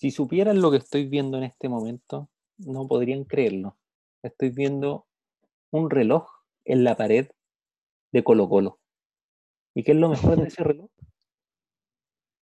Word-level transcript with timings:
Si 0.00 0.10
supieran 0.10 0.62
lo 0.62 0.70
que 0.70 0.78
estoy 0.78 1.06
viendo 1.06 1.36
en 1.36 1.44
este 1.44 1.68
momento, 1.68 2.30
no 2.56 2.88
podrían 2.88 3.24
creerlo. 3.24 3.76
Estoy 4.22 4.48
viendo 4.48 5.06
un 5.70 5.90
reloj 5.90 6.26
en 6.64 6.84
la 6.84 6.96
pared 6.96 7.28
de 8.10 8.24
Colo 8.24 8.48
Colo. 8.48 8.78
¿Y 9.74 9.82
qué 9.82 9.92
es 9.92 9.98
lo 9.98 10.08
mejor 10.08 10.40
de 10.40 10.48
ese 10.48 10.64
reloj? 10.64 10.88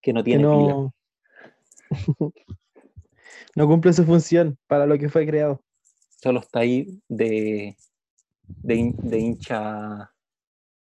Que 0.01 0.13
no 0.13 0.23
Que 0.23 0.31
tiene 0.31 0.45
pila. 0.45 0.93
no, 3.57 3.67
cumple 3.67 3.93
su 3.93 4.05
función 4.05 4.57
para 4.69 4.87
lo 4.87 4.97
que 4.97 5.09
fue 5.09 5.27
creado. 5.27 5.61
Solo 6.11 6.39
está 6.39 6.61
ahí 6.61 7.03
de, 7.09 7.77
de, 8.47 8.95
de 8.99 9.19
hincha 9.19 10.13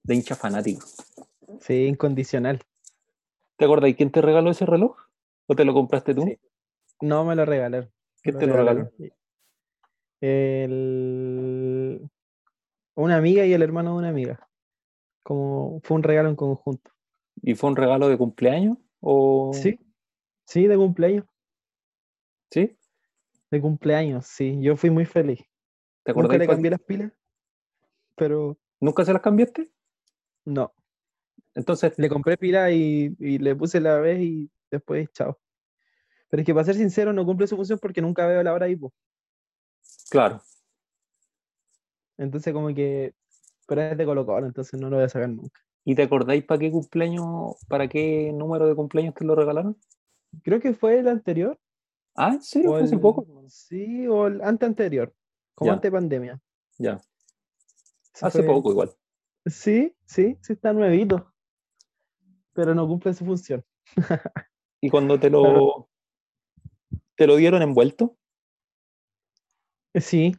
de 0.04 0.14
hincha 0.14 0.36
fanático. 0.36 0.86
Sí, 1.62 1.86
incondicional. 1.86 2.62
¿Te 3.56 3.64
acuerdas 3.64 3.92
quién 3.96 4.12
te 4.12 4.22
regaló 4.22 4.52
ese 4.52 4.66
reloj? 4.66 4.96
¿O 5.48 5.56
te 5.56 5.64
lo 5.64 5.74
compraste 5.74 6.14
tú? 6.14 6.22
Sí. 6.22 6.38
No 7.00 7.24
me 7.24 7.34
lo 7.34 7.44
regalaron. 7.44 7.90
¿Quién 8.22 8.36
me 8.36 8.40
te 8.40 8.46
lo 8.46 8.52
regalaron. 8.52 8.90
El... 10.20 12.10
Una 12.94 13.16
amiga 13.16 13.46
y 13.46 13.52
el 13.52 13.62
hermano 13.62 13.92
de 13.92 13.98
una 13.98 14.08
amiga. 14.10 14.48
Como 15.22 15.80
fue 15.82 15.96
un 15.96 16.02
regalo 16.02 16.28
en 16.28 16.36
conjunto. 16.36 16.90
¿Y 17.42 17.54
fue 17.54 17.70
un 17.70 17.76
regalo 17.76 18.08
de 18.08 18.18
cumpleaños? 18.18 18.76
¿O... 19.00 19.52
Sí, 19.54 19.78
sí, 20.44 20.66
de 20.66 20.76
cumpleaños. 20.76 21.24
¿Sí? 22.50 22.76
De 23.50 23.60
cumpleaños, 23.60 24.26
sí. 24.26 24.58
Yo 24.60 24.76
fui 24.76 24.90
muy 24.90 25.06
feliz. 25.06 25.40
¿Te 26.02 26.12
Nunca 26.12 26.36
le 26.36 26.46
cambié 26.46 26.70
las 26.70 26.80
pilas, 26.80 27.12
pero 28.16 28.58
¿Nunca 28.80 29.04
se 29.04 29.12
las 29.12 29.22
cambiaste? 29.22 29.70
no. 30.44 30.72
Entonces, 31.54 31.98
Le 31.98 32.08
compré 32.08 32.36
pilas 32.36 32.70
y, 32.72 33.14
y 33.18 33.38
le 33.38 33.56
puse 33.56 33.80
la 33.80 33.98
vez 33.98 34.20
y 34.20 34.50
después, 34.70 35.10
chao. 35.12 35.36
Pero 36.30 36.40
es 36.42 36.46
que 36.46 36.54
para 36.54 36.64
ser 36.64 36.76
sincero, 36.76 37.12
no 37.12 37.26
cumple 37.26 37.46
su 37.46 37.56
función 37.56 37.78
porque 37.80 38.00
nunca 38.00 38.26
veo 38.26 38.42
la 38.42 38.52
hora 38.54 38.66
ahí, 38.66 38.76
po. 38.76 38.92
claro. 40.08 40.40
Entonces, 42.18 42.52
como 42.52 42.68
que. 42.74 43.14
Pero 43.66 43.82
es 43.82 43.96
de 43.96 44.04
Colo 44.04 44.26
Colo, 44.26 44.46
entonces 44.46 44.78
no 44.80 44.90
lo 44.90 44.96
voy 44.96 45.04
a 45.04 45.08
sacar 45.08 45.28
nunca. 45.28 45.60
¿Y 45.84 45.94
te 45.94 46.02
acordáis 46.02 46.44
para 46.44 46.58
qué 46.58 46.70
cumpleaños, 46.70 47.56
para 47.68 47.88
qué 47.88 48.32
número 48.34 48.66
de 48.66 48.74
cumpleaños 48.74 49.14
te 49.14 49.24
lo 49.24 49.34
regalaron? 49.34 49.76
Creo 50.42 50.60
que 50.60 50.74
fue 50.74 50.98
el 50.98 51.08
anterior. 51.08 51.58
Ah, 52.14 52.32
¿en 52.34 52.42
serio? 52.42 52.70
¿Fue 52.70 52.82
hace 52.82 52.98
poco? 52.98 53.26
Sí, 53.48 54.06
o 54.06 54.26
el 54.26 54.42
ante 54.42 54.66
anterior. 54.66 55.14
Como 55.54 55.70
Ya. 55.70 55.74
ante 55.74 55.90
pandemia. 55.90 56.40
Ya. 56.78 57.00
Hace 58.20 58.42
fue- 58.42 58.46
poco 58.52 58.70
igual. 58.72 58.90
Sí, 59.46 59.96
sí, 60.04 60.36
sí 60.42 60.52
está 60.52 60.72
nuevito. 60.72 61.32
Pero 62.52 62.74
no 62.74 62.86
cumple 62.86 63.14
su 63.14 63.24
función. 63.24 63.64
¿Y 64.80 64.90
cuando 64.90 65.18
te 65.18 65.30
lo. 65.30 65.88
Te 67.20 67.26
lo 67.26 67.36
dieron 67.36 67.60
envuelto? 67.60 68.16
Sí, 69.94 70.34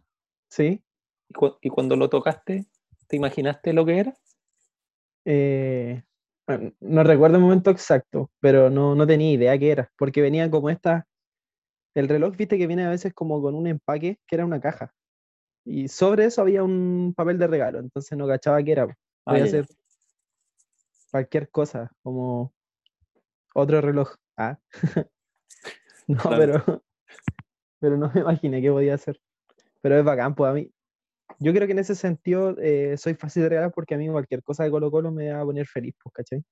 sí. 0.50 0.84
¿Y, 1.30 1.34
cu- 1.36 1.56
y 1.62 1.70
cuando 1.70 1.96
lo 1.96 2.10
tocaste, 2.10 2.66
te 3.08 3.16
imaginaste 3.18 3.72
lo 3.72 3.86
que 3.86 4.00
era? 4.00 4.16
Eh, 5.26 6.02
no 6.80 7.04
recuerdo 7.04 7.36
el 7.38 7.44
momento 7.44 7.70
exacto, 7.70 8.32
pero 8.40 8.72
no, 8.72 8.96
no 8.96 9.06
tenía 9.06 9.32
idea 9.32 9.60
qué 9.60 9.70
era, 9.70 9.92
porque 9.96 10.24
venía 10.24 10.50
como 10.50 10.72
esta, 10.72 11.06
el 11.94 12.10
reloj, 12.10 12.36
viste 12.36 12.58
que 12.58 12.66
viene 12.66 12.86
a 12.86 12.90
veces 12.90 13.14
como 13.14 13.40
con 13.44 13.54
un 13.54 13.68
empaque 13.68 14.18
que 14.26 14.36
era 14.36 14.46
una 14.48 14.60
caja, 14.60 14.92
y 15.64 15.88
sobre 15.88 16.26
eso 16.26 16.42
había 16.42 16.64
un 16.64 17.14
papel 17.16 17.38
de 17.38 17.46
regalo, 17.46 17.78
entonces 17.78 18.18
no 18.18 18.28
cachaba 18.28 18.64
qué 18.64 18.72
era, 18.72 18.86
Ah, 18.86 19.34
podía 19.34 19.46
ya. 19.46 19.52
ser 19.52 19.68
cualquier 21.12 21.48
cosa, 21.52 21.92
como 22.02 22.52
otro 23.54 23.82
reloj. 23.82 24.16
Ah. 24.36 24.58
No, 26.24 26.30
Claro. 26.30 26.64
pero, 26.66 26.84
pero 27.80 27.98
no 27.98 28.12
me 28.14 28.22
imaginé 28.22 28.62
qué 28.62 28.72
podía 28.72 28.98
ser. 28.98 29.20
Pero 29.82 29.98
es 29.98 30.04
bacán, 30.04 30.36
pues 30.36 30.50
a 30.50 30.54
mí. 30.54 30.72
Yo 31.40 31.54
creo 31.54 31.66
que 31.66 31.74
en 31.74 31.80
ese 31.80 31.96
sentido 31.96 32.56
eh, 32.60 32.98
soy 32.98 33.16
fácil 33.16 33.44
de 33.44 33.50
regalar 33.50 33.72
porque 33.72 33.96
a 33.96 33.98
mí 33.98 34.10
cualquier 34.10 34.44
cosa 34.44 34.64
de 34.64 34.72
Colo 34.72 34.92
Colo 34.92 35.12
me 35.12 35.32
va 35.32 35.42
a 35.42 35.46
poner 35.46 35.66
feliz, 35.66 35.96
pues, 36.04 36.14
¿cachai? 36.14 36.44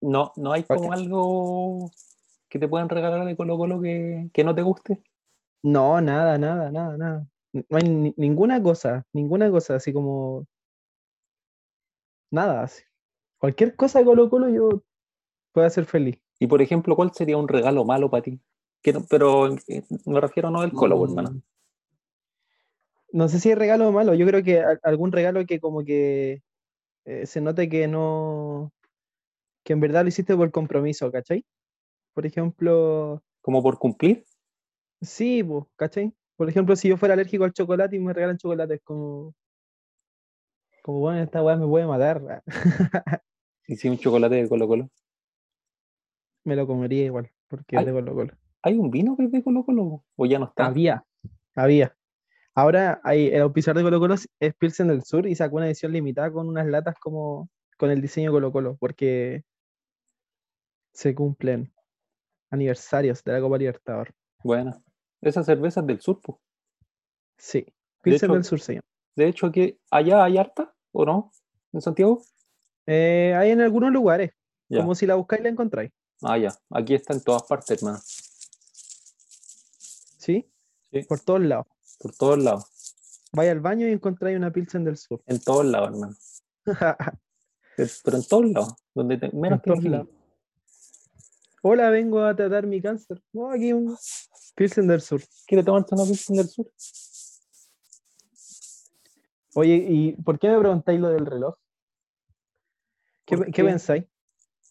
No, 0.00 0.32
no 0.36 0.52
hay 0.52 0.64
como 0.64 0.92
algo 0.92 1.90
que 2.48 2.58
te 2.58 2.68
puedan 2.68 2.88
regalar 2.88 3.24
de 3.24 3.36
Colo 3.36 3.56
Colo 3.56 3.80
que, 3.80 4.28
que 4.32 4.44
no 4.44 4.54
te 4.54 4.62
guste. 4.62 5.02
No, 5.62 6.00
nada, 6.00 6.38
nada, 6.38 6.70
nada, 6.70 6.96
nada. 6.96 7.26
No 7.52 7.76
hay 7.76 7.88
ni- 7.88 8.14
ninguna 8.16 8.62
cosa, 8.62 9.04
ninguna 9.12 9.50
cosa, 9.50 9.76
así 9.76 9.92
como 9.92 10.46
nada. 12.30 12.62
así. 12.64 12.82
Cualquier 13.38 13.74
cosa 13.76 14.00
de 14.00 14.04
Colo 14.04 14.28
Colo 14.28 14.48
yo 14.48 14.82
puedo 15.52 15.68
ser 15.70 15.86
feliz. 15.86 16.20
Y 16.38 16.46
por 16.46 16.62
ejemplo, 16.62 16.94
¿cuál 16.94 17.12
sería 17.12 17.36
un 17.36 17.48
regalo 17.48 17.84
malo 17.84 18.10
para 18.10 18.22
ti? 18.22 18.40
Que 18.82 18.92
no- 18.92 19.04
pero 19.08 19.56
me 20.06 20.20
refiero 20.20 20.50
no 20.50 20.60
del 20.62 20.72
Colo, 20.72 20.98
pues, 20.98 21.10
hermano. 21.10 21.30
Mm. 21.30 21.42
No 23.10 23.28
sé 23.28 23.40
si 23.40 23.50
es 23.50 23.56
regalo 23.58 23.88
o 23.88 23.92
malo, 23.92 24.14
yo 24.14 24.26
creo 24.26 24.42
que 24.42 24.62
algún 24.82 25.12
regalo 25.12 25.44
que 25.46 25.60
como 25.60 25.82
que 25.82 26.42
eh, 27.06 27.24
se 27.26 27.40
note 27.40 27.68
que 27.70 27.88
no, 27.88 28.70
que 29.64 29.72
en 29.72 29.80
verdad 29.80 30.02
lo 30.02 30.08
hiciste 30.08 30.36
por 30.36 30.50
compromiso, 30.50 31.10
¿cachai? 31.10 31.44
Por 32.12 32.26
ejemplo, 32.26 33.22
Como 33.40 33.62
por 33.62 33.78
cumplir. 33.78 34.24
sí, 35.00 35.42
¿cachai? 35.76 36.12
Por 36.36 36.48
ejemplo, 36.50 36.76
si 36.76 36.88
yo 36.88 36.96
fuera 36.98 37.14
alérgico 37.14 37.44
al 37.44 37.52
chocolate 37.54 37.96
y 37.96 37.98
me 37.98 38.12
regalan 38.12 38.36
chocolate, 38.36 38.74
es 38.74 38.82
como, 38.82 39.34
como 40.82 41.00
bueno, 41.00 41.22
esta 41.22 41.42
weá 41.42 41.56
me 41.56 41.66
puede 41.66 41.86
matar, 41.86 42.42
Y 43.66 43.76
si 43.76 43.88
un 43.88 43.98
chocolate 43.98 44.34
de 44.36 44.48
Colo 44.48 44.68
Colo. 44.68 44.90
me 46.44 46.56
lo 46.56 46.66
comería 46.66 47.04
igual, 47.06 47.30
porque 47.48 47.76
es 47.76 47.86
de 47.86 47.92
Colo 47.92 48.14
Colo. 48.14 48.34
¿Hay 48.68 48.76
un 48.76 48.90
vino 48.90 49.16
que 49.16 49.24
es 49.24 49.32
de 49.32 49.42
Colo 49.42 49.64
Colo? 49.64 50.04
¿O 50.16 50.26
ya 50.26 50.38
no 50.38 50.44
está? 50.44 50.66
Había, 50.66 51.02
había. 51.54 51.96
Ahora 52.54 53.00
hay, 53.02 53.28
el 53.28 53.40
auspiciador 53.40 53.78
de 53.78 53.84
Colo 53.84 53.98
Colo 53.98 54.14
es- 54.14 54.28
Pilsen 54.58 54.88
del 54.88 55.02
Sur 55.04 55.26
y 55.26 55.34
sacó 55.34 55.56
una 55.56 55.66
edición 55.68 55.90
limitada 55.92 56.30
con 56.30 56.46
unas 56.48 56.66
latas 56.66 56.96
como 57.00 57.48
con 57.78 57.90
el 57.90 58.02
diseño 58.02 58.30
Colo 58.30 58.52
Colo, 58.52 58.76
porque 58.78 59.42
se 60.92 61.14
cumplen 61.14 61.72
aniversarios 62.50 63.24
de 63.24 63.32
la 63.32 63.40
Copa 63.40 63.56
Libertadores. 63.56 64.14
Bueno, 64.44 64.82
esas 65.22 65.46
cervezas 65.46 65.86
del 65.86 66.00
sur, 66.02 66.20
pues. 66.20 66.36
Sí, 67.38 67.64
Pilsen 68.02 68.26
hecho- 68.28 68.34
del 68.34 68.44
Sur 68.44 68.60
se 68.60 68.72
llama. 68.74 68.82
De 69.16 69.28
hecho, 69.28 69.46
aquí, 69.46 69.78
¿allá 69.90 70.24
hay 70.24 70.36
harta 70.36 70.74
o 70.92 71.06
no? 71.06 71.32
¿En 71.72 71.80
Santiago? 71.80 72.22
Eh, 72.86 73.34
hay 73.34 73.50
en 73.50 73.62
algunos 73.62 73.92
lugares, 73.92 74.32
Ya. 74.68 74.80
como 74.80 74.94
si 74.94 75.06
la 75.06 75.14
buscáis 75.14 75.42
la 75.42 75.48
encontráis. 75.48 75.90
Ah, 76.22 76.36
ya. 76.36 76.52
Aquí 76.70 76.94
está 76.94 77.14
en 77.14 77.22
todas 77.22 77.44
partes, 77.44 77.70
hermano. 77.80 77.98
¿Sí? 80.28 80.46
Sí. 80.92 81.02
Por 81.04 81.20
todos 81.20 81.40
lados. 81.40 81.66
Por 81.98 82.14
todos 82.14 82.38
lados. 82.38 82.66
Vais 83.32 83.50
al 83.50 83.60
baño 83.60 83.88
y 83.88 83.92
encontráis 83.92 84.36
una 84.36 84.52
Pilsen 84.52 84.84
del 84.84 84.98
Sur. 84.98 85.22
En 85.26 85.40
todos 85.40 85.64
lados, 85.64 85.88
hermano. 85.90 86.16
Eh, 87.78 87.86
Pero 88.04 88.16
en 88.16 88.24
todos 88.26 88.44
lados. 88.50 88.74
Donde 88.92 89.16
te- 89.18 89.30
menos 89.30 89.58
En 89.58 89.62
te 89.62 89.70
todos 89.70 89.78
imaginas. 89.84 90.06
lados. 90.06 90.08
Hola, 91.62 91.90
vengo 91.90 92.24
a 92.24 92.34
tratar 92.36 92.66
mi 92.66 92.82
cáncer. 92.82 93.22
Oh, 93.32 93.50
aquí 93.52 93.72
un 93.72 93.96
Pilsen 94.56 94.86
del 94.88 95.00
Sur. 95.00 95.22
¿Quiere 95.46 95.62
tomarte 95.64 95.94
una 95.94 96.04
Pilsen 96.04 96.36
del 96.36 96.48
sur? 96.48 96.66
Oye, 99.54 99.76
¿y 99.88 100.12
por 100.22 100.38
qué 100.40 100.48
me 100.48 100.58
preguntáis 100.58 101.00
lo 101.00 101.08
del 101.10 101.24
reloj? 101.24 101.54
¿Qué, 103.24 103.36
¿Por 103.36 103.46
qué 103.46 103.52
qué? 103.52 103.64
pensáis? 103.64 104.04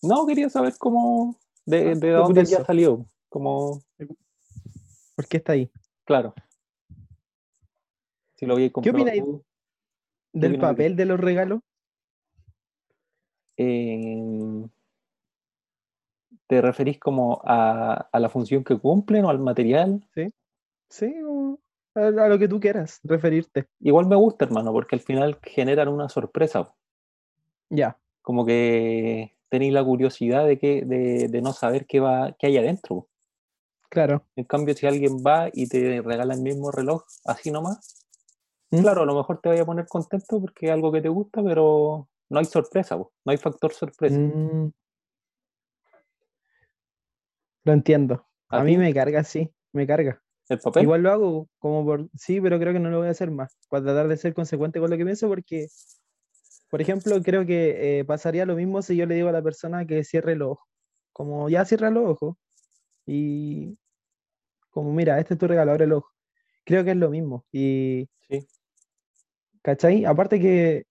No, 0.02 0.26
quería 0.28 0.50
saber 0.50 0.76
cómo. 0.78 1.40
De, 1.66 1.92
Ah, 1.92 1.96
de 1.96 2.12
dónde 2.12 2.46
ya 2.46 2.64
salió. 2.66 3.06
Como, 3.30 3.82
¿Por 5.18 5.28
qué 5.28 5.38
está 5.38 5.54
ahí? 5.54 5.70
claro. 6.06 6.34
Si 8.36 8.46
lo 8.46 8.54
había 8.54 8.72
comprado 8.72 9.02
opináis? 9.02 9.24
tú, 9.24 9.44
¿Del 10.32 10.52
qué? 10.54 10.58
papel 10.60 10.96
de 10.96 11.06
los 11.06 11.20
regalos? 11.20 11.62
eh, 13.58 14.64
¿te 16.46 16.62
referís 16.62 17.00
como 17.00 17.42
a, 17.44 18.08
a 18.12 18.20
la 18.20 18.30
función 18.30 18.64
que 18.64 18.78
cumplen 18.78 19.26
o 19.26 19.30
al 19.32 19.40
material? 19.40 20.08
Sí, 20.90 21.12
o 21.26 21.60
a, 21.96 22.02
a 22.08 22.30
lo 22.30 22.38
que 22.38 22.48
tú 22.48 22.60
quieras 22.60 23.00
referirte. 23.04 23.66
Igual 23.80 24.06
me 24.06 24.16
gusta, 24.16 24.46
hermano, 24.46 24.72
porque 24.72 24.96
al 24.96 25.02
final 25.02 25.40
generan 25.42 25.88
una 25.88 26.10
sorpresa. 26.10 26.72
Ya, 27.72 27.98
Como 28.22 28.46
que 28.46 29.34
tenéis 29.50 29.74
la 29.74 29.84
curiosidad 29.84 30.46
de, 30.46 30.60
que, 30.60 30.86
de, 30.86 31.28
de 31.28 31.42
no 31.42 31.54
saber 31.54 31.88
qué, 31.88 32.00
va, 32.00 32.36
qué 32.38 32.48
hay 32.48 32.58
adentro. 32.58 33.08
Claro. 33.90 34.24
En 34.36 34.46
cambio, 34.46 34.76
si 34.76 34.88
alguien 34.88 35.18
va 35.26 35.50
y 35.54 35.68
te 35.68 36.02
regala 36.02 36.34
el 36.34 36.42
mismo 36.42 36.72
reloj, 36.72 37.04
así 37.26 37.52
nomás, 37.52 38.06
¿Mm? 38.72 38.82
claro, 38.82 39.04
a 39.04 39.06
lo 39.06 39.16
mejor 39.16 39.40
te 39.40 39.50
vaya 39.50 39.62
a 39.62 39.66
poner 39.66 39.88
contento 39.88 40.42
porque 40.42 40.68
es 40.68 40.72
algo 40.72 40.92
que 40.92 41.02
te 41.02 41.10
gusta, 41.10 41.44
pero 41.44 42.10
no 42.30 42.40
hay 42.40 42.46
sorpresa, 42.46 42.98
no 42.98 43.12
hay 43.26 43.38
factor 43.38 43.74
sorpresa. 43.74 44.18
Mm. 44.18 44.72
Lo 47.64 47.74
entiendo. 47.74 48.26
¿A 48.50 48.60
A 48.60 48.64
mí 48.64 48.78
me 48.78 48.94
carga, 48.94 49.24
sí, 49.24 49.50
me 49.74 49.86
carga. 49.86 50.22
¿El 50.50 50.60
papel? 50.60 50.84
Igual 50.84 51.02
lo 51.02 51.12
hago 51.12 51.50
como 51.60 51.86
por, 51.86 52.10
sí, 52.16 52.40
pero 52.40 52.60
creo 52.60 52.72
que 52.72 52.80
no 52.80 52.90
lo 52.90 53.00
voy 53.00 53.08
a 53.08 53.12
hacer 53.12 53.32
más, 53.32 53.58
para 53.70 53.84
tratar 53.84 54.08
de 54.08 54.18
ser 54.18 54.34
consecuente 54.34 54.80
con 54.80 54.90
lo 54.90 54.98
que 54.98 55.04
pienso, 55.04 55.28
porque, 55.28 55.68
por 56.70 56.82
ejemplo, 56.82 57.22
creo 57.22 57.46
que 57.46 58.00
eh, 58.00 58.06
pasaría 58.06 58.46
lo 58.46 58.56
mismo 58.56 58.82
si 58.82 58.96
yo 58.96 59.06
le 59.06 59.16
digo 59.16 59.28
a 59.28 59.34
la 59.34 59.42
persona 59.42 59.86
que 59.86 60.06
cierre 60.06 60.36
los 60.36 60.52
ojos, 60.52 60.68
como 61.12 61.50
ya 61.50 61.66
cierra 61.66 61.90
los 61.90 62.10
ojos, 62.10 62.38
y, 63.08 63.78
Como, 64.70 64.94
mira, 64.94 65.18
este 65.20 65.34
es 65.34 65.40
tu 65.40 65.48
regalo, 65.48 65.72
ábrelo. 65.72 66.06
Creo 66.64 66.84
que 66.84 66.92
es 66.92 66.98
lo 66.98 67.10
mismo. 67.10 67.46
Y, 67.52 68.08
Sí. 68.30 68.46
¿cachai? 69.64 70.06
Aparte 70.06 70.40
que 70.40 70.86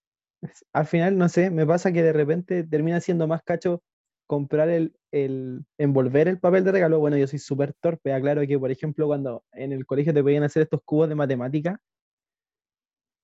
al 0.72 0.86
final, 0.86 1.16
no 1.18 1.28
sé, 1.28 1.50
me 1.50 1.66
pasa 1.66 1.92
que 1.92 2.02
de 2.02 2.12
repente 2.12 2.64
termina 2.64 3.00
siendo 3.00 3.26
más 3.28 3.42
cacho 3.42 3.82
comprar 4.26 4.68
el, 4.70 4.96
el 5.12 5.64
envolver 5.78 6.28
el 6.28 6.40
papel 6.40 6.64
de 6.64 6.72
regalo. 6.72 6.98
Bueno, 6.98 7.16
yo 7.16 7.26
soy 7.26 7.38
súper 7.38 7.74
torpe, 7.74 8.12
aclaro 8.12 8.44
que, 8.46 8.58
por 8.58 8.70
ejemplo, 8.70 9.06
cuando 9.06 9.44
en 9.52 9.72
el 9.72 9.86
colegio 9.86 10.12
te 10.12 10.22
podían 10.22 10.42
hacer 10.42 10.62
estos 10.64 10.80
cubos 10.84 11.08
de 11.08 11.14
matemática, 11.14 11.80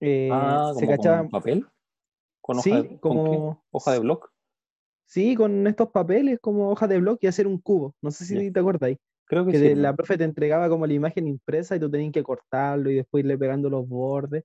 eh, 0.00 0.29
Ah, 0.33 0.73
se 0.77 0.87
cachaban, 0.87 1.29
con 1.29 1.31
papel, 1.31 1.67
con 2.41 2.59
hoja 2.59 2.62
sí, 2.65 2.71
de, 2.71 3.00
¿con 3.00 3.25
qué? 3.25 3.31
como, 3.31 3.65
Hoja 3.71 3.93
de 3.93 3.99
blog. 4.00 4.31
Sí, 5.12 5.35
con 5.37 5.67
estos 5.67 5.91
papeles 5.91 6.38
como 6.41 6.70
hojas 6.70 6.88
de 6.88 6.99
blog 6.99 7.19
y 7.20 7.26
hacer 7.26 7.47
un 7.47 7.59
cubo. 7.61 7.94
No 8.03 8.11
sé 8.11 8.25
si 8.25 8.35
Ya. 8.47 8.53
te 8.53 8.61
acordáis. 8.61 8.99
Creo 9.26 9.44
que 9.47 9.53
Que 9.53 9.59
sí. 9.59 9.64
te- 9.69 9.76
la 9.76 9.94
profe 9.97 10.19
te 10.19 10.25
entregaba 10.25 10.69
como 10.69 10.87
la 10.87 10.93
imagen 10.94 11.26
impresa 11.29 11.76
y 11.76 11.81
tú 11.81 11.91
tenías 11.91 12.12
que 12.12 12.23
cortarlo 12.23 12.91
y 12.91 12.97
después 12.97 13.23
irle 13.25 13.38
pegando 13.38 13.70
los 13.70 13.87
bordes. 13.88 14.44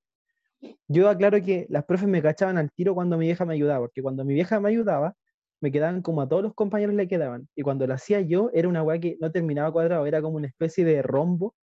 Yo 0.87 1.09
aclaro 1.09 1.41
que 1.43 1.67
las 1.69 1.85
profes 1.85 2.07
me 2.07 2.21
cachaban 2.21 2.57
al 2.57 2.71
tiro 2.71 2.95
cuando 2.95 3.17
mi 3.17 3.25
vieja 3.27 3.45
me 3.45 3.53
ayudaba, 3.53 3.81
porque 3.81 4.01
cuando 4.01 4.25
mi 4.25 4.33
vieja 4.33 4.59
me 4.59 4.69
ayudaba, 4.69 5.15
me 5.61 5.71
quedaban 5.71 6.01
como 6.01 6.21
a 6.21 6.29
todos 6.29 6.43
los 6.43 6.53
compañeros 6.55 6.95
le 6.95 7.07
quedaban. 7.07 7.47
Y 7.55 7.63
cuando 7.63 7.87
lo 7.87 7.93
hacía 7.93 8.21
yo, 8.21 8.49
era 8.53 8.67
una 8.69 8.83
weá 8.83 8.99
que 8.99 9.17
no 9.21 9.31
terminaba 9.31 9.71
cuadrado, 9.71 10.05
era 10.07 10.21
como 10.21 10.37
una 10.37 10.47
especie 10.47 10.85
de 10.85 11.01
rombo, 11.01 11.55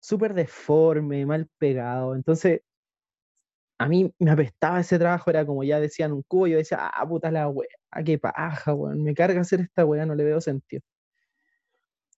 súper 0.00 0.34
deforme, 0.34 1.26
mal 1.26 1.48
pegado. 1.58 2.14
Entonces, 2.16 2.62
a 3.78 3.88
mí 3.88 4.12
me 4.18 4.30
apestaba 4.30 4.80
ese 4.80 4.98
trabajo, 4.98 5.30
era 5.30 5.44
como 5.46 5.64
ya 5.64 5.80
decían 5.80 6.12
un 6.12 6.22
cubo, 6.22 6.46
yo 6.46 6.56
decía, 6.58 6.78
ah, 6.92 7.06
puta 7.08 7.30
la 7.30 7.48
weá, 7.48 7.68
qué 8.02 8.18
paja, 8.18 8.74
me 8.74 9.14
carga 9.14 9.40
hacer 9.40 9.60
esta 9.60 9.84
weá, 9.84 10.06
no 10.06 10.14
le 10.14 10.24
veo 10.24 10.40
sentido. 10.40 10.82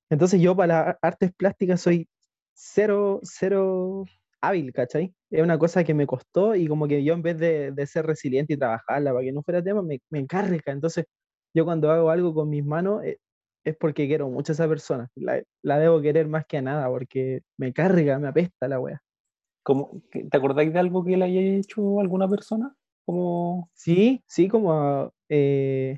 Entonces 0.08 0.40
yo 0.40 0.56
para 0.56 0.86
las 0.86 0.96
artes 1.02 1.32
plásticas 1.32 1.80
soy 1.80 2.08
cero, 2.54 3.20
cero 3.22 4.04
hábil, 4.40 4.72
¿cachai? 4.72 5.14
Es 5.30 5.42
una 5.42 5.58
cosa 5.58 5.84
que 5.84 5.94
me 5.94 6.06
costó 6.06 6.54
y 6.54 6.68
como 6.68 6.86
que 6.86 7.02
yo 7.02 7.14
en 7.14 7.22
vez 7.22 7.38
de, 7.38 7.86
ser 7.86 8.06
resiliente 8.06 8.54
y 8.54 8.56
trabajarla 8.56 9.12
para 9.12 9.24
que 9.24 9.32
no 9.32 9.42
fuera 9.42 9.62
tema, 9.62 9.82
me, 9.82 10.00
me 10.10 10.20
encarga. 10.20 10.72
Entonces 10.72 11.06
yo 11.54 11.64
cuando 11.64 11.90
hago 11.90 12.10
algo 12.10 12.34
con 12.34 12.48
mis 12.48 12.64
manos 12.64 13.04
eh, 13.04 13.18
es 13.64 13.76
porque 13.76 14.06
quiero 14.06 14.28
mucho 14.28 14.52
a 14.52 14.54
esa 14.54 14.68
persona. 14.68 15.08
La, 15.16 15.42
la 15.62 15.78
debo 15.78 16.00
querer 16.00 16.28
más 16.28 16.46
que 16.46 16.58
a 16.58 16.62
nada 16.62 16.88
porque 16.88 17.42
me 17.56 17.72
carga, 17.72 18.18
me 18.18 18.28
apesta 18.28 18.68
la 18.68 18.80
wea. 18.80 19.02
¿te 20.30 20.36
acordáis 20.36 20.72
de 20.72 20.78
algo 20.78 21.04
que 21.04 21.16
le 21.16 21.24
haya 21.24 21.40
hecho 21.40 22.00
alguna 22.00 22.28
persona? 22.28 22.74
Como, 23.06 23.70
Sí, 23.72 24.22
sí, 24.26 24.48
como 24.48 24.72
a, 24.72 25.12
eh, 25.28 25.96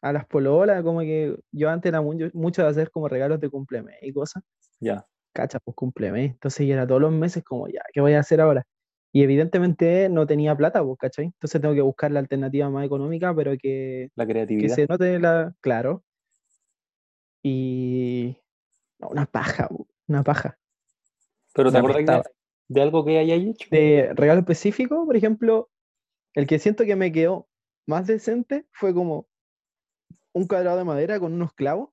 a 0.00 0.12
las 0.12 0.26
pololas, 0.26 0.82
como 0.84 1.00
que 1.00 1.36
yo 1.50 1.68
antes 1.68 1.90
era 1.90 2.00
mucho, 2.00 2.30
mucho 2.32 2.62
de 2.62 2.68
hacer 2.68 2.90
como 2.90 3.08
regalos 3.08 3.40
de 3.40 3.50
cumpleaños 3.50 3.92
y 4.00 4.12
cosas. 4.12 4.42
ya, 4.80 5.04
cacha, 5.32 5.58
pues 5.58 5.74
cumpleaños. 5.74 6.30
Entonces 6.32 6.66
yo 6.66 6.74
era 6.74 6.86
todos 6.86 7.00
los 7.00 7.12
meses 7.12 7.42
como, 7.44 7.68
ya, 7.68 7.82
¿qué 7.92 8.00
voy 8.00 8.14
a 8.14 8.20
hacer 8.20 8.40
ahora? 8.40 8.64
Y 9.12 9.22
evidentemente 9.22 10.08
no 10.08 10.26
tenía 10.26 10.54
plata, 10.56 10.84
pues, 10.84 10.98
¿cachai? 10.98 11.26
Entonces 11.26 11.60
tengo 11.60 11.74
que 11.74 11.80
buscar 11.80 12.12
la 12.12 12.20
alternativa 12.20 12.70
más 12.70 12.86
económica, 12.86 13.34
pero 13.34 13.56
que, 13.60 14.10
la 14.14 14.24
que 14.24 14.32
creatividad. 14.32 14.74
se 14.74 14.86
note 14.86 15.18
la, 15.18 15.52
claro. 15.60 16.04
Y 17.42 18.36
no, 19.00 19.08
una 19.08 19.26
paja, 19.26 19.68
po, 19.68 19.88
una 20.06 20.22
paja. 20.22 20.58
Pero 21.54 21.72
¿te 21.72 21.78
apestaba. 21.78 22.22
de 22.68 22.82
algo 22.82 23.04
que 23.04 23.18
hayáis 23.18 23.48
hecho? 23.48 23.68
De 23.70 24.12
regalo 24.14 24.40
específico, 24.40 25.06
por 25.06 25.16
ejemplo, 25.16 25.70
el 26.38 26.46
que 26.46 26.60
siento 26.60 26.84
que 26.84 26.94
me 26.94 27.10
quedó 27.10 27.48
más 27.84 28.06
decente 28.06 28.64
fue 28.70 28.94
como 28.94 29.26
un 30.32 30.46
cuadrado 30.46 30.78
de 30.78 30.84
madera 30.84 31.18
con 31.18 31.32
unos 31.32 31.52
clavos 31.52 31.90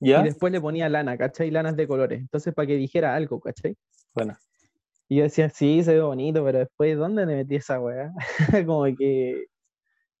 ¿Ya? 0.00 0.20
y 0.20 0.24
después 0.24 0.52
le 0.52 0.60
ponía 0.60 0.90
lana, 0.90 1.16
¿cachai? 1.16 1.50
Lanas 1.50 1.74
de 1.74 1.88
colores. 1.88 2.20
Entonces, 2.20 2.52
para 2.52 2.66
que 2.66 2.76
dijera 2.76 3.14
algo, 3.14 3.40
¿cachai? 3.40 3.74
Bueno, 4.14 4.36
Y 5.08 5.16
yo 5.16 5.22
decía, 5.22 5.48
sí, 5.48 5.82
se 5.82 5.94
ve 5.94 6.02
bonito, 6.02 6.44
pero 6.44 6.58
después, 6.58 6.98
¿dónde 6.98 7.24
le 7.24 7.36
metí 7.36 7.56
esa 7.56 7.80
weá? 7.80 8.12
Como 8.66 8.84
que, 8.94 9.46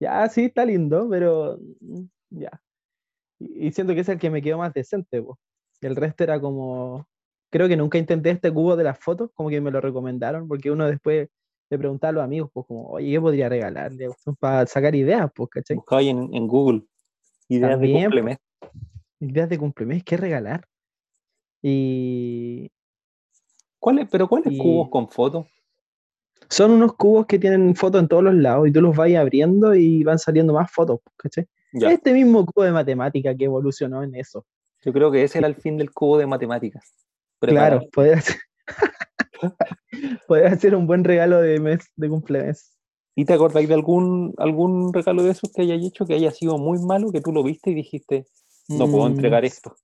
ya, 0.00 0.26
sí, 0.30 0.46
está 0.46 0.64
lindo, 0.64 1.06
pero 1.10 1.58
mm, 1.80 2.04
ya. 2.30 2.62
Y 3.38 3.66
y 3.66 3.72
siento 3.72 3.92
que 3.92 4.00
es 4.00 4.08
el 4.08 4.18
que 4.18 4.30
me 4.30 4.40
quedó 4.40 4.56
más 4.56 4.72
decente, 4.72 5.20
po. 5.20 5.38
El 5.82 5.96
resto 5.96 6.24
era 6.24 6.40
como, 6.40 7.06
creo 7.50 7.68
que 7.68 7.76
nunca 7.76 7.98
intenté 7.98 8.30
este 8.30 8.50
cubo 8.50 8.74
de 8.74 8.84
las 8.84 8.98
fotos, 8.98 9.30
como 9.34 9.50
que 9.50 9.60
me 9.60 9.70
lo 9.70 9.82
recomendaron, 9.82 10.48
porque 10.48 10.70
uno 10.70 10.86
después 10.86 11.28
le 11.70 11.78
preguntaba 11.78 12.10
a 12.10 12.12
los 12.12 12.24
amigos, 12.24 12.50
pues 12.52 12.66
como, 12.66 12.88
oye, 12.88 13.10
¿qué 13.10 13.20
podría 13.20 13.48
regalarle? 13.48 14.08
Para 14.40 14.66
sacar 14.66 14.94
ideas, 14.94 15.30
pues, 15.34 15.50
¿cachai? 15.50 15.76
buscabais 15.76 16.08
en, 16.08 16.34
en 16.34 16.46
Google 16.46 16.82
ideas 17.48 17.72
También, 17.72 17.94
de 17.94 18.02
cumplemes. 18.02 18.38
Ideas 19.20 19.48
de 19.48 19.58
cumpleaños, 19.58 20.04
¿qué 20.04 20.16
regalar? 20.16 20.66
Y 21.62 22.70
¿Cuáles, 23.78 24.08
pero 24.10 24.28
cuáles 24.28 24.52
Y- 24.52 24.58
cubos 24.58 24.88
con 24.90 25.08
fotos? 25.08 25.46
son 26.50 26.70
unos 26.70 26.94
cubos 26.94 27.26
que 27.26 27.38
tienen 27.38 27.74
fotos 27.74 28.00
en 28.00 28.08
todos 28.08 28.22
los 28.24 28.34
lados 28.34 28.66
y 28.68 28.72
tú 28.72 28.80
los 28.80 28.96
vas 28.96 29.12
abriendo 29.14 29.74
y 29.74 30.02
van 30.02 30.18
saliendo 30.18 30.54
más 30.54 30.70
fotos, 30.70 31.00
¿cachai? 31.16 31.46
Ya, 31.72 31.90
Este 31.90 32.12
mismo 32.14 32.46
cubo 32.46 32.64
de 32.64 32.72
matemática 32.72 33.34
que 33.34 33.44
evolucionó 33.44 34.02
en 34.02 34.14
eso. 34.14 34.46
yo 34.82 34.92
creo 34.92 35.10
que 35.10 35.22
ese 35.24 35.38
era 35.38 35.48
el 35.48 35.56
fin 35.56 35.76
del 35.76 35.90
cubo 35.92 36.16
de 36.16 36.26
matemáticas. 36.26 36.94
Claro, 37.40 37.82
podría 37.92 38.20
ser, 38.20 38.36
podría 40.26 40.56
ser 40.56 40.74
un 40.74 40.86
buen 40.86 41.04
regalo 41.04 41.40
de 41.40 41.60
mes 41.60 41.80
de 41.96 42.08
cumpleaños. 42.08 42.72
¿Y 43.14 43.24
te 43.24 43.32
acordáis 43.32 43.68
de 43.68 43.74
algún, 43.74 44.32
algún 44.38 44.92
regalo 44.92 45.22
de 45.24 45.30
esos 45.30 45.50
que 45.52 45.62
hayas 45.62 45.84
hecho 45.84 46.06
que 46.06 46.14
haya 46.14 46.30
sido 46.30 46.56
muy 46.56 46.78
malo, 46.78 47.10
que 47.10 47.20
tú 47.20 47.32
lo 47.32 47.42
viste 47.42 47.70
y 47.70 47.74
dijiste, 47.74 48.26
no 48.68 48.88
puedo 48.88 49.08
Mm, 49.08 49.12
entregar 49.12 49.44
esto? 49.44 49.74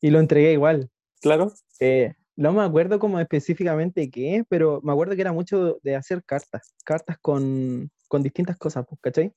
Y 0.00 0.10
lo 0.10 0.18
entregué 0.18 0.52
igual. 0.52 0.88
Claro, 1.20 1.52
Eh, 1.78 2.14
no 2.36 2.52
me 2.52 2.62
acuerdo 2.62 2.98
como 2.98 3.20
específicamente 3.20 4.10
qué, 4.10 4.44
pero 4.48 4.80
me 4.82 4.92
acuerdo 4.92 5.14
que 5.14 5.20
era 5.20 5.32
mucho 5.32 5.78
de 5.82 5.94
hacer 5.94 6.24
cartas, 6.24 6.74
cartas 6.84 7.18
con, 7.20 7.90
con 8.08 8.22
distintas 8.22 8.56
cosas, 8.56 8.86
pues, 8.88 9.00
¿cachai? 9.02 9.32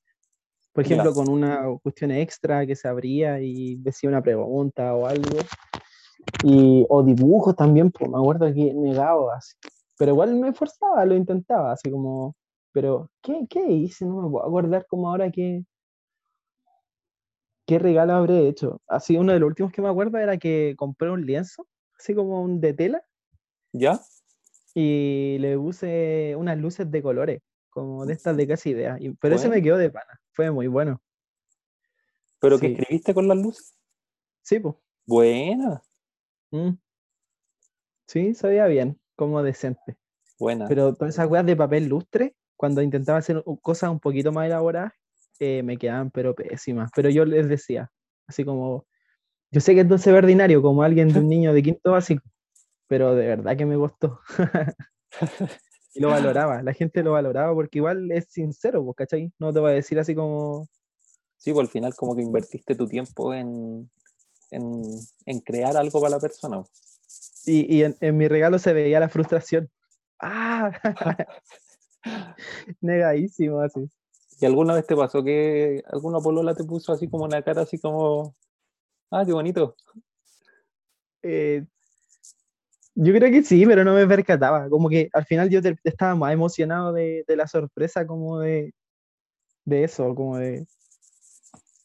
Por 0.72 0.84
ejemplo, 0.84 1.12
con 1.14 1.28
una 1.28 1.64
cuestión 1.82 2.10
extra 2.10 2.66
que 2.66 2.76
se 2.76 2.88
abría 2.88 3.40
y 3.40 3.76
decía 3.76 4.08
una 4.10 4.22
pregunta 4.22 4.94
o 4.94 5.06
algo. 5.06 5.38
Y, 6.42 6.86
o 6.88 7.02
dibujos 7.02 7.56
también, 7.56 7.90
pues 7.90 8.10
me 8.10 8.18
acuerdo 8.18 8.52
que 8.52 8.72
negaba 8.74 9.36
así. 9.36 9.54
Pero 9.98 10.12
igual 10.12 10.34
me 10.36 10.48
esforzaba, 10.48 11.04
lo 11.04 11.14
intentaba, 11.14 11.72
así 11.72 11.90
como, 11.90 12.36
pero 12.72 13.10
¿qué, 13.22 13.46
qué 13.48 13.66
hice? 13.66 14.04
No 14.04 14.22
me 14.22 14.30
puedo 14.30 14.44
acordar 14.46 14.86
como 14.86 15.08
ahora 15.08 15.30
qué, 15.30 15.64
qué 17.66 17.78
regalo 17.78 18.12
habré 18.12 18.48
hecho. 18.48 18.80
Así, 18.86 19.16
uno 19.16 19.32
de 19.32 19.40
los 19.40 19.46
últimos 19.48 19.72
que 19.72 19.82
me 19.82 19.88
acuerdo 19.88 20.18
era 20.18 20.36
que 20.36 20.74
compré 20.76 21.10
un 21.10 21.24
lienzo, 21.24 21.66
así 21.98 22.14
como 22.14 22.42
un 22.42 22.60
de 22.60 22.74
tela, 22.74 23.02
¿ya? 23.72 24.00
y 24.78 25.38
le 25.38 25.56
puse 25.56 26.34
unas 26.36 26.58
luces 26.58 26.90
de 26.90 27.02
colores, 27.02 27.40
como 27.70 28.04
de 28.04 28.12
estas 28.12 28.36
de 28.36 28.46
casi 28.46 28.70
idea. 28.70 28.98
Y, 29.00 29.10
pero 29.14 29.34
ese 29.34 29.48
Bueno. 29.48 29.56
me 29.56 29.62
quedó 29.62 29.78
de 29.78 29.90
pana, 29.90 30.20
fue 30.32 30.50
muy 30.50 30.66
bueno. 30.66 31.00
¿Pero 32.38 32.58
que 32.58 32.66
Sí. 32.66 32.72
escribiste 32.74 33.14
con 33.14 33.26
las 33.26 33.38
luces? 33.38 33.74
Sí, 34.42 34.60
pues. 34.60 34.74
Buena, 35.06 35.82
Mm. 36.50 36.78
Sí, 38.06 38.34
se 38.34 38.48
veía 38.48 38.66
bien, 38.66 39.00
como 39.16 39.42
decente. 39.42 39.96
buena. 40.38 40.68
Pero 40.68 40.94
todas 40.94 41.14
esas 41.14 41.28
weas 41.28 41.44
de 41.44 41.56
papel 41.56 41.86
lustre, 41.88 42.36
cuando 42.56 42.82
intentaba 42.82 43.18
hacer 43.18 43.42
cosas 43.62 43.90
un 43.90 44.00
poquito 44.00 44.32
más 44.32 44.46
elaboradas, 44.46 44.92
eh, 45.40 45.62
me 45.62 45.76
quedaban 45.76 46.10
pero 46.10 46.34
pésimas. 46.34 46.90
Pero 46.94 47.10
yo 47.10 47.24
les 47.24 47.48
decía, 47.48 47.90
así 48.26 48.44
como, 48.44 48.86
yo 49.50 49.60
sé 49.60 49.74
que 49.74 49.80
esto 49.80 49.96
es 49.96 50.06
ordinario, 50.06 50.62
como 50.62 50.82
alguien 50.82 51.12
de 51.12 51.20
un 51.20 51.28
niño 51.28 51.52
de 51.52 51.62
quinto 51.62 51.92
básico, 51.92 52.22
pero 52.86 53.14
de 53.14 53.26
verdad 53.26 53.56
que 53.56 53.66
me 53.66 53.76
costó. 53.76 54.20
y 55.94 56.00
lo 56.00 56.10
valoraba, 56.10 56.62
la 56.62 56.72
gente 56.72 57.02
lo 57.02 57.12
valoraba 57.12 57.52
porque 57.54 57.78
igual 57.78 58.10
es 58.12 58.26
sincero, 58.28 58.84
pues, 58.84 58.96
¿cachai? 58.96 59.32
No 59.38 59.52
te 59.52 59.60
va 59.60 59.70
a 59.70 59.72
decir 59.72 59.98
así 59.98 60.14
como, 60.14 60.68
Sí, 61.38 61.52
pues 61.52 61.66
al 61.66 61.72
final 61.72 61.94
como 61.94 62.16
que 62.16 62.22
invertiste 62.22 62.74
tu 62.74 62.86
tiempo 62.88 63.34
en, 63.34 63.90
en, 64.50 64.82
en 65.26 65.40
crear 65.40 65.76
algo 65.76 66.00
para 66.00 66.10
la 66.16 66.20
persona. 66.20 66.62
y, 67.46 67.76
y 67.78 67.84
en, 67.84 67.96
en 68.00 68.16
mi 68.16 68.28
regalo 68.28 68.58
se 68.58 68.72
veía 68.72 69.00
la 69.00 69.08
frustración. 69.08 69.70
¡Ah! 70.20 70.72
Negadísimo, 72.80 73.60
así. 73.60 73.88
¿Y 74.40 74.46
alguna 74.46 74.74
vez 74.74 74.86
te 74.86 74.96
pasó 74.96 75.22
que 75.24 75.82
alguna 75.90 76.18
polola 76.20 76.54
te 76.54 76.64
puso 76.64 76.92
así 76.92 77.08
como 77.08 77.24
una 77.24 77.42
cara 77.42 77.62
así 77.62 77.78
como, 77.78 78.34
ah, 79.10 79.24
qué 79.26 79.32
bonito? 79.32 79.76
Eh, 81.22 81.66
yo 82.94 83.12
creo 83.12 83.30
que 83.30 83.42
sí, 83.42 83.66
pero 83.66 83.84
no 83.84 83.94
me 83.94 84.06
percataba. 84.06 84.68
Como 84.70 84.88
que 84.88 85.08
al 85.12 85.24
final 85.26 85.50
yo 85.50 85.60
te- 85.62 85.76
estaba 85.84 86.14
más 86.14 86.32
emocionado 86.32 86.92
de, 86.92 87.24
de 87.26 87.36
la 87.36 87.46
sorpresa, 87.46 88.06
como 88.06 88.40
de, 88.40 88.74
de 89.64 89.84
eso, 89.84 90.14
como 90.14 90.38
de, 90.38 90.66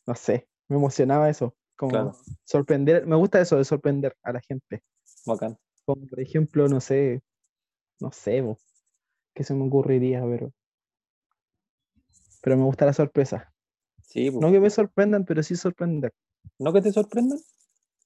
no 0.05 0.15
sé, 0.15 0.47
me 0.67 0.77
emocionaba 0.77 1.29
eso, 1.29 1.55
como 1.81 1.91
Claro. 1.93 2.15
sorprender, 2.43 3.07
me 3.07 3.15
gusta 3.15 3.41
eso 3.41 3.57
de 3.57 3.65
sorprender 3.65 4.15
a 4.21 4.31
la 4.31 4.39
gente. 4.41 4.83
Bacán. 5.25 5.57
Como 5.83 6.05
por 6.05 6.19
ejemplo, 6.19 6.67
no 6.67 6.79
sé, 6.79 7.23
no 7.99 8.11
sé, 8.11 8.41
bo, 8.41 8.59
qué 9.33 9.43
se 9.43 9.55
me 9.55 9.65
ocurriría, 9.65 10.21
pero, 10.23 10.53
pero 12.39 12.55
me 12.55 12.65
gusta 12.65 12.85
la 12.85 12.93
sorpresa. 12.93 13.51
Sí, 14.03 14.29
pues. 14.29 14.41
No 14.41 14.51
que 14.51 14.59
me 14.59 14.69
sorprendan, 14.69 15.25
pero 15.25 15.41
sí 15.41 15.55
sorprender. 15.55 16.13
¿No 16.59 16.71
que 16.71 16.81
te 16.83 16.91
sorprendan? 16.91 17.39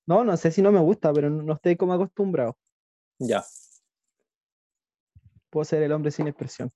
No, 0.06 0.24
no 0.24 0.38
sé 0.38 0.52
si 0.52 0.62
no 0.62 0.72
me 0.72 0.80
gusta, 0.80 1.12
pero 1.12 1.30
no, 1.30 1.44
no 1.44 1.56
estoy 1.56 1.76
como 1.76 1.92
acostumbrado. 1.92 2.56
Ya. 3.20 3.44
Puedo 5.50 5.66
ser 5.66 5.84
el 5.84 5.92
hombre 5.92 6.12
sin 6.12 6.30
expresión. 6.30 6.72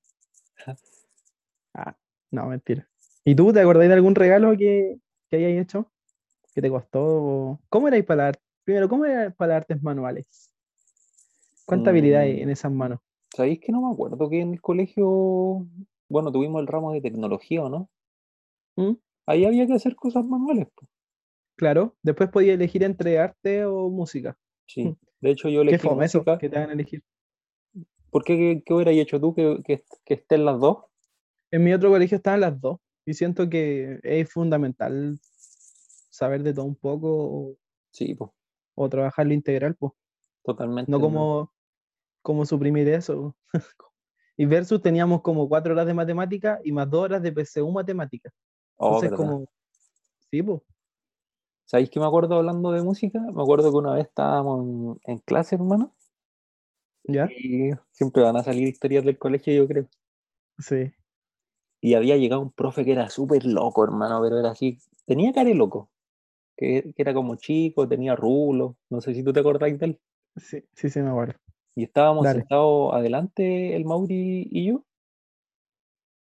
Ah, 1.74 1.96
no, 2.30 2.48
mentira. 2.48 2.90
¿Y 3.24 3.36
tú 3.36 3.54
te 3.54 3.62
acordás 3.62 3.88
de 3.88 3.94
algún 3.94 4.16
regalo 4.16 4.52
que, 4.58 4.98
que 5.30 5.38
hayas 5.38 5.64
hecho? 5.64 5.90
¿Que 6.60 6.64
te 6.64 6.70
costó? 6.72 7.58
¿Cómo 7.70 7.88
erais 7.88 8.04
para 8.04 8.18
la 8.18 8.28
arte? 8.28 8.42
Primero, 8.66 8.90
¿cómo 8.90 9.06
era 9.06 9.32
para 9.32 9.54
las 9.54 9.58
artes 9.62 9.82
manuales? 9.82 10.52
¿Cuánta 11.66 11.92
habilidad 11.92 12.24
hay 12.24 12.34
Mm, 12.40 12.44
en 12.44 12.50
esas 12.50 12.70
manos? 12.70 13.00
¿Sabéis 13.34 13.62
que 13.62 13.72
no 13.72 13.82
me 13.82 13.94
acuerdo 13.94 14.30
que 14.30 14.42
en 14.42 14.52
el 14.56 14.62
colegio, 14.62 15.66
bueno, 16.10 16.34
tuvimos 16.34 16.60
el 16.60 16.68
ramo 16.68 16.92
de 16.92 17.00
tecnología, 17.00 17.64
¿o 17.64 17.70
no? 17.70 17.90
¿Mm? 18.76 18.98
Ahí 19.26 19.46
había 19.46 19.68
que 19.68 19.74
hacer 19.76 19.96
cosas 19.96 20.26
manuales. 20.26 20.68
Claro, 21.56 21.96
después 22.04 22.30
podías 22.30 22.56
elegir 22.56 22.84
entre 22.84 23.20
arte 23.20 23.64
o 23.64 23.90
música. 23.90 24.38
Sí. 24.68 24.84
De 25.22 25.32
hecho, 25.32 25.48
yo 25.48 25.62
Qué 25.62 25.70
elegí 25.70 25.88
fome 25.88 26.08
eso, 26.08 26.26
que 26.42 26.50
te 26.50 26.58
hagan 26.58 26.72
elegir. 26.72 27.02
¿Por 28.10 28.26
qué? 28.26 28.36
¿Qué, 28.36 28.64
qué 28.66 28.74
hubieras 28.74 28.96
hecho 28.96 29.18
tú 29.22 29.34
que, 29.34 29.62
que, 29.64 29.82
que 30.04 30.14
estén 30.16 30.44
las 30.44 30.60
dos? 30.60 30.80
En 31.52 31.64
mi 31.64 31.72
otro 31.72 31.90
colegio 31.90 32.18
estaban 32.18 32.42
las 32.42 32.60
dos 32.60 32.82
y 33.06 33.14
siento 33.14 33.50
que 33.50 34.02
es 34.04 34.30
fundamental 34.30 35.18
saber 36.20 36.44
de 36.44 36.54
todo 36.54 36.66
un 36.66 36.76
poco 36.76 37.08
o, 37.10 37.56
Sí, 37.92 38.14
pues, 38.14 38.30
o 38.76 38.90
trabajarlo 38.90 39.34
integral, 39.34 39.76
pues, 39.76 39.94
totalmente. 40.44 40.92
no 40.92 41.00
como, 41.00 41.52
como 42.22 42.46
suprimir 42.46 42.88
eso. 42.90 43.36
y 44.38 44.46
versus 44.46 44.82
teníamos 44.82 45.22
como 45.22 45.50
cuatro 45.50 45.74
horas 45.74 45.88
de 45.88 45.94
matemática 45.94 46.60
y 46.64 46.72
más 46.72 46.90
dos 46.90 47.06
horas 47.06 47.22
de 47.24 47.32
PSU 47.32 47.72
matemática. 47.72 48.32
Oh, 48.76 48.96
Entonces, 48.96 49.18
como, 49.18 49.50
sí, 50.30 50.44
pues, 50.44 50.62
¿Sabéis 51.66 51.92
que 51.92 52.00
me 52.00 52.08
acuerdo 52.08 52.36
hablando 52.36 52.72
de 52.72 52.82
música? 52.82 53.20
Me 53.20 53.44
acuerdo 53.44 53.70
que 53.70 53.78
una 53.78 53.94
vez 53.94 54.08
estábamos 54.08 54.98
en, 55.06 55.14
en 55.14 55.18
clase, 55.20 55.54
hermano, 55.54 55.94
¿ya? 57.04 57.30
y 57.30 57.70
siempre 57.92 58.24
van 58.24 58.38
a 58.38 58.44
salir 58.44 58.68
historias 58.68 59.06
del 59.06 59.20
colegio, 59.20 59.54
yo 59.54 59.68
creo. 59.68 59.88
Sí. 60.58 60.92
Y 61.80 61.94
había 61.94 62.18
llegado 62.18 62.42
un 62.42 62.52
profe 62.52 62.84
que 62.84 62.94
era 62.94 63.10
súper 63.10 63.46
loco, 63.46 63.84
hermano, 63.84 64.20
pero 64.20 64.40
era 64.40 64.50
así, 64.50 64.80
tenía 65.06 65.32
cara 65.32 65.50
de 65.50 65.56
loco, 65.56 65.92
que, 66.60 66.94
que 66.94 67.02
era 67.02 67.14
como 67.14 67.38
chico, 67.38 67.88
tenía 67.88 68.18
rulo, 68.18 68.76
no 68.90 69.00
sé 69.00 69.14
si 69.14 69.24
tú 69.24 69.32
te 69.32 69.40
acordás 69.40 69.80
de 69.80 69.86
él. 69.86 70.00
Sí, 70.36 70.62
sí, 70.74 70.90
sí, 70.90 71.00
me 71.00 71.10
acuerdo. 71.10 71.36
Y 71.74 71.84
estábamos 71.84 72.26
Dale. 72.26 72.42
sentados 72.42 72.94
adelante, 72.94 73.78
el 73.78 73.86
Mauri 73.86 74.50
y 74.52 74.68
yo, 74.68 74.84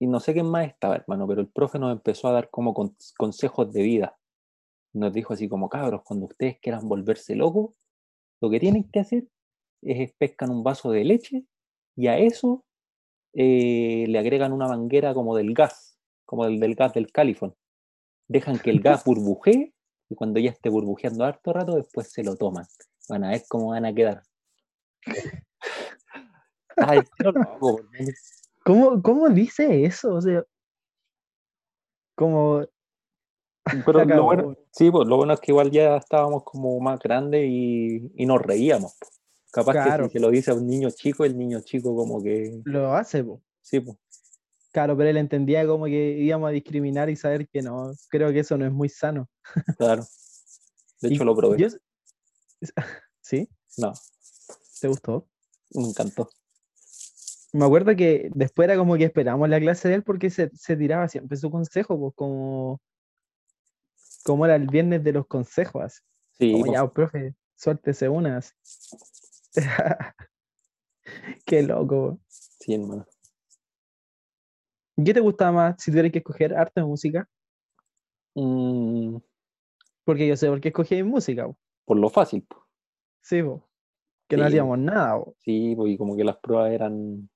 y 0.01 0.09
no 0.09 0.19
sé 0.19 0.33
quién 0.33 0.47
más 0.51 0.67
estaba, 0.67 0.97
hermano, 0.97 1.29
pero 1.29 1.41
el 1.41 1.49
profe 1.49 1.79
nos 1.79 1.93
empezó 1.93 2.27
a 2.27 2.33
dar 2.33 2.51
como 2.51 2.75
con- 2.75 2.97
consejos 3.17 3.73
de 3.73 3.83
vida. 3.83 4.19
Nos 4.93 5.13
dijo 5.13 5.33
así 5.33 5.49
como, 5.49 5.69
cabros, 5.69 6.03
cuando 6.03 6.27
ustedes 6.27 6.59
quieran 6.59 6.89
volverse 6.89 7.37
locos, 7.37 7.71
lo 8.41 8.51
que 8.51 8.59
tienen 8.59 8.91
que 8.91 9.01
hacer 9.01 9.29
es 9.83 10.13
pescan 10.15 10.51
un 10.51 10.65
vaso 10.65 10.91
de 10.91 11.05
leche 11.05 11.45
y 11.95 12.09
a 12.09 12.19
eso 12.19 12.65
eh, 13.33 14.07
le 14.09 14.19
agregan 14.19 14.53
una 14.53 14.67
manguera 14.67 15.15
como 15.15 15.37
del 15.37 15.55
gas, 15.55 16.01
como 16.27 16.47
del, 16.47 16.59
del 16.59 16.75
gas 16.75 16.93
del 16.95 17.13
califón. 17.13 17.55
Dejan 18.29 18.59
que 18.59 18.71
el 18.71 18.81
gas 18.81 19.05
burbujee 19.07 19.73
y 20.09 20.15
cuando 20.15 20.41
ya 20.41 20.51
esté 20.51 20.69
burbujeando 20.69 21.25
harto 21.25 21.53
rato, 21.53 21.77
después 21.77 22.11
se 22.11 22.23
lo 22.23 22.37
toman. 22.37 22.67
Van 23.09 23.25
a 23.25 23.31
ver 23.31 23.43
cómo 23.49 23.71
van 23.71 23.87
a 23.87 23.95
quedar. 23.95 24.23
Ay, 26.77 27.01
pero 27.17 27.33
loco, 27.33 27.81
hermano. 27.81 28.13
¿Cómo, 28.65 29.03
cómo 29.03 29.29
dice 29.31 29.85
eso? 29.85 30.15
O 30.15 30.21
sea, 30.21 30.45
como, 32.17 32.67
Pero 33.85 34.05
lo 34.05 34.25
bueno, 34.25 34.57
sí, 34.73 34.91
pues 34.91 35.07
lo 35.07 35.17
bueno 35.17 35.35
es 35.35 35.41
que 35.41 35.53
igual 35.53 35.71
ya 35.71 35.97
estábamos 35.97 36.43
como 36.45 36.79
más 36.81 36.99
grandes 36.99 37.47
y, 37.49 38.11
y 38.17 38.27
nos 38.27 38.43
reíamos. 38.43 38.97
po. 38.99 39.07
Capaz 39.53 39.73
que 39.73 39.83
Claro. 39.85 40.05
si 40.07 40.13
se 40.13 40.21
lo 40.21 40.31
dice 40.31 40.51
a 40.51 40.55
un 40.55 40.67
niño 40.67 40.91
chico, 40.91 41.25
el 41.25 41.39
niño 41.39 41.61
chico 41.61 41.95
como 41.97 42.23
que, 42.23 42.61
lo 42.65 42.93
hace, 42.93 43.25
pues. 43.25 43.41
sí, 43.63 43.81
pues, 43.81 43.97
Claro, 44.77 44.95
pero 44.95 45.09
él 45.09 45.17
entendía 45.17 45.67
como 45.67 45.87
que 45.87 46.19
íbamos 46.19 46.49
a 46.49 46.53
discriminar 46.53 47.09
y 47.09 47.17
saber 47.17 47.49
que 47.49 47.63
no, 47.63 47.93
creo 48.11 48.31
que 48.31 48.41
eso 48.41 48.59
no 48.59 48.67
es 48.67 48.73
muy 48.73 48.91
sano. 48.91 49.27
claro. 49.79 50.05
De 51.01 51.09
Y 51.09 51.15
hecho 51.15 51.25
lo 51.25 51.35
probé. 51.35 51.57
yo- 51.57 51.69
¿Sí? 53.23 53.49
No, 53.79 53.95
¿Te 54.79 54.89
gustó? 54.89 55.27
me 55.71 55.85
encantó. 55.89 56.29
Me 57.55 57.65
acuerdo 57.65 57.97
que 57.97 58.29
después 58.35 58.67
era 58.69 58.77
como 58.77 58.99
que 58.99 59.05
esperamos 59.05 59.49
la 59.49 59.59
clase 59.59 59.89
de 59.89 59.95
él 59.95 60.03
porque 60.03 60.29
se, 60.29 60.51
se 60.55 60.77
tiraba 60.77 61.09
siempre 61.09 61.39
su 61.39 61.51
consejo, 61.51 61.99
pues 61.99 62.13
como, 62.15 62.79
como 64.25 64.45
era 64.45 64.57
el 64.57 64.67
viernes 64.67 65.03
de 65.03 65.13
los 65.13 65.27
consejos. 65.27 65.85
así. 65.85 66.01
Sí, 66.39 66.53
Como 66.53 66.67
pues, 66.67 66.75
ya, 66.79 66.87
profe, 66.93 67.35
suéltese 67.55 68.11
unas. 68.11 68.53
Qué 71.47 71.63
loco. 71.63 72.19
sí, 72.29 72.75
hermano. 72.75 73.07
¿Y 74.97 75.05
¿Qué 75.05 75.15
te 75.15 75.21
gustaba 75.21 75.53
más 75.53 75.83
si 75.83 75.91
tuvieras 75.91 76.13
que 76.13 76.19
escoger 76.19 76.55
arte 76.55 76.81
o 76.81 76.89
música? 76.89 77.29
Mm, 78.35 79.17
Porque 80.05 80.27
yo 80.27 80.37
sé 80.37 80.49
por 80.49 80.61
qué 80.61 80.69
escogí 80.69 81.03
música. 81.03 81.47
po. 81.47 81.57
por 81.85 81.99
lo 81.99 82.09
fácil, 82.09 82.45
pues. 82.49 82.63
Sí, 83.23 83.43
po. 83.43 83.69
que 84.29 84.37
no 84.37 84.45
hacíamos 84.45 84.79
nada. 84.79 85.23
Sí, 85.41 85.75
pues, 85.77 85.93
y 85.93 85.97
como 85.97 86.17
que 86.17 86.25
las 86.25 86.37
pruebas 86.39 86.73
eran 86.73 87.29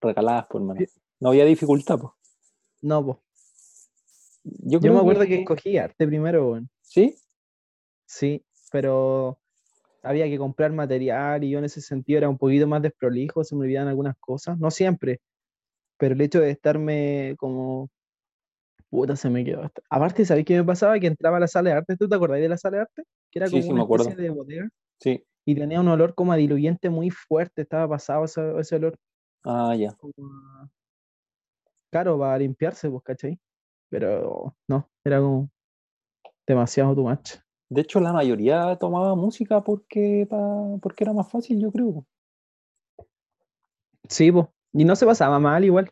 regaladas, 0.00 0.46
pues, 0.50 0.62
hermano. 0.62 0.80
Sí. 0.80 1.00
No 1.20 1.30
había 1.30 1.44
dificultad, 1.44 1.98
pues. 1.98 2.12
No, 2.82 3.04
po. 3.04 3.22
Yo, 4.42 4.80
me 4.80 4.98
acuerdo 4.98 5.26
que 5.26 5.40
escogí 5.40 5.76
arte 5.76 6.06
primero, 6.06 6.50
weón. 6.50 6.70
Sí, 6.80 7.14
Sí, 8.10 8.44
pero 8.72 9.38
había 10.02 10.26
que 10.26 10.36
comprar 10.36 10.72
material 10.72 11.44
y 11.44 11.50
yo 11.50 11.60
en 11.60 11.66
ese 11.66 11.80
sentido 11.80 12.18
era 12.18 12.28
un 12.28 12.38
poquito 12.38 12.66
más 12.66 12.82
desprolijo, 12.82 13.44
se 13.44 13.54
me 13.54 13.62
olvidaban 13.62 13.86
algunas 13.86 14.16
cosas, 14.18 14.58
no 14.58 14.68
siempre, 14.72 15.20
pero 16.00 16.14
el 16.14 16.20
hecho 16.22 16.40
de 16.40 16.50
estarme 16.50 17.34
como, 17.38 17.90
puta, 18.88 19.14
se 19.16 19.28
me 19.28 19.44
quedó. 19.44 19.70
Aparte, 19.90 20.24
¿sabéis 20.24 20.46
qué 20.46 20.56
me 20.56 20.64
pasaba? 20.64 20.98
Que 20.98 21.06
entraba 21.08 21.36
a 21.36 21.40
la 21.40 21.46
sala 21.46 21.70
de 21.70 21.76
arte, 21.76 21.96
¿tú 21.98 22.08
te 22.08 22.16
acordás 22.16 22.40
de 22.40 22.48
la 22.48 22.56
sala 22.56 22.78
de 22.78 22.82
arte? 22.84 23.02
Que 23.30 23.38
era 23.38 23.48
Sí, 23.48 23.52
como 23.52 23.62
sí, 23.62 23.68
una 23.72 23.80
me 23.80 23.84
acuerdo. 23.84 24.04
especie 24.08 24.24
de 24.24 24.30
bodega 24.30 24.68
sí. 24.98 25.22
y 25.44 25.54
tenía 25.54 25.78
un 25.78 25.88
olor 25.88 26.14
como 26.14 26.32
a 26.32 26.36
diluyente 26.36 26.88
muy 26.88 27.10
fuerte, 27.10 27.62
estaba 27.62 27.86
pasado 27.86 28.24
ese, 28.24 28.40
ese 28.58 28.76
olor 28.76 28.96
Ah, 29.44 29.74
ya. 29.76 29.90
a- 29.90 30.68
Claro, 31.90 32.18
para 32.18 32.38
limpiarse, 32.38 32.88
pues, 32.88 33.02
¿cachai? 33.02 33.38
Pero 33.90 34.54
no, 34.68 34.88
era 35.04 35.20
como 35.20 35.50
demasiado 36.46 36.94
too 36.94 37.02
much. 37.08 37.32
De 37.68 37.82
hecho, 37.82 38.00
la 38.00 38.12
mayoría 38.14 38.74
tomaba 38.76 39.14
música 39.14 39.60
porque, 39.62 40.26
pa- 40.30 40.76
porque 40.80 41.04
era 41.04 41.12
más 41.12 41.30
fácil, 41.30 41.60
yo 41.60 41.70
creo. 41.70 42.06
Sí, 44.08 44.32
pues, 44.32 44.46
y 44.72 44.84
no 44.84 44.96
se 44.96 45.06
pasaba 45.06 45.38
mal 45.38 45.64
igual. 45.64 45.90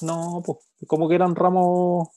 No, 0.00 0.42
pues, 0.44 0.58
como 0.86 1.08
que 1.08 1.14
eran 1.14 1.34
ramos 1.36 2.08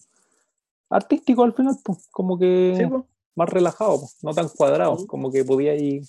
artísticos 0.89 1.45
al 1.45 1.53
final, 1.53 1.75
pues, 1.83 2.07
como 2.11 2.37
que 2.37 2.75
Sí, 2.77 2.85
pues. 2.87 3.03
más 3.35 3.49
relajados, 3.49 3.99
pues, 4.01 4.23
no 4.23 4.33
tan 4.33 4.49
cuadrados, 4.49 5.01
Sí. 5.01 5.07
como 5.07 5.31
que 5.31 5.43
podía 5.43 5.75
ir 5.75 6.03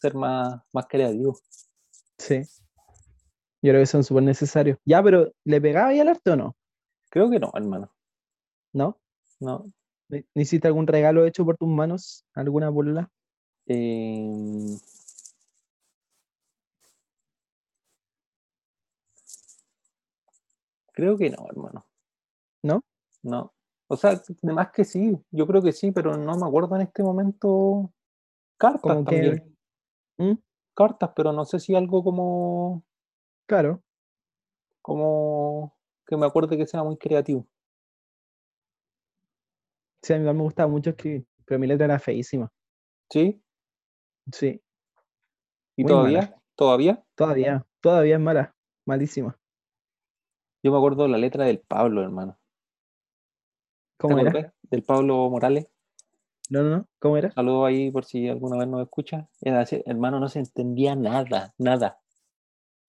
ser 0.00 0.14
más, 0.14 0.60
más 0.72 0.86
creativo. 0.86 1.38
Sí. 2.18 2.42
Yo 3.62 3.70
creo 3.72 3.80
que 3.80 3.86
son 3.86 4.04
súper 4.04 4.22
necesarios. 4.24 4.78
Ya, 4.84 5.02
pero 5.02 5.32
¿le 5.44 5.60
pegaba 5.60 5.88
ahí 5.88 5.98
al 6.00 6.08
arte 6.08 6.30
o 6.32 6.36
no? 6.36 6.54
Creo 7.10 7.30
que 7.30 7.38
no, 7.40 7.50
hermano. 7.54 7.90
¿No? 8.74 8.98
No. 9.40 9.64
¿Ne- 10.10 10.26
¿Necesitas 10.34 10.68
algún 10.68 10.86
regalo 10.86 11.24
hecho 11.24 11.44
por 11.46 11.56
tus 11.56 11.68
manos? 11.68 12.26
¿Alguna 12.34 12.68
bola? 12.68 13.10
Em, 13.66 14.78
creo 20.94 21.18
que 21.18 21.28
no, 21.30 21.46
hermano. 21.50 21.84
¿No? 22.62 22.82
No. 23.22 23.52
O 23.88 23.96
sea, 23.96 24.20
además 24.42 24.70
que 24.72 24.84
sí, 24.84 25.14
yo 25.30 25.46
creo 25.46 25.60
que 25.60 25.72
sí, 25.72 25.92
pero 25.92 26.16
no 26.16 26.36
me 26.36 26.46
acuerdo 26.46 26.74
en 26.76 26.82
este 26.82 27.02
momento. 27.02 27.92
Cartas 28.56 29.04
también. 29.04 29.54
que. 30.16 30.24
¿Mm? 30.24 30.38
Cartas, 30.74 31.10
pero 31.14 31.32
no 31.32 31.44
sé 31.44 31.58
si 31.60 31.74
algo 31.74 32.02
como, 32.02 32.82
Claro. 33.46 33.82
como 34.80 35.76
que 36.06 36.16
me 36.16 36.26
acuerde 36.26 36.56
que 36.56 36.66
sea 36.66 36.82
muy 36.82 36.96
creativo. 36.96 37.46
Sí, 40.02 40.12
a 40.12 40.18
mí 40.18 40.24
me 40.24 40.32
gustaba 40.42 40.68
mucho 40.68 40.90
escribir, 40.90 41.26
pero 41.44 41.58
mi 41.58 41.66
letra 41.66 41.86
era 41.86 41.98
feísima. 41.98 42.50
¿Sí? 43.10 43.40
Sí, 44.32 44.60
¿Y 45.76 45.82
Muy 45.82 45.92
todavía? 45.92 46.20
mala. 46.20 46.42
¿Todavía? 46.56 47.04
todavía, 47.14 47.66
todavía 47.80 48.14
es 48.16 48.20
mala, 48.20 48.54
malísima. 48.86 49.38
Yo 50.64 50.72
me 50.72 50.78
acuerdo 50.78 51.06
la 51.08 51.18
letra 51.18 51.44
del 51.44 51.60
Pablo, 51.60 52.02
hermano. 52.02 52.38
¿Te 53.98 53.98
¿Cómo 53.98 54.18
era? 54.18 54.30
acordás? 54.30 54.54
Del 54.62 54.82
Pablo 54.82 55.28
Morales. 55.28 55.66
No, 56.48 56.62
no, 56.62 56.70
no, 56.70 56.88
¿cómo 56.98 57.18
era? 57.18 57.30
Saludo 57.32 57.66
ahí 57.66 57.90
por 57.90 58.06
si 58.06 58.30
alguna 58.30 58.56
vez 58.56 58.68
nos 58.68 58.80
escucha. 58.80 59.28
Era 59.42 59.60
así, 59.60 59.82
hermano, 59.84 60.20
no 60.20 60.28
se 60.30 60.38
entendía 60.38 60.96
nada, 60.96 61.52
nada. 61.58 62.00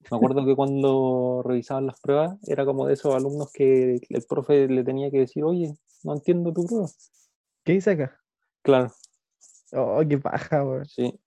Me 0.09 0.15
acuerdo 0.15 0.45
que 0.45 0.55
cuando 0.55 1.41
revisaban 1.43 1.85
las 1.85 1.99
pruebas, 1.99 2.37
era 2.47 2.63
como 2.63 2.87
de 2.87 2.93
esos 2.93 3.13
alumnos 3.13 3.51
que 3.51 3.99
el 4.07 4.23
profe 4.23 4.69
le 4.69 4.85
tenía 4.85 5.11
que 5.11 5.19
decir, 5.19 5.43
oye, 5.43 5.75
no 6.05 6.13
entiendo 6.13 6.53
tu 6.53 6.65
prueba. 6.65 6.87
¿Qué 7.65 7.73
dice 7.73 7.91
acá? 7.91 8.21
Claro. 8.61 8.93
Oh, 9.73 10.01
qué 10.07 10.17
paja, 10.17 10.63
weón. 10.63 10.85
Sí. 10.85 11.19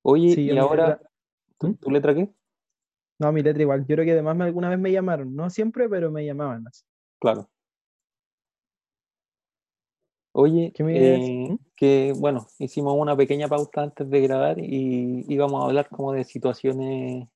Oye, 0.00 0.34
Sí, 0.36 0.44
y 0.44 0.56
ahora, 0.56 0.98
letra- 1.60 1.80
¿tu, 1.80 1.90
letra 1.90 2.14
qué? 2.14 2.30
No, 3.18 3.32
mi 3.32 3.42
letra 3.42 3.62
igual. 3.62 3.80
Yo 3.86 3.94
creo 3.96 4.04
que 4.04 4.12
además 4.12 4.36
me- 4.36 4.44
alguna 4.44 4.68
vez 4.68 4.78
me 4.78 4.92
llamaron. 4.92 5.34
No 5.34 5.48
siempre, 5.50 5.88
pero 5.88 6.10
me 6.10 6.24
llamaban 6.24 6.66
así. 6.66 6.84
Claro. 7.18 7.48
Oye, 10.32 10.70
¿Qué 10.74 10.84
me 10.84 10.92
eh, 10.98 11.48
¿Mm? 11.50 11.56
que 11.76 12.12
bueno, 12.14 12.46
hicimos 12.58 12.94
una 12.98 13.16
pequeña 13.16 13.48
pausa 13.48 13.84
antes 13.84 14.10
de 14.10 14.20
grabar 14.20 14.58
y 14.58 15.24
íbamos 15.28 15.62
a 15.62 15.66
hablar 15.66 15.88
como 15.88 16.12
de 16.12 16.24
situaciones. 16.24 17.26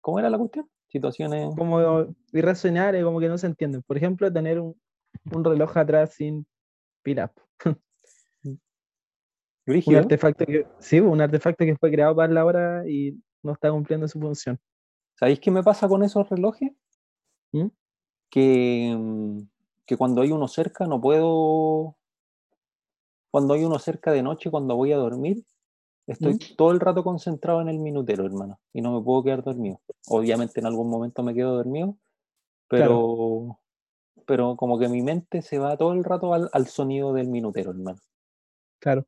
¿Cómo 0.00 0.18
era 0.18 0.28
la 0.28 0.38
cuestión? 0.38 0.68
Situaciones. 0.88 1.54
Como 1.56 2.06
irracionales, 2.32 3.04
como 3.04 3.20
que 3.20 3.28
no 3.28 3.38
se 3.38 3.46
entienden. 3.46 3.82
Por 3.82 3.96
ejemplo, 3.96 4.32
tener 4.32 4.58
un, 4.58 4.74
un 5.32 5.44
reloj 5.44 5.76
atrás 5.76 6.14
sin 6.14 6.44
pilas. 7.02 7.30
Un 9.86 9.96
artefacto 9.96 10.46
que, 10.46 10.66
sí, 10.78 10.98
un 10.98 11.20
artefacto 11.20 11.64
que 11.64 11.76
fue 11.76 11.90
creado 11.90 12.16
para 12.16 12.32
la 12.32 12.44
hora 12.44 12.84
y 12.88 13.20
no 13.48 13.54
está 13.54 13.70
cumpliendo 13.70 14.06
su 14.06 14.20
función. 14.20 14.60
¿Sabéis 15.14 15.40
qué 15.40 15.50
me 15.50 15.62
pasa 15.62 15.88
con 15.88 16.04
esos 16.04 16.28
relojes? 16.28 16.70
¿Mm? 17.52 17.66
Que, 18.30 18.94
mm, 18.96 19.40
que 19.86 19.96
cuando 19.96 20.20
hay 20.22 20.30
uno 20.30 20.46
cerca 20.46 20.86
no 20.86 21.00
puedo. 21.00 21.96
Cuando 23.30 23.54
hay 23.54 23.64
uno 23.64 23.78
cerca 23.78 24.12
de 24.12 24.22
noche, 24.22 24.50
cuando 24.50 24.76
voy 24.76 24.92
a 24.92 24.96
dormir, 24.96 25.44
estoy 26.06 26.34
¿Mm? 26.34 26.56
todo 26.56 26.70
el 26.70 26.80
rato 26.80 27.02
concentrado 27.02 27.60
en 27.60 27.68
el 27.68 27.78
minutero, 27.78 28.24
hermano, 28.24 28.60
y 28.72 28.80
no 28.80 28.92
me 28.92 29.04
puedo 29.04 29.22
quedar 29.24 29.42
dormido. 29.42 29.80
Obviamente 30.06 30.60
en 30.60 30.66
algún 30.66 30.88
momento 30.88 31.22
me 31.22 31.34
quedo 31.34 31.56
dormido, 31.56 31.96
pero, 32.68 33.58
pero 34.26 34.56
como 34.56 34.78
que 34.78 34.88
mi 34.88 35.02
mente 35.02 35.42
se 35.42 35.58
va 35.58 35.76
todo 35.76 35.92
el 35.92 36.04
rato 36.04 36.32
al, 36.32 36.48
al 36.52 36.66
sonido 36.68 37.12
del 37.12 37.28
minutero, 37.28 37.70
hermano. 37.70 37.98
Claro. 38.78 39.06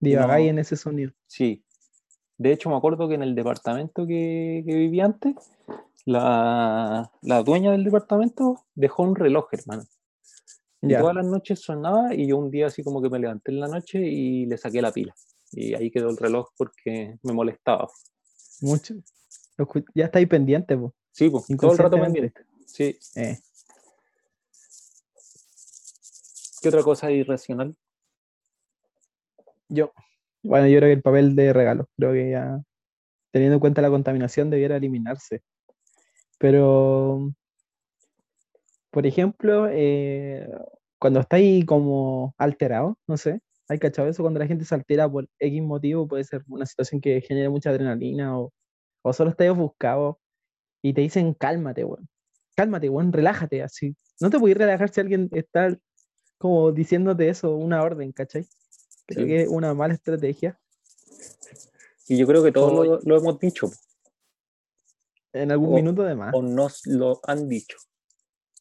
Divagáis 0.00 0.46
No. 0.46 0.50
en 0.50 0.58
ese 0.60 0.76
sonido. 0.76 1.12
Sí. 1.26 1.64
De 2.40 2.52
hecho, 2.52 2.70
me 2.70 2.76
acuerdo 2.76 3.06
que 3.06 3.16
en 3.16 3.22
el 3.22 3.34
departamento 3.34 4.06
que, 4.06 4.62
que 4.66 4.74
vivía 4.74 5.04
antes, 5.04 5.34
la, 6.06 7.12
la 7.20 7.42
dueña 7.42 7.72
del 7.72 7.84
departamento 7.84 8.64
dejó 8.74 9.02
un 9.02 9.14
reloj, 9.14 9.48
hermano. 9.52 9.82
Y 10.80 10.96
todas 10.96 11.16
las 11.16 11.26
noches 11.26 11.60
sonaba 11.60 12.14
y 12.14 12.28
yo 12.28 12.38
un 12.38 12.50
día 12.50 12.68
así 12.68 12.82
como 12.82 13.02
que 13.02 13.10
me 13.10 13.18
levanté 13.18 13.50
en 13.50 13.60
la 13.60 13.68
noche 13.68 14.00
y 14.00 14.46
le 14.46 14.56
saqué 14.56 14.80
la 14.80 14.90
pila. 14.90 15.14
Y 15.52 15.74
ahí 15.74 15.90
quedó 15.90 16.08
el 16.08 16.16
reloj 16.16 16.48
porque 16.56 17.18
me 17.22 17.34
molestaba. 17.34 17.90
Mucho. 18.62 18.94
Ya 19.94 20.06
estáis 20.06 20.26
pendientes, 20.26 20.78
po. 20.78 20.94
Sí, 21.12 21.28
pues, 21.28 21.44
todo 21.60 21.72
el 21.72 21.78
rato 21.78 22.00
pendiente. 22.00 22.40
Sí. 22.64 22.98
Eh. 23.16 23.38
¿Qué 26.62 26.68
otra 26.70 26.82
cosa 26.82 27.10
irracional? 27.10 27.76
Yo. 29.68 29.92
Bueno, 30.42 30.66
yo 30.68 30.78
creo 30.78 30.88
que 30.88 30.92
el 30.94 31.02
papel 31.02 31.36
de 31.36 31.52
regalo, 31.52 31.86
creo 31.96 32.12
que 32.12 32.30
ya, 32.30 32.62
teniendo 33.32 33.56
en 33.56 33.60
cuenta 33.60 33.82
la 33.82 33.90
contaminación, 33.90 34.50
debiera 34.50 34.76
eliminarse. 34.76 35.42
Pero, 36.38 37.32
por 38.90 39.06
ejemplo, 39.06 39.68
eh, 39.70 40.48
cuando 40.98 41.20
estáis 41.20 41.64
como 41.66 42.34
alterado, 42.38 42.98
no 43.06 43.16
sé, 43.16 43.40
¿hay 43.68 43.78
cachado 43.78 44.08
eso? 44.08 44.22
Cuando 44.22 44.40
la 44.40 44.46
gente 44.46 44.64
se 44.64 44.74
altera 44.74 45.08
por 45.10 45.28
X 45.38 45.62
motivo, 45.62 46.08
puede 46.08 46.24
ser 46.24 46.42
una 46.48 46.66
situación 46.66 47.00
que 47.00 47.20
genere 47.20 47.48
mucha 47.48 47.70
adrenalina 47.70 48.38
o, 48.38 48.52
o 49.02 49.12
solo 49.12 49.30
estáis 49.30 49.50
ofuscado 49.50 50.20
y 50.82 50.94
te 50.94 51.02
dicen 51.02 51.34
cálmate, 51.34 51.84
weón. 51.84 52.08
Cálmate, 52.56 52.88
weón, 52.90 53.12
relájate, 53.12 53.62
así. 53.62 53.96
No 54.20 54.30
te 54.30 54.38
puedes 54.40 54.58
relajar 54.58 54.90
si 54.90 55.00
alguien 55.00 55.28
está 55.32 55.76
como 56.38 56.72
diciéndote 56.72 57.28
eso, 57.28 57.56
una 57.56 57.82
orden, 57.82 58.12
¿cachai? 58.12 58.46
Creo 59.10 59.24
Sí. 59.26 59.28
que 59.28 59.42
es 59.42 59.48
una 59.48 59.74
mala 59.74 59.94
estrategia. 59.94 60.58
Y 62.06 62.16
yo 62.16 62.26
creo 62.28 62.42
que 62.44 62.52
todos 62.52 62.72
O- 62.72 62.84
lo, 62.84 63.00
lo 63.02 63.16
hemos 63.16 63.38
dicho, 63.38 63.70
En 65.32 65.52
algún 65.52 65.72
O- 65.72 65.76
minuto 65.76 66.02
de 66.02 66.14
más, 66.16 66.34
o 66.34 66.42
nos 66.42 66.84
lo 66.86 67.20
han 67.24 67.48
dicho. 67.48 67.76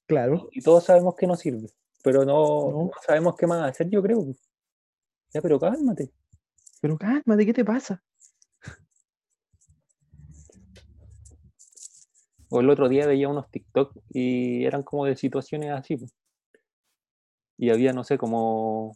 claro. 0.06 0.50
Y 0.52 0.62
todos 0.62 0.84
sabemos 0.86 1.16
que 1.16 1.26
no 1.26 1.36
sirve, 1.36 1.68
pero 2.04 2.26
no, 2.26 2.70
No. 2.72 2.84
no 2.86 2.92
sabemos 3.06 3.36
qué 3.36 3.48
más 3.48 3.68
hacer, 3.72 3.90
yo 3.90 4.02
creo. 4.04 4.24
Ya, 5.34 5.42
pero 5.42 5.60
cálmate. 5.60 6.12
Pero 6.82 6.96
cálmate, 6.98 7.46
¿qué 7.46 7.54
te 7.54 7.66
pasa? 7.66 8.04
O 12.50 12.60
el 12.62 12.70
otro 12.70 12.90
día 12.90 13.06
veía 13.08 13.30
unos 13.30 13.50
TikTok 13.52 13.96
y 14.10 14.66
eran 14.66 14.82
como 14.84 15.06
de 15.06 15.16
situaciones 15.16 15.72
así. 15.72 15.98
Y 17.58 17.70
había, 17.72 17.94
no 17.94 18.04
sé, 18.04 18.18
como. 18.18 18.96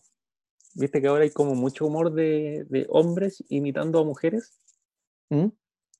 Viste 0.75 1.01
que 1.01 1.07
ahora 1.07 1.23
hay 1.23 1.29
como 1.31 1.55
mucho 1.55 1.85
humor 1.85 2.11
de, 2.13 2.65
de 2.69 2.85
hombres 2.89 3.43
imitando 3.49 3.99
a 3.99 4.03
mujeres. 4.05 4.51
¿Mm? 5.29 5.47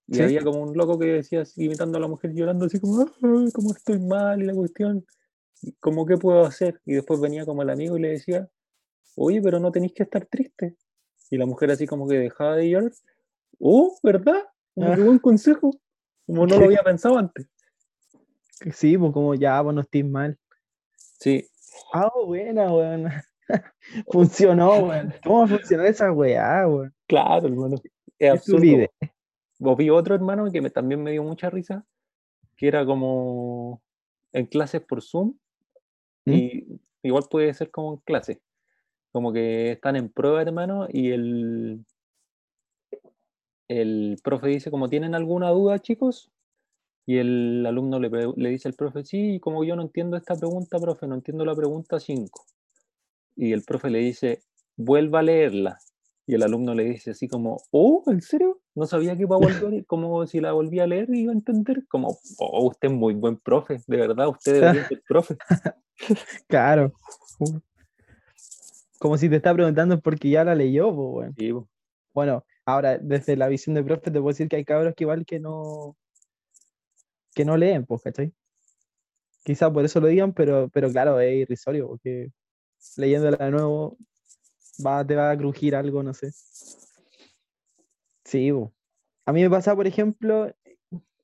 Y 0.08 0.16
Sí. 0.16 0.22
había 0.24 0.44
como 0.44 0.62
un 0.62 0.76
loco 0.76 0.98
que 1.00 1.06
decía 1.06 1.42
así, 1.42 1.64
imitando 1.66 1.98
a 1.98 2.02
la 2.02 2.08
mujer 2.08 2.34
llorando, 2.34 2.66
así 2.66 2.80
como, 2.80 3.02
"Ay, 3.02 3.52
como 3.52 3.72
estoy 3.72 4.00
mal 4.00 4.42
y 4.42 4.46
la 4.46 4.54
cuestión. 4.54 5.06
Como, 5.80 6.06
¿qué 6.06 6.18
puedo 6.18 6.44
hacer? 6.44 6.82
Y 6.86 6.94
después 6.94 7.22
venía 7.22 7.46
como 7.46 7.62
el 7.62 7.70
amigo 7.70 7.98
y 7.98 8.02
le 8.02 8.10
decía, 8.10 8.50
oye, 9.16 9.42
pero 9.42 9.60
no 9.60 9.72
tenéis 9.72 9.94
que 9.94 10.04
estar 10.04 10.26
triste. 10.26 10.76
Y 11.30 11.38
la 11.38 11.46
mujer 11.46 11.72
así 11.72 11.88
como 11.88 12.08
que 12.08 12.16
dejaba 12.18 12.58
de 12.58 12.70
llorar. 12.70 12.92
Oh, 13.60 13.98
¿verdad? 14.04 14.44
Como 14.76 14.92
Ah. 14.92 14.98
buen 14.98 15.20
consejo. 15.20 15.72
Como 16.26 16.46
no 16.48 16.58
lo 16.58 16.66
había 16.66 16.84
pensado 16.84 17.18
antes. 17.18 17.48
Sí, 18.74 18.98
pues 18.98 19.12
como 19.14 19.36
ya, 19.36 19.62
pues 19.64 19.76
no 19.76 19.82
estés 19.82 20.06
mal. 20.06 20.38
Sí, 21.20 21.48
Ah, 21.94 22.12
buena, 22.26 22.74
weón. 22.74 23.06
Funcionó, 24.12 24.80
weón. 24.88 25.14
¿Cómo 25.24 25.40
va 25.40 25.46
a 25.46 25.48
funcionar 25.48 25.86
esa 25.88 26.12
weá, 26.12 26.68
weón? 26.68 26.94
claro, 27.08 27.48
hermano. 27.48 27.76
Es 28.18 28.32
absurdo. 28.32 28.88
Vos 29.60 29.78
vi 29.78 29.90
otro 29.90 30.16
hermano 30.16 30.52
que 30.52 30.62
me, 30.62 30.70
también 30.70 31.02
me 31.02 31.12
dio 31.12 31.24
mucha 31.24 31.50
risa, 31.50 31.86
que 32.58 32.68
era 32.68 32.86
como 32.86 33.82
en 34.32 34.46
clases 34.48 34.82
por 34.82 35.02
Zoom, 35.02 35.36
¿Mm? 36.26 36.32
y 36.32 36.82
igual 37.04 37.24
puede 37.30 37.54
ser 37.54 37.72
como 37.72 37.94
en 37.94 38.00
clase, 38.00 38.42
como 39.12 39.32
que 39.32 39.72
están 39.72 39.96
en 39.96 40.10
prueba, 40.10 40.42
hermano, 40.42 40.88
y 40.90 41.12
el, 41.12 41.86
el 43.68 44.18
profe 44.24 44.48
dice, 44.48 44.72
como 44.72 44.90
tienen 44.90 45.16
alguna 45.16 45.50
duda, 45.50 45.80
chicos, 45.80 46.32
y 47.06 47.18
el 47.18 47.66
alumno 47.66 48.00
le 48.00 48.50
dice 48.50 48.68
al 48.68 48.74
profe, 48.74 49.04
sí, 49.04 49.40
como 49.40 49.64
yo 49.64 49.76
no 49.76 49.82
entiendo 49.82 50.18
esta 50.18 50.36
pregunta, 50.36 50.80
profe, 50.80 51.08
no 51.08 51.16
entiendo 51.16 51.46
la 51.46 51.56
pregunta 51.56 52.00
5. 52.00 52.46
Y 53.36 53.54
el 53.54 53.64
profe 53.64 53.90
le 53.90 54.00
dice, 54.00 54.42
vuelva 54.76 55.20
a 55.20 55.24
leerla. 55.24 55.80
Y 56.26 56.36
el 56.36 56.44
alumno 56.44 56.74
le 56.74 56.86
dice 56.86 57.12
así 57.12 57.28
como, 57.28 57.62
oh, 57.72 58.04
¿en 58.08 58.22
serio? 58.22 58.62
No 58.76 58.86
sabía 58.86 59.16
que 59.16 59.24
iba 59.24 59.36
a 59.36 59.40
volver, 59.72 59.86
como 59.86 60.26
si 60.26 60.40
la 60.40 60.54
volvía 60.54 60.84
a 60.84 60.88
leer 60.88 61.10
iba 61.14 61.32
a 61.32 61.36
entender. 61.36 61.86
Como, 61.88 62.18
oh, 62.40 62.68
usted 62.68 62.90
es 62.90 62.94
muy 62.94 63.14
buen 63.14 63.38
profe, 63.38 63.80
de 63.88 63.98
verdad, 63.98 64.30
usted 64.30 64.54
debería 64.54 64.88
ser 64.88 65.04
profe. 65.08 65.38
Claro. 66.48 66.92
Como 69.00 69.18
si 69.18 69.30
te 69.30 69.36
está 69.36 69.54
preguntando 69.54 70.02
porque 70.02 70.30
ya 70.30 70.44
la 70.44 70.56
leyó, 70.56 70.94
pues, 70.94 71.08
weón. 71.14 71.36
Sí. 71.38 71.54
Bueno, 72.14 72.46
ahora, 72.66 72.98
desde 72.98 73.38
la 73.38 73.48
visión 73.48 73.76
de 73.76 73.84
profe, 73.84 74.12
te 74.12 74.20
puedo 74.20 74.30
decir 74.30 74.50
que 74.50 74.56
hay 74.56 74.66
cabros 74.66 74.96
que 74.96 75.04
igual 75.04 75.26
que 75.26 75.40
no, 75.40 75.96
que 77.36 77.46
no 77.46 77.58
leen, 77.58 77.86
pues, 77.86 78.02
¿cachai? 78.02 78.34
Quizá 79.44 79.72
por 79.72 79.86
eso 79.86 80.00
lo 80.00 80.08
digan, 80.08 80.34
pero, 80.34 80.70
pero 80.70 80.90
claro, 80.90 81.20
es 81.20 81.36
irrisorio, 81.36 81.88
porque 81.88 82.32
leyéndola 82.98 83.38
de 83.38 83.52
nuevo 83.52 83.98
va, 84.86 85.06
te 85.06 85.16
va 85.16 85.32
a 85.32 85.38
crujir 85.38 85.76
algo, 85.76 86.04
no 86.04 86.14
sé. 86.14 86.32
Sí, 88.26 88.52
po. 88.52 88.74
a 89.26 89.34
mí 89.34 89.42
me 89.44 89.50
pasa, 89.50 89.76
por 89.76 89.88
ejemplo, 89.88 90.54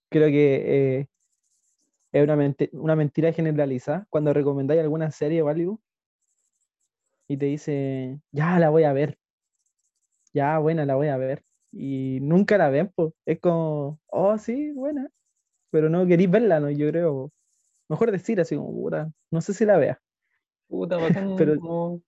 creo 0.09 0.27
que 0.27 0.99
eh, 0.99 1.07
es 2.11 2.23
una, 2.23 2.55
una 2.73 2.95
mentira 2.95 3.33
generalizada 3.33 4.05
cuando 4.09 4.33
recomendáis 4.33 4.81
alguna 4.81 5.11
serie 5.11 5.41
o 5.41 5.49
algo 5.49 5.79
y 7.27 7.37
te 7.37 7.45
dice, 7.45 8.19
ya 8.31 8.59
la 8.59 8.69
voy 8.69 8.83
a 8.83 8.93
ver, 8.93 9.17
ya 10.33 10.57
buena, 10.59 10.85
la 10.85 10.95
voy 10.95 11.07
a 11.07 11.17
ver. 11.17 11.43
Y 11.71 12.19
nunca 12.21 12.57
la 12.57 12.69
ven, 12.69 12.91
pues. 12.95 13.13
Es 13.25 13.39
como, 13.39 13.99
oh, 14.07 14.37
sí, 14.37 14.71
buena. 14.71 15.09
Pero 15.71 15.89
no 15.89 16.05
queréis 16.07 16.31
verla, 16.31 16.59
¿no? 16.59 16.69
Yo 16.71 16.89
creo. 16.89 17.31
Mejor 17.89 18.11
decir 18.11 18.39
así 18.41 18.55
como, 18.55 18.89
no 19.31 19.41
sé 19.41 19.53
si 19.53 19.65
la 19.65 19.77
vea. 19.77 20.01
Puta, 20.69 20.97
bacán, 21.27 21.35
Pero- 21.35 21.59
como- 21.59 22.01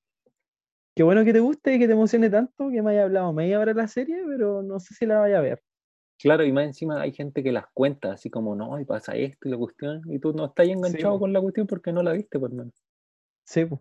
Qué 0.93 1.03
bueno 1.03 1.23
que 1.23 1.31
te 1.31 1.39
guste 1.39 1.73
y 1.75 1.79
que 1.79 1.87
te 1.87 1.93
emocione 1.93 2.29
tanto 2.29 2.69
que 2.69 2.81
me 2.81 2.91
haya 2.91 3.03
hablado 3.03 3.31
media 3.31 3.59
hora 3.59 3.73
de 3.73 3.81
la 3.81 3.87
serie, 3.87 4.23
pero 4.27 4.61
no 4.61 4.77
sé 4.81 4.93
si 4.93 5.05
la 5.05 5.19
vaya 5.19 5.37
a 5.37 5.41
ver. 5.41 5.61
Claro, 6.19 6.43
y 6.43 6.51
más 6.51 6.65
encima 6.65 7.01
hay 7.01 7.13
gente 7.13 7.41
que 7.41 7.53
las 7.53 7.65
cuenta, 7.73 8.11
así 8.11 8.29
como, 8.29 8.55
no, 8.57 8.77
y 8.77 8.83
pasa 8.83 9.15
esto 9.15 9.47
y 9.47 9.51
la 9.51 9.57
cuestión, 9.57 10.01
y 10.05 10.19
tú 10.19 10.33
no 10.33 10.45
estás 10.47 10.67
enganchado 10.67 11.17
con 11.17 11.31
la 11.31 11.39
cuestión 11.41 11.65
porque 11.65 11.93
no 11.93 12.03
la 12.03 12.11
viste, 12.11 12.37
por 12.37 12.51
hermano. 12.51 12.71
Sí, 13.45 13.63
pues. 13.65 13.79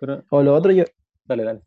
Pero, 0.00 0.24
O 0.30 0.42
lo 0.42 0.52
otro, 0.54 0.72
yo, 0.72 0.84
dale, 1.24 1.44
dale. 1.44 1.60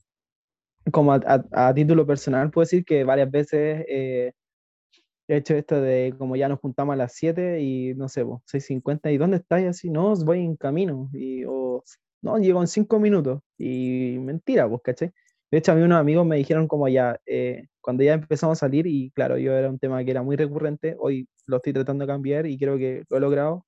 como 0.92 1.14
a, 1.14 1.22
a- 1.26 1.70
a 1.70 1.74
título 1.74 2.06
personal, 2.06 2.52
puedo 2.52 2.64
decir 2.66 2.84
que 2.84 3.06
varias 3.06 3.32
veces 3.32 3.86
eh, 3.88 4.34
he 5.30 5.38
hecho 5.38 5.56
esto 5.56 5.82
de 5.82 6.14
como 6.18 6.36
ya 6.36 6.50
nos 6.50 6.60
juntamos 6.60 6.94
a 6.94 6.98
las 6.98 7.14
7 7.14 7.62
y 7.62 7.94
no 7.96 8.10
sé, 8.10 8.26
pues, 8.26 8.42
6.50, 8.46 9.10
¿y 9.12 9.18
dónde 9.18 9.38
estáis? 9.38 9.68
Así, 9.68 9.90
no, 9.90 10.14
voy 10.26 10.42
en 10.42 10.58
camino. 10.58 11.10
Y, 11.14 11.46
o 11.46 11.82
no, 12.22 12.38
llegó 12.38 12.62
en 12.62 12.68
cinco 12.68 13.00
minutos. 13.00 13.42
Y 13.58 14.18
mentira, 14.20 14.68
pues, 14.70 14.82
¿cachai? 14.84 15.12
De 15.52 15.58
hecho, 15.58 15.74
a 15.74 15.76
mí 15.76 15.82
unos 15.82 16.00
amigos 16.00 16.26
me 16.26 16.38
dijeron 16.38 16.68
como 16.68 16.88
ya, 16.88 17.20
eh, 17.26 17.68
cuando 17.82 18.04
ya 18.04 18.14
empezamos 18.14 18.58
a 18.58 18.62
salir, 18.62 18.88
y 18.88 19.12
claro, 19.12 19.38
yo 19.38 19.54
era 19.54 19.70
un 19.70 19.80
tema 19.80 20.04
que 20.04 20.12
era 20.12 20.24
muy 20.24 20.38
recurrente, 20.38 20.96
hoy 21.00 21.28
lo 21.46 21.58
estoy 21.58 21.74
tratando 21.74 22.06
de 22.06 22.08
cambiar 22.12 22.46
y 22.46 22.58
creo 22.58 22.78
que 22.78 23.04
lo 23.10 23.18
he 23.18 23.20
logrado, 23.20 23.66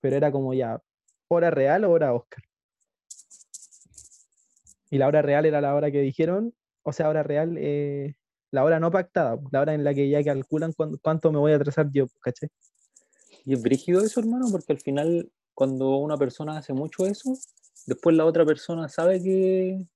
pero 0.00 0.16
era 0.16 0.32
como 0.32 0.54
ya, 0.54 0.80
hora 1.28 1.50
real 1.50 1.84
o 1.84 1.92
hora 1.92 2.14
Oscar. 2.14 2.42
Y 4.90 4.98
la 4.98 5.06
hora 5.08 5.22
real 5.22 5.46
era 5.46 5.60
la 5.60 5.74
hora 5.74 5.90
que 5.90 6.00
dijeron, 6.00 6.54
o 6.82 6.92
sea, 6.92 7.08
hora 7.08 7.22
real, 7.22 7.56
eh, 7.58 8.14
la 8.50 8.64
hora 8.64 8.80
no 8.80 8.90
pactada, 8.90 9.36
pues, 9.36 9.52
la 9.52 9.60
hora 9.60 9.74
en 9.74 9.84
la 9.84 9.94
que 9.94 10.08
ya 10.08 10.22
calculan 10.24 10.72
cuánto, 11.02 11.32
me 11.32 11.38
voy 11.38 11.52
a 11.52 11.56
atrasar 11.56 11.90
yo, 11.92 12.06
pues, 12.06 12.20
¿cachai? 12.22 12.48
Y 13.44 13.54
es 13.54 13.62
brígido 13.62 14.02
eso, 14.02 14.20
hermano, 14.20 14.46
porque 14.50 14.72
al 14.72 14.80
final, 14.80 15.30
cuando 15.54 15.96
una 15.98 16.16
persona 16.16 16.58
hace 16.58 16.72
mucho 16.72 17.06
eso, 17.06 17.36
después 17.86 18.16
la 18.16 18.24
otra 18.24 18.44
persona 18.44 18.88
sabe 18.88 19.22
que, 19.22 19.86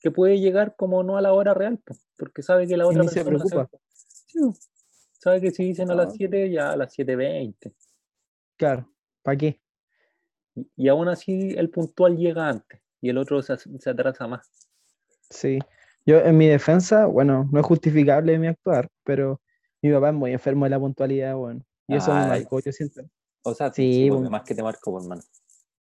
que 0.00 0.10
puede 0.10 0.40
llegar 0.40 0.74
como 0.76 1.02
no 1.02 1.16
a 1.16 1.22
la 1.22 1.32
hora 1.32 1.54
real, 1.54 1.80
porque 2.16 2.42
sabe 2.42 2.66
que 2.66 2.76
la 2.76 2.86
otra 2.86 3.02
persona 3.02 3.22
se 3.22 3.28
preocupa. 3.28 3.70
Sabe, 5.18 5.40
que 5.40 5.52
si 5.52 5.64
dicen 5.64 5.90
a 5.90 5.94
las 5.94 6.14
7, 6.14 6.50
ya 6.50 6.72
a 6.72 6.76
las 6.76 6.96
7.20. 6.98 7.72
Claro, 8.56 8.92
¿para 9.22 9.36
qué? 9.36 9.60
Y, 10.76 10.88
aún 10.88 11.08
así 11.08 11.54
el 11.56 11.70
puntual 11.70 12.16
llega 12.16 12.48
antes 12.48 12.80
y 13.00 13.08
el 13.08 13.18
otro 13.18 13.40
se, 13.40 13.56
se 13.56 13.90
atrasa 13.90 14.26
más. 14.26 14.50
Sí, 15.30 15.58
yo 16.04 16.18
en 16.18 16.36
mi 16.36 16.48
defensa, 16.48 17.06
bueno, 17.06 17.48
no 17.52 17.60
es 17.60 17.66
justificable 17.66 18.38
mi 18.38 18.48
actuar, 18.48 18.90
pero 19.04 19.40
mi 19.80 19.92
papá 19.92 20.08
es 20.08 20.14
muy 20.14 20.32
enfermo 20.32 20.64
de 20.64 20.70
la 20.70 20.78
puntualidad, 20.78 21.34
bueno, 21.36 21.64
y 21.86 21.96
eso 21.96 22.12
me 22.14 22.26
marcó, 22.26 22.60
yo 22.60 22.72
siento. 22.72 23.02
O 23.44 23.54
sea, 23.54 23.72
sí, 23.72 24.08
pues, 24.10 24.30
más 24.30 24.42
que 24.42 24.54
te 24.54 24.62
marcó, 24.62 25.00
hermano. 25.00 25.22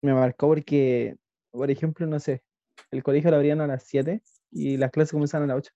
Me 0.05 0.13
marcó 0.13 0.47
porque, 0.47 1.15
por 1.49 1.71
ejemplo, 1.71 2.05
no 2.05 2.19
sé, 2.19 2.43
el 2.91 3.01
colegio 3.01 3.31
lo 3.31 3.37
abrían 3.37 3.59
a 3.59 3.65
las 3.65 3.83
7 3.83 4.21
y 4.51 4.77
las 4.77 4.91
clases 4.91 5.13
comenzaban 5.13 5.49
a 5.49 5.55
las 5.55 5.63
8. 5.65 5.73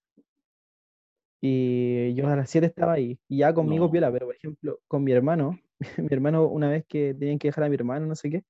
Y 1.42 2.14
yo 2.14 2.28
a 2.28 2.36
las 2.36 2.48
7 2.48 2.68
estaba 2.68 2.94
ahí, 2.94 3.20
y 3.28 3.40
ya 3.40 3.56
conmigo 3.56 3.90
piola, 3.90 4.12
pero 4.12 4.28
por 4.28 4.36
ejemplo, 4.36 4.80
con 4.88 5.04
mi 5.04 5.14
hermano, 5.14 5.60
mi 5.98 6.10
hermano, 6.12 6.46
una 6.46 6.70
vez 6.70 6.86
que 6.88 7.16
tenían 7.16 7.40
que 7.40 7.48
dejar 7.48 7.64
a 7.64 7.70
mi 7.70 7.76
hermano, 7.76 8.06
no 8.06 8.16
sé 8.16 8.30
qué, 8.30 8.44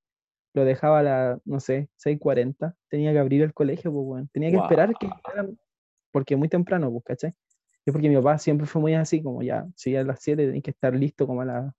lo 0.54 0.66
dejaba 0.66 1.00
a 1.00 1.04
las, 1.04 1.42
no 1.46 1.62
sé, 1.62 1.88
6.40, 1.98 2.76
tenía 2.90 3.14
que 3.14 3.20
abrir 3.20 3.42
el 3.44 3.54
colegio, 3.54 3.94
pues 3.94 4.06
bueno, 4.06 4.28
tenía 4.34 4.50
que 4.52 4.58
esperar 4.58 4.94
que 5.00 5.10
porque 6.12 6.36
muy 6.36 6.50
temprano, 6.50 6.92
pues, 6.92 7.06
¿cachai? 7.06 7.34
Es 7.86 7.94
porque 7.94 8.10
mi 8.10 8.16
papá 8.18 8.38
siempre 8.38 8.68
fue 8.68 8.82
muy 8.82 8.96
así, 8.96 9.24
como 9.24 9.44
ya, 9.44 9.66
si 9.76 9.96
a 9.96 10.04
las 10.04 10.22
7 10.22 10.46
tenés 10.46 10.62
que 10.62 10.72
estar 10.72 10.94
listo 10.94 11.26
como 11.26 11.42
a 11.42 11.46
la... 11.46 11.74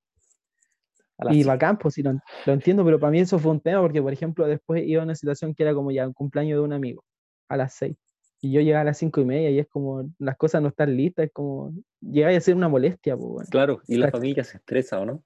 y 1.30 1.44
bacán, 1.44 1.78
pues 1.78 1.94
sí, 1.94 2.02
lo, 2.02 2.12
lo, 2.46 2.52
entiendo, 2.52 2.84
pero 2.84 2.98
para 2.98 3.10
mí 3.10 3.20
eso 3.20 3.38
fue 3.38 3.52
un 3.52 3.60
tema, 3.60 3.80
porque 3.80 4.02
por 4.02 4.12
ejemplo 4.12 4.46
después 4.46 4.82
iba 4.86 5.02
a 5.02 5.04
una 5.04 5.14
situación 5.14 5.54
que 5.54 5.62
era 5.62 5.74
como 5.74 5.90
ya 5.90 6.06
un 6.06 6.12
cumpleaños 6.12 6.58
de 6.58 6.64
un 6.64 6.72
amigo, 6.72 7.04
a 7.48 7.56
las 7.56 7.74
6 7.74 7.96
y 8.40 8.52
yo 8.52 8.60
llegaba 8.60 8.82
a 8.82 8.84
las 8.84 8.98
cinco 8.98 9.20
y 9.20 9.24
media 9.24 9.50
y 9.50 9.58
es 9.58 9.68
como 9.68 10.10
las 10.18 10.36
cosas 10.36 10.62
no 10.62 10.68
están 10.68 10.96
listas, 10.96 11.26
es 11.26 11.32
como 11.32 11.74
llegáis 12.00 12.38
a 12.38 12.40
ser 12.40 12.56
una 12.56 12.68
molestia. 12.68 13.16
Pues, 13.16 13.48
Claro, 13.50 13.82
y 13.86 13.96
la 13.96 14.10
familia 14.10 14.44
se 14.44 14.56
estresa, 14.56 14.98
¿o 15.00 15.04
no? 15.04 15.22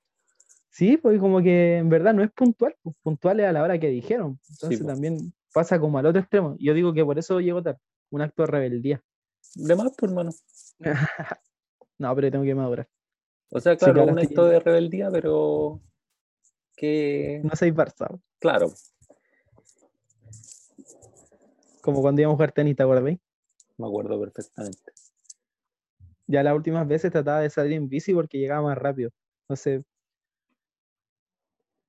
Sí, 0.70 0.96
pues 0.96 1.20
como 1.20 1.40
que 1.40 1.78
en 1.78 1.88
verdad 1.88 2.12
no 2.12 2.24
es 2.24 2.32
puntual, 2.32 2.74
pues, 2.82 2.96
puntual 3.02 3.38
es 3.38 3.46
a 3.46 3.52
la 3.52 3.62
hora 3.62 3.78
que 3.78 3.88
dijeron. 3.88 4.40
Entonces 4.50 4.80
pues. 4.80 4.86
también 4.86 5.32
pasa 5.52 5.78
como 5.78 5.98
al 5.98 6.06
otro 6.06 6.20
extremo. 6.20 6.56
Yo 6.58 6.74
digo 6.74 6.92
que 6.92 7.04
por 7.04 7.16
eso 7.16 7.40
llego 7.40 7.62
tarde, 7.62 7.78
un 8.10 8.22
acto 8.22 8.42
de 8.42 8.46
rebeldía. 8.48 9.02
De 9.54 9.76
más, 9.76 9.94
pues 9.96 10.10
hermano. 10.10 10.30
no, 11.98 12.14
pero 12.16 12.30
tengo 12.32 12.44
que 12.44 12.54
madurar. 12.56 12.88
O 13.54 13.60
sea, 13.60 13.76
claro, 13.76 14.04
un 14.04 14.18
acto 14.18 14.44
de 14.44 14.60
rebeldía, 14.60 15.10
pero 15.10 15.80
que... 16.76 17.40
No 17.44 17.54
soy 17.56 17.70
Barça. 17.70 18.20
Claro, 18.40 18.70
como 21.84 22.00
cuando 22.00 22.22
íbamos 22.22 22.36
a 22.36 22.38
jugar 22.38 22.52
tenis, 22.52 22.76
¿te 22.76 22.82
acuerdas? 22.82 23.18
Me 23.76 23.86
acuerdo 23.86 24.18
perfectamente. 24.18 24.92
Ya 26.26 26.42
las 26.42 26.54
últimas 26.54 26.88
veces 26.88 27.12
trataba 27.12 27.40
de 27.40 27.50
salir 27.50 27.74
en 27.74 27.90
bici 27.90 28.14
porque 28.14 28.38
llegaba 28.38 28.62
más 28.62 28.78
rápido. 28.78 29.10
No 29.50 29.54
sé. 29.54 29.84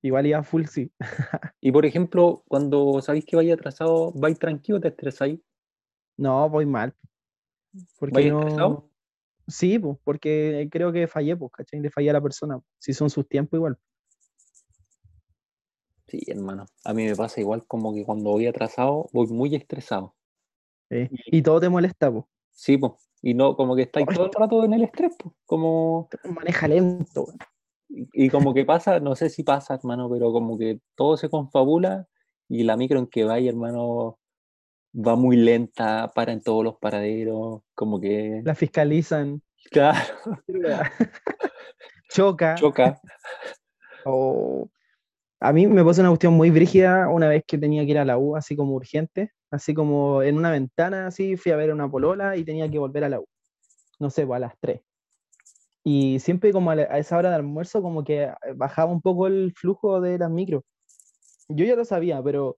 Igual 0.02 0.26
iba 0.26 0.44
full, 0.44 0.66
sí. 0.66 0.92
y 1.62 1.72
por 1.72 1.86
ejemplo, 1.86 2.44
cuando 2.50 3.02
sabéis 3.02 3.26
que 3.26 3.38
vais 3.38 3.54
atrasado, 3.54 4.12
¿vais 4.12 4.38
tranquilo 4.38 4.80
o 4.80 4.82
te 4.82 4.90
estresáis? 4.90 5.40
No, 6.18 6.50
voy 6.50 6.66
mal. 6.66 6.94
Porque 7.98 8.30
no... 8.30 8.40
estresado? 8.42 8.90
Sí, 9.48 9.78
pues, 9.78 9.98
porque 10.04 10.68
creo 10.72 10.92
que 10.92 11.08
fallé, 11.08 11.36
pues, 11.38 11.52
¿cachai? 11.52 11.80
Le 11.80 11.92
fallé 11.92 12.10
a 12.10 12.14
la 12.14 12.22
persona. 12.22 12.60
Si 12.80 12.94
son 12.94 13.10
sus 13.10 13.28
tiempos, 13.28 13.58
igual. 13.58 13.78
Sí, 16.08 16.20
hermano. 16.28 16.66
A 16.84 16.94
mí 16.94 17.06
me 17.06 17.16
pasa 17.16 17.42
igual 17.42 17.66
como 17.68 17.94
que 17.94 18.06
cuando 18.06 18.32
voy 18.32 18.48
atrasado, 18.48 19.10
voy 19.14 19.28
muy 19.28 19.56
estresado. 19.56 20.16
Y 20.90 21.42
todo 21.42 21.60
te 21.60 21.70
molesta, 21.70 22.12
pues. 22.12 22.26
Sí, 22.52 22.78
pues. 22.78 22.94
Y 23.22 23.34
no, 23.34 23.56
como 23.56 23.76
que 23.76 23.84
estáis 23.84 24.08
todo 24.08 24.26
el 24.26 24.32
rato 24.34 24.64
en 24.64 24.74
el 24.74 24.84
estrés, 24.84 25.14
pues. 25.18 25.34
Como. 25.46 26.10
Maneja 26.24 26.68
lento, 26.68 27.28
y, 27.88 28.08
y, 28.14 28.30
como 28.30 28.54
que 28.54 28.66
pasa, 28.66 29.00
no 29.00 29.16
sé 29.16 29.30
si 29.30 29.44
pasa, 29.44 29.76
hermano, 29.76 30.10
pero 30.10 30.32
como 30.32 30.58
que 30.58 30.80
todo 30.96 31.18
se 31.18 31.30
confabula 31.30 32.08
y 32.48 32.64
la 32.64 32.78
micro 32.78 33.00
en 33.00 33.08
que 33.08 33.24
vaya, 33.24 33.50
hermano, 33.50 34.20
va 34.96 35.16
muy 35.16 35.36
lenta, 35.38 36.12
para 36.16 36.32
en 36.32 36.42
todos 36.42 36.64
los 36.64 36.78
paraderos, 36.78 37.62
como 37.74 38.00
que. 38.00 38.42
La 38.44 38.56
fiscalizan. 38.56 39.42
Claro. 39.72 40.16
Choca. 42.10 42.56
Choca. 42.56 43.00
O 44.06 44.70
a 45.40 45.54
mí 45.54 45.68
me 45.68 45.84
pasó 45.84 46.02
una 46.02 46.10
cuestión 46.10 46.34
muy 46.34 46.50
brígida 46.50 47.10
una 47.10 47.28
vez 47.28 47.44
que 47.46 47.58
tenía 47.58 47.84
que 47.84 47.92
ir 47.92 47.98
a 48.00 48.06
la 48.06 48.18
U, 48.18 48.36
así 48.36 48.56
como 48.56 48.74
urgente, 48.74 49.32
así 49.52 49.74
como 49.74 50.24
en 50.24 50.38
una 50.38 50.52
ventana, 50.52 51.08
así 51.08 51.36
fui 51.38 51.52
a 51.52 51.56
ver 51.56 51.72
una 51.74 51.90
polola 51.90 52.38
y 52.38 52.44
tenía 52.44 52.70
que 52.70 52.80
volver 52.80 53.04
a 53.04 53.10
la 53.10 53.20
U. 53.20 53.28
No 54.00 54.10
sé, 54.10 54.26
pues 54.26 54.38
a 54.38 54.40
las 54.40 54.54
3. 54.60 54.82
Y 55.84 56.20
siempre 56.20 56.52
como 56.52 56.72
a, 56.72 56.76
esa 56.76 57.18
hora 57.18 57.30
de 57.30 57.36
almuerzo 57.36 57.82
como 57.82 58.04
que 58.04 58.24
eh, 58.24 58.34
bajaba 58.56 58.92
un 58.92 59.02
poco 59.02 59.28
el 59.28 59.54
flujo 59.56 60.02
de 60.02 60.18
las 60.18 60.32
micros. 60.32 60.64
Yo 61.48 61.66
ya 61.66 61.76
lo 61.76 61.86
sabía, 61.86 62.24
pero 62.24 62.58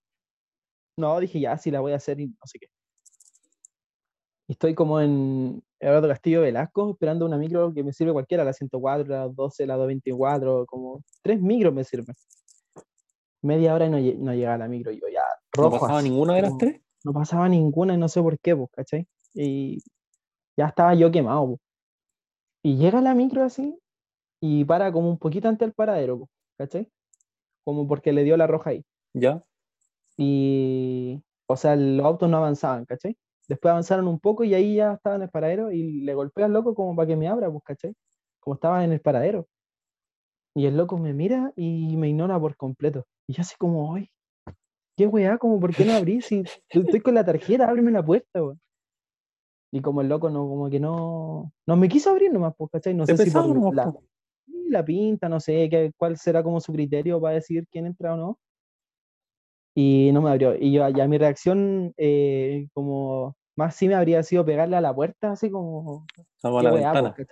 no, 0.98 1.20
dije 1.20 1.40
ya, 1.40 1.58
sí 1.58 1.72
la 1.72 1.80
voy 1.80 1.94
a 1.94 1.98
hacer 1.98 2.20
y 2.20 2.28
no 2.28 2.46
sé 2.46 2.60
qué. 2.60 2.68
Y 4.48 4.54
estoy 4.54 4.74
como 4.76 5.02
en 5.02 5.64
Eduardo 5.80 6.08
Castillo 6.08 6.42
Velasco 6.42 6.92
esperando 6.92 7.26
una 7.26 7.38
micro 7.38 7.74
que 7.74 7.84
me 7.84 7.94
sirve 7.94 8.14
cualquiera, 8.14 8.44
la 8.44 8.54
104, 8.54 9.06
la 9.08 9.28
12, 9.28 9.66
la 9.68 9.76
224, 9.76 10.66
como 10.66 11.04
tres 11.22 11.42
micros 11.42 11.74
me 11.74 11.84
sirven 11.84 12.16
media 13.42 13.74
hora 13.74 13.86
y 13.86 13.90
no, 13.90 14.26
no 14.26 14.34
llegaba 14.34 14.58
la 14.58 14.68
micro. 14.68 14.92
Yo 14.92 15.08
ya 15.12 15.24
rojo. 15.54 15.76
¿No 15.76 15.80
pasaba 15.82 16.02
ninguna 16.02 16.36
de 16.36 16.42
las 16.42 16.58
tres? 16.58 16.82
No 17.04 17.14
pasaba 17.14 17.50
ninguna 17.50 17.94
y 17.94 17.98
no 17.98 18.10
sé 18.10 18.22
por 18.22 18.40
qué, 18.40 18.56
pues, 18.56 18.70
¿cachai? 18.72 19.08
Y 19.34 19.80
ya 20.58 20.68
estaba 20.68 20.94
yo 20.96 21.12
quemado, 21.12 21.48
pues. 21.48 21.60
Y 22.64 22.78
llega 22.78 23.02
la 23.02 23.14
micro 23.14 23.44
así 23.44 23.78
y 24.42 24.66
para 24.66 24.92
como 24.92 25.10
un 25.10 25.18
poquito 25.18 25.48
ante 25.48 25.66
el 25.66 25.74
paradero, 25.74 26.20
pues, 26.20 26.30
¿cachai? 26.58 26.92
Como 27.64 27.88
porque 27.88 28.14
le 28.14 28.24
dio 28.24 28.36
la 28.38 28.48
roja 28.48 28.72
ahí. 28.72 28.86
Ya. 29.14 29.44
Y, 30.18 31.22
o 31.48 31.56
sea, 31.56 31.76
los 31.76 32.06
autos 32.06 32.30
no 32.30 32.38
avanzaban, 32.38 32.86
¿cachai? 32.86 33.16
Después 33.48 33.72
avanzaron 33.72 34.08
un 34.08 34.20
poco 34.20 34.44
y 34.44 34.54
ahí 34.54 34.76
ya 34.76 34.94
estaba 34.94 35.16
en 35.16 35.22
el 35.22 35.30
paradero 35.30 35.72
y 35.72 36.02
le 36.02 36.14
golpeé 36.14 36.44
al 36.44 36.54
loco 36.54 36.76
como 36.76 36.96
para 36.96 37.08
que 37.08 37.16
me 37.16 37.28
abra, 37.28 37.50
pues, 37.50 37.64
¿cachai? 37.64 37.94
Como 38.40 38.56
estaba 38.56 38.84
en 38.84 38.92
el 38.92 39.00
paradero. 39.00 39.48
Y 40.56 40.66
el 40.66 40.76
loco 40.76 40.98
me 40.98 41.14
mira 41.14 41.54
y 41.56 41.96
me 41.98 42.10
ignora 42.10 42.40
por 42.40 42.58
completo. 42.58 43.06
Y 43.28 43.34
yo 43.34 43.42
así 43.42 43.56
como, 43.58 43.96
ay, 43.96 44.10
qué 44.98 45.08
weá, 45.08 45.38
como, 45.38 45.60
¿por 45.60 45.74
qué 45.74 45.86
no 45.86 45.94
abrí? 45.94 46.22
Si 46.22 46.44
estoy 46.70 47.00
con 47.00 47.14
la 47.14 47.24
tarjeta, 47.24 47.70
ábreme 47.70 47.92
la 47.92 48.04
puerta, 48.04 48.44
weón. 48.44 48.60
Y 49.72 49.82
como 49.82 50.02
el 50.02 50.08
loco 50.08 50.30
no, 50.30 50.48
como 50.48 50.70
que 50.70 50.80
no, 50.80 51.52
no 51.66 51.76
me 51.76 51.88
quiso 51.88 52.10
abrir 52.10 52.34
nomás, 52.34 52.54
pues, 52.58 52.72
¿cachai? 52.72 52.94
No 52.94 53.06
sé 53.06 53.18
si 53.18 53.30
por 53.30 53.74
la, 53.74 53.94
la, 54.70 54.84
pinta, 54.84 55.30
no 55.30 55.40
sé 55.40 55.70
qué, 55.70 55.92
cuál 55.96 56.18
será 56.18 56.42
como 56.42 56.60
su 56.60 56.74
criterio 56.74 57.22
para 57.22 57.36
decidir 57.36 57.68
quién 57.70 57.86
entra 57.86 58.14
o 58.14 58.18
no. 58.18 58.40
Y 59.80 60.10
no 60.12 60.24
me 60.24 60.32
abrió. 60.32 60.56
Y 60.56 60.72
yo 60.72 60.90
ya 60.90 61.08
mi 61.08 61.20
reacción, 61.20 61.94
eh, 61.98 62.68
como 62.74 63.36
más 63.56 63.76
sí 63.76 63.88
me 63.88 63.94
habría 63.94 64.24
sido 64.24 64.44
pegarle 64.44 64.76
a 64.76 64.82
la 64.82 64.96
puerta, 64.96 65.34
así 65.34 65.52
como... 65.52 66.04
A 66.42 66.50
la 66.50 66.72
ventana. 66.72 67.14
Pues, 67.16 67.28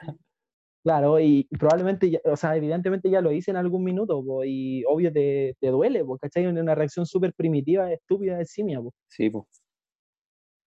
Claro, 0.83 1.19
y 1.19 1.47
probablemente, 1.57 2.21
o 2.23 2.37
sea, 2.37 2.55
evidentemente 2.55 3.09
ya 3.09 3.19
lo 3.19 3.31
hice 3.31 3.49
en 3.49 3.57
algún 3.57 3.83
minuto, 3.83 4.23
y 4.45 4.83
obvio 4.85 5.11
te, 5.11 5.55
te 5.59 5.69
duele, 5.69 6.05
porque 6.05 6.27
¿cachai? 6.27 6.45
Una 6.45 6.75
reacción 6.75 7.07
súper 7.07 7.33
primitiva, 7.33 7.91
estúpida 7.91 8.37
de 8.37 8.45
simia, 8.45 8.79
pues. 8.79 8.93
Sí, 9.07 9.31
pues. 9.31 9.45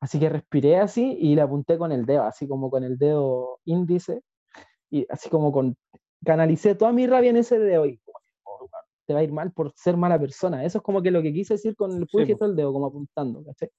Así 0.00 0.18
que 0.18 0.28
respiré 0.28 0.78
así 0.78 1.16
y 1.20 1.36
le 1.36 1.42
apunté 1.42 1.78
con 1.78 1.92
el 1.92 2.04
dedo, 2.04 2.24
así 2.24 2.48
como 2.48 2.68
con 2.68 2.82
el 2.82 2.98
dedo 2.98 3.60
índice, 3.64 4.22
y 4.90 5.06
así 5.08 5.30
como 5.30 5.52
con, 5.52 5.76
canalicé 6.24 6.74
toda 6.74 6.90
mi 6.90 7.06
rabia 7.06 7.30
en 7.30 7.36
ese 7.36 7.60
dedo 7.60 7.86
y 7.86 8.00
te 9.08 9.14
va 9.14 9.20
a 9.20 9.22
ir 9.22 9.32
mal 9.32 9.50
por 9.52 9.72
ser 9.74 9.96
mala 9.96 10.18
persona. 10.18 10.62
Eso 10.64 10.78
es 10.78 10.84
como 10.84 11.00
que 11.02 11.10
lo 11.10 11.22
que 11.22 11.32
quise 11.32 11.54
decir 11.54 11.74
con 11.74 11.90
el 11.92 12.06
pulso 12.06 12.36
del 12.36 12.54
dedo, 12.54 12.74
como 12.74 12.86
apuntando, 12.86 13.42
¿cachai? 13.42 13.70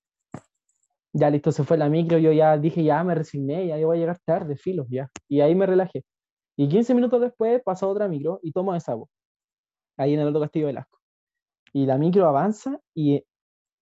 Ya 1.14 1.30
listo, 1.30 1.52
se 1.52 1.64
fue 1.64 1.78
la 1.78 1.88
micro, 1.88 2.18
yo 2.18 2.32
ya 2.32 2.58
dije, 2.58 2.84
ya 2.84 3.04
me 3.04 3.14
resigné, 3.14 3.68
ya 3.68 3.78
yo 3.78 3.88
voy 3.88 3.98
a 3.98 4.00
llegar 4.00 4.18
tarde, 4.26 4.56
filo, 4.58 4.88
ya. 4.90 5.08
Y 5.28 5.42
ahí 5.42 5.54
me 5.54 5.68
relajé. 5.68 6.04
Y 6.58 6.68
15 6.68 6.96
minutos 6.96 7.22
después 7.22 7.62
pasa 7.64 7.86
otra 7.88 8.08
micro 8.08 8.40
y 8.42 8.52
tomo 8.52 8.74
esa 8.74 8.96
voz, 8.96 9.10
ahí 9.98 10.16
en 10.16 10.20
el 10.20 10.28
otro 10.30 10.42
Castillo 10.42 10.66
Velasco. 10.68 10.98
y 11.74 11.86
la 11.86 11.98
micro 12.00 12.28
avanza 12.28 12.80
y 12.96 13.24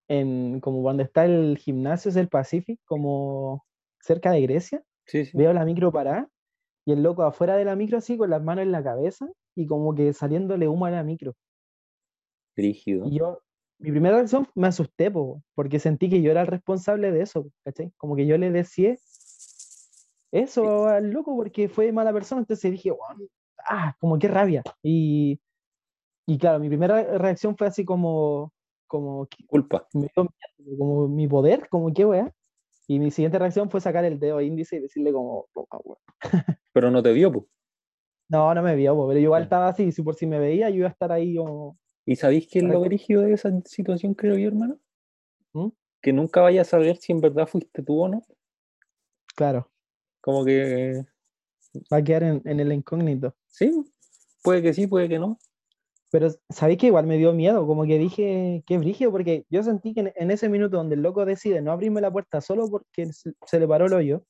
en 0.08 0.60
como 0.60 0.82
cuando 0.82 1.02
está 1.02 1.24
el 1.24 1.56
gimnasio 1.58 2.10
es 2.10 2.16
el 2.16 2.28
Pacific, 2.28 2.78
como 2.84 3.64
cerca 4.00 4.30
de 4.32 4.42
Grecia, 4.42 4.82
Sí, 5.06 5.24
sí. 5.24 5.32
veo 5.36 5.52
la 5.54 5.64
micro 5.64 5.90
parada 5.90 6.28
y 6.88 6.92
el 6.92 7.02
loco 7.02 7.22
afuera 7.22 7.54
de 7.56 7.66
la 7.66 7.76
micro 7.76 7.98
así 7.98 8.16
con 8.16 8.30
las 8.30 8.42
manos 8.42 8.62
en 8.62 8.72
la 8.72 8.82
cabeza 8.82 9.28
y 9.54 9.66
como 9.66 9.94
que 9.94 10.14
saliéndole 10.14 10.68
humo 10.68 10.86
a 10.86 10.90
la 10.90 11.02
micro. 11.02 11.34
Rígido. 12.56 13.06
Y 13.06 13.18
yo, 13.18 13.42
mi 13.78 13.90
primera 13.90 14.16
reacción 14.16 14.48
me 14.54 14.68
asusté, 14.68 15.10
po, 15.10 15.42
porque 15.54 15.80
sentí 15.80 16.08
que 16.08 16.22
yo 16.22 16.30
era 16.30 16.40
el 16.40 16.46
responsable 16.46 17.12
de 17.12 17.20
eso, 17.20 17.46
¿cachai? 17.62 17.92
Como 17.98 18.16
que 18.16 18.26
yo 18.26 18.38
le 18.38 18.50
decía 18.50 18.96
eso 20.32 20.86
al 20.86 21.10
loco 21.10 21.36
porque 21.36 21.68
fue 21.68 21.92
mala 21.92 22.10
persona, 22.10 22.40
entonces 22.40 22.72
dije, 22.72 22.90
"Guau, 22.90 23.28
ah, 23.68 23.94
como 24.00 24.18
qué 24.18 24.28
rabia. 24.28 24.62
Y, 24.82 25.38
y 26.26 26.38
claro, 26.38 26.58
mi 26.58 26.68
primera 26.68 27.18
reacción 27.18 27.54
fue 27.54 27.66
así 27.66 27.84
como, 27.84 28.54
como, 28.86 29.28
Culpa. 29.46 29.86
me 29.92 30.08
dio 30.14 30.22
miedo, 30.24 30.78
como 30.78 31.06
mi 31.06 31.28
poder, 31.28 31.68
como 31.68 31.92
qué 31.92 32.06
weá. 32.06 32.34
Y 32.88 32.98
mi 32.98 33.10
siguiente 33.10 33.38
reacción 33.38 33.70
fue 33.70 33.80
sacar 33.80 34.04
el 34.04 34.18
dedo 34.18 34.40
índice 34.40 34.76
y 34.76 34.80
decirle 34.80 35.12
como, 35.12 35.46
"Toma, 35.54 35.66
weá". 35.84 35.98
Pero 36.72 36.90
no 36.90 37.02
te 37.02 37.12
vio, 37.12 37.32
pues. 37.32 37.44
no, 38.28 38.54
no 38.54 38.62
me 38.62 38.74
vio, 38.76 38.94
po, 38.94 39.06
pero 39.08 39.18
yo 39.18 39.24
igual 39.24 39.44
estaba 39.44 39.68
así, 39.68 39.92
si 39.92 40.02
por 40.02 40.14
si 40.14 40.26
me 40.26 40.38
veía, 40.38 40.68
yo 40.70 40.76
iba 40.76 40.88
a 40.88 40.90
estar 40.90 41.12
ahí 41.12 41.36
como, 41.36 41.78
¿Y 42.06 42.16
sabéis 42.16 42.48
qué 42.50 42.58
es 42.60 42.64
lo 42.64 42.80
brígido 42.80 43.22
de 43.22 43.32
esa 43.34 43.50
situación, 43.64 44.14
creo 44.14 44.36
yo, 44.36 44.48
hermano? 44.48 44.78
¿Mm? 45.52 45.68
Que 46.02 46.12
nunca 46.12 46.40
vayas 46.40 46.68
a 46.68 46.70
saber 46.72 46.96
si 46.96 47.12
en 47.12 47.20
verdad 47.20 47.46
fuiste 47.46 47.82
tú 47.82 48.00
o 48.00 48.08
no. 48.08 48.22
claro, 49.34 49.70
Como 50.20 50.44
que, 50.44 51.04
va 51.92 51.98
a 51.98 52.02
quedar 52.02 52.22
en, 52.22 52.42
en 52.44 52.60
el 52.60 52.72
incógnito. 52.72 53.34
sí, 53.48 53.70
puede 54.42 54.62
que 54.62 54.72
sí, 54.72 54.86
puede 54.86 55.08
que 55.08 55.18
no. 55.18 55.38
Pero 56.10 56.30
sabéis 56.48 56.78
que 56.78 56.86
igual 56.86 57.06
me 57.06 57.18
dio 57.18 57.32
miedo, 57.32 57.66
como 57.66 57.84
que 57.84 57.98
dije, 57.98 58.62
qué 58.66 58.78
brígido, 58.78 59.10
porque 59.10 59.44
yo 59.50 59.62
sentí 59.62 59.92
que 59.92 60.00
en, 60.00 60.12
en 60.16 60.30
ese 60.30 60.48
minuto 60.48 60.78
donde 60.78 60.94
el 60.94 61.02
loco 61.02 61.24
decide 61.26 61.60
no 61.60 61.72
abrirme 61.72 62.00
la 62.00 62.10
puerta 62.10 62.40
solo 62.40 62.68
porque 62.70 63.12
se, 63.12 63.32
se 63.46 63.60
le 63.60 63.68
paró 63.68 63.86
el 63.86 63.92
hoyo, 63.92 64.22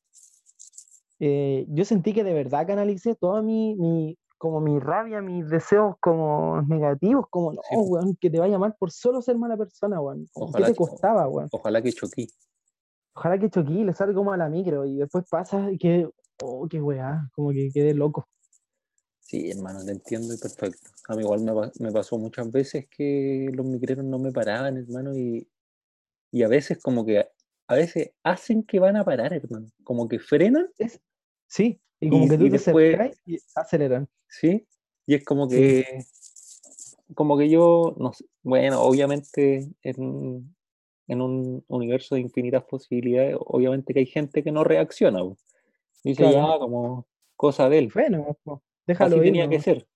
eh, 1.21 1.67
yo 1.69 1.85
sentí 1.85 2.12
que 2.12 2.25
de 2.25 2.33
verdad 2.33 2.67
canalicé 2.67 3.14
toda 3.17 3.43
mi, 3.43 3.75
mi, 3.75 4.17
como 4.38 4.61
mi 4.61 4.79
rabia, 4.79 5.21
mis 5.21 5.49
deseos 5.49 5.97
como 6.01 6.62
negativos, 6.62 7.27
como 7.29 7.53
no, 7.53 7.61
Sí, 7.69 7.77
weón, 7.77 8.17
que 8.21 8.31
te 8.31 8.38
vaya 8.38 8.59
mal 8.59 8.75
por 8.79 8.93
solo 8.93 9.21
ser 9.21 9.37
mala 9.37 9.57
persona, 9.57 10.01
weón. 10.01 10.29
como, 10.33 10.47
¿Qué 10.47 10.51
Ojalá 10.51 10.67
te 10.69 10.75
costaba, 10.77 11.29
weón? 11.29 11.49
Ojalá 11.51 11.83
que 11.83 11.93
choquí. 11.93 12.29
Ojalá 13.14 13.38
que 13.38 13.51
choquí, 13.51 13.85
le 13.85 13.93
salga 13.95 14.14
como 14.14 14.33
a 14.33 14.37
la 14.37 14.49
micro 14.49 14.87
y 14.87 14.97
después 14.97 15.25
pasa 15.29 15.73
y 15.73 15.79
que, 15.79 16.09
oh, 16.43 16.69
qué 16.69 16.81
weá, 16.81 17.29
como 17.33 17.51
que 17.51 17.71
quedé 17.75 17.95
loco. 17.95 18.29
Sí, 19.29 19.51
hermano, 19.51 19.85
te 19.85 19.91
entiendo 19.93 20.33
y 20.33 20.38
perfecto. 20.38 20.88
A 21.07 21.14
mí 21.14 21.21
igual 21.23 21.43
me, 21.43 21.53
pa- 21.53 21.71
me 21.81 21.93
pasó 21.93 22.17
muchas 22.17 22.51
veces 22.51 22.87
que 22.88 23.51
los 23.53 23.67
micreros 23.67 24.03
no 24.07 24.19
me 24.19 24.33
paraban, 24.33 24.79
hermano, 24.79 25.14
y, 25.14 25.47
y 26.33 26.43
a 26.45 26.49
veces 26.49 26.79
como 26.83 27.05
que, 27.05 27.29
a 27.67 27.75
veces 27.75 28.12
hacen 28.23 28.62
que 28.62 28.79
van 28.81 28.97
a 28.97 29.05
parar, 29.05 29.35
hermano. 29.35 29.67
Como 29.85 30.09
que 30.09 30.19
frenan, 30.19 30.71
Sí, 31.47 31.79
y 32.01 32.09
como 32.09 32.25
Y- 32.25 32.29
que 32.31 32.38
tú 32.38 32.47
y 32.47 32.51
te 32.51 32.57
después- 32.57 33.19
y 33.27 33.37
aceleran. 33.55 34.09
¿sí? 34.29 34.67
Y 35.05 35.14
es 35.17 35.25
como 35.27 35.47
Sí. 35.51 35.57
que, 35.57 36.05
como 37.14 37.37
que 37.37 37.51
yo, 37.51 37.95
no 37.99 38.14
sé, 38.14 38.25
bueno, 38.43 38.81
obviamente 38.81 39.69
en, 39.83 40.55
en 41.07 41.21
un 41.21 41.62
universo 41.69 42.14
de 42.14 42.23
infinitas 42.23 42.64
posibilidades, 42.64 43.37
obviamente 43.41 43.93
que 43.93 44.01
hay 44.01 44.07
gente 44.07 44.43
que 44.43 44.53
no 44.53 44.64
reacciona. 44.64 45.21
Dice 46.03 46.23
Claro. 46.23 46.33
ya 46.55 46.59
como 46.59 47.07
cosa 47.37 47.69
de 47.69 47.79
él. 47.79 47.91
Fue, 47.93 48.09
no, 48.88 48.94
Así 48.94 49.05
déjalo 49.05 49.16
ir, 49.18 49.22
tenía 49.24 49.44
que 49.48 49.57
nomás, 49.57 49.64
ser. 49.64 49.87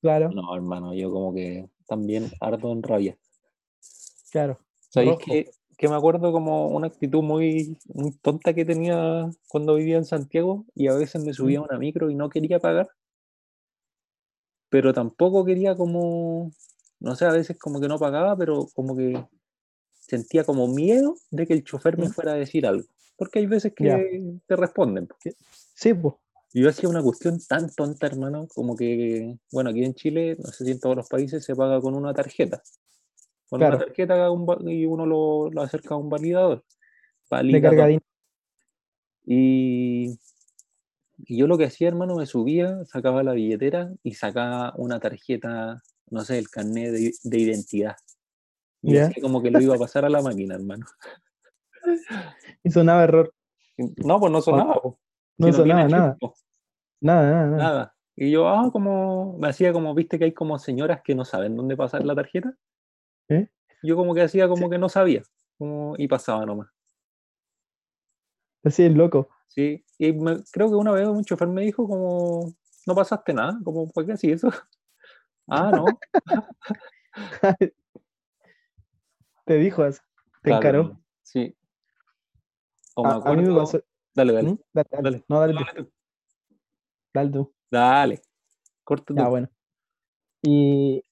Claro, 0.00 0.30
No, 0.30 0.54
hermano, 0.54 0.94
yo 0.94 1.10
como 1.10 1.34
que 1.34 1.68
también 1.86 2.30
ardo 2.40 2.72
en 2.72 2.82
rabia. 2.82 3.18
claro. 4.30 4.58
¿Sabéis 4.90 5.18
que, 5.18 5.50
que 5.76 5.88
me 5.88 5.94
acuerdo 5.94 6.32
como 6.32 6.68
una 6.68 6.86
actitud 6.86 7.22
muy, 7.22 7.76
muy 7.92 8.12
tonta 8.22 8.54
que 8.54 8.64
tenía 8.64 9.30
cuando 9.48 9.74
vivía 9.74 9.96
en 9.98 10.04
Santiago 10.04 10.64
y 10.74 10.88
a 10.88 10.94
veces 10.94 11.22
me 11.24 11.32
subía 11.34 11.58
a 11.58 11.62
una 11.62 11.78
micro 11.78 12.10
y 12.10 12.14
no 12.14 12.28
quería 12.30 12.58
pagar? 12.58 12.88
Pero 14.70 14.92
tampoco 14.92 15.44
quería 15.44 15.76
como, 15.76 16.52
no 17.00 17.16
sé, 17.16 17.24
a 17.26 17.32
veces 17.32 17.58
como 17.58 17.80
que 17.80 17.88
no 17.88 17.98
pagaba, 17.98 18.36
pero 18.36 18.66
como 18.74 18.96
que 18.96 19.24
sentía 20.00 20.44
como 20.44 20.68
miedo 20.68 21.16
de 21.30 21.46
que 21.46 21.54
el 21.54 21.64
chofer 21.64 21.98
me 21.98 22.08
¿Mm? 22.08 22.12
fuera 22.12 22.32
a 22.32 22.36
decir 22.36 22.66
algo. 22.66 22.86
Porque 23.16 23.40
hay 23.40 23.46
veces 23.46 23.72
que 23.74 23.84
Ya. 23.84 23.98
te 24.46 24.56
responden. 24.56 25.06
po. 25.06 25.16
Sí, 25.74 25.92
pues. 25.94 26.14
Yo 26.54 26.68
hacía 26.68 26.88
una 26.88 27.02
cuestión 27.02 27.38
tan 27.46 27.70
tonta, 27.74 28.06
hermano, 28.06 28.46
como 28.48 28.74
que, 28.74 29.36
bueno, 29.52 29.70
aquí 29.70 29.84
en 29.84 29.94
Chile, 29.94 30.36
no 30.38 30.50
sé 30.50 30.64
si 30.64 30.70
en 30.72 30.80
todos 30.80 30.96
los 30.96 31.08
países 31.08 31.44
se 31.44 31.54
paga 31.54 31.80
con 31.80 31.94
una 31.94 32.14
tarjeta. 32.14 32.62
Con 33.48 33.60
Claro. 33.60 33.76
una 33.76 33.84
tarjeta 33.86 34.28
y 34.70 34.86
uno 34.86 35.06
lo, 35.06 35.50
lo 35.50 35.62
acerca 35.62 35.94
a 35.94 35.98
un 35.98 36.08
validador. 36.08 36.64
De 37.30 37.60
Validador. 37.60 38.00
Y, 39.26 40.18
y 41.18 41.36
yo 41.36 41.46
lo 41.46 41.58
que 41.58 41.66
hacía, 41.66 41.88
hermano, 41.88 42.16
me 42.16 42.24
subía, 42.26 42.82
sacaba 42.86 43.22
la 43.22 43.32
billetera 43.32 43.92
y 44.02 44.14
sacaba 44.14 44.72
una 44.76 45.00
tarjeta, 45.00 45.82
no 46.10 46.24
sé, 46.24 46.38
el 46.38 46.48
carnet 46.48 46.92
de, 46.92 47.12
de 47.22 47.38
identidad. 47.38 47.96
Y 48.80 48.94
Ya. 48.94 49.06
hacía 49.06 49.22
como 49.22 49.42
que 49.42 49.50
lo 49.50 49.60
iba 49.60 49.74
a 49.74 49.78
pasar 49.78 50.04
a 50.06 50.08
la 50.08 50.22
máquina, 50.22 50.54
hermano. 50.54 50.86
Y 52.64 52.70
sonaba 52.70 53.04
error. 53.04 53.34
No, 53.76 54.18
pues 54.18 54.32
no 54.32 54.40
sonaba. 54.42 54.80
po. 54.80 54.98
No 55.38 55.52
sonaba 55.52 55.84
nada. 55.88 56.16
Nada, 57.00 57.30
nada, 57.30 57.56
nada. 57.56 57.94
Y 58.16 58.30
yo, 58.32 58.48
ah, 58.48 58.68
como, 58.72 59.38
me 59.38 59.48
hacía 59.48 59.72
como, 59.72 59.94
viste 59.94 60.18
que 60.18 60.24
hay 60.24 60.32
como 60.34 60.58
señoras 60.58 61.00
que 61.04 61.14
no 61.14 61.24
saben 61.24 61.56
dónde 61.56 61.76
pasar 61.76 62.04
la 62.04 62.14
tarjeta. 62.16 62.52
¿Eh? 63.28 63.48
Yo 63.82 63.94
como 63.96 64.14
que 64.14 64.22
hacía 64.22 64.48
como 64.48 64.68
que 64.68 64.78
no 64.78 64.88
sabía. 64.88 65.22
Como, 65.56 65.94
y 65.96 66.08
pasaba 66.08 66.44
nomás. 66.44 66.68
Así 68.64 68.82
es 68.84 68.92
loco. 68.92 69.28
Sí. 69.46 69.84
Y 69.98 70.12
me- 70.12 70.42
creo 70.52 70.68
que 70.68 70.74
una 70.74 70.90
vez 70.92 71.06
un 71.06 71.24
chofer 71.24 71.46
me 71.48 71.62
dijo 71.62 71.86
como, 71.86 72.52
no 72.86 72.94
pasaste 72.94 73.32
nada. 73.32 73.56
Como, 73.64 73.88
¿por 73.90 74.04
qué 74.04 74.12
así 74.12 74.30
eso? 74.32 74.48
Ah, 75.50 75.70
no. 75.74 75.86
Te 79.46 79.54
dijo 79.54 79.82
así. 79.82 80.00
Te 80.42 80.50
Claro, 80.50 80.58
encaró. 80.58 81.00
Sí. 81.22 81.56
O 82.94 83.02
me 83.04 83.08
A, 83.08 83.12
a 83.14 83.16
mí 83.16 83.22
me 83.22 83.30
acuerdo- 83.44 83.56
pasó. 83.60 83.80
Dale, 84.18 84.32
dale. 84.32 84.50
¿Mm? 84.50 84.58
Dale, 84.72 84.88
dale. 84.90 85.02
dale. 85.02 85.24
No, 85.28 85.38
dale 85.40 85.52
tú. 85.54 85.60
Dale 85.64 85.74
tú. 85.76 85.92
Dale 87.14 87.30
tú. 87.30 87.54
Dale. 87.70 88.20
Corta 88.82 89.14
tú. 89.14 89.30
bueno. 89.30 89.48
Y 90.42 91.04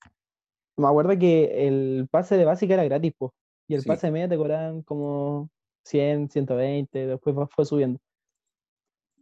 me 0.77 0.89
acuerdo 0.89 1.17
que 1.17 1.69
el 1.69 2.09
pase 2.11 2.37
de 2.37 2.45
básica 2.45 2.75
era 2.75 2.83
gratis, 2.83 3.13
pues. 3.17 3.31
Y 3.69 3.75
el 3.75 3.83
Sí. 3.83 3.89
pase 3.89 4.09
de 4.09 4.13
media 4.13 4.29
te 4.29 4.37
cobraban 4.37 4.83
como 4.83 5.51
100, 5.85 6.31
120, 6.31 7.07
después 7.07 7.37
fue 7.55 7.65
subiendo. 7.65 8.01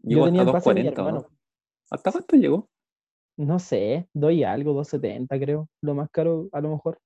Llegó 0.03 0.20
Yo 0.20 0.25
tenía 0.27 0.40
hasta 0.42 0.51
el 0.51 0.55
pase 0.55 0.68
de 0.70 0.75
mi 0.77 0.87
240, 0.87 1.03
¿o 1.03 1.07
hermano. 1.07 1.29
¿no? 1.29 1.38
¿Hasta 1.90 2.12
cuánto 2.12 2.37
llegó? 2.37 2.68
No 3.37 3.59
sé, 3.59 4.09
doy 4.14 4.44
algo, 4.44 4.73
270 4.73 5.38
creo, 5.38 5.68
lo 5.83 5.94
más 5.94 6.09
caro 6.11 6.49
a 6.53 6.61
lo 6.62 6.70
mejor. 6.70 6.99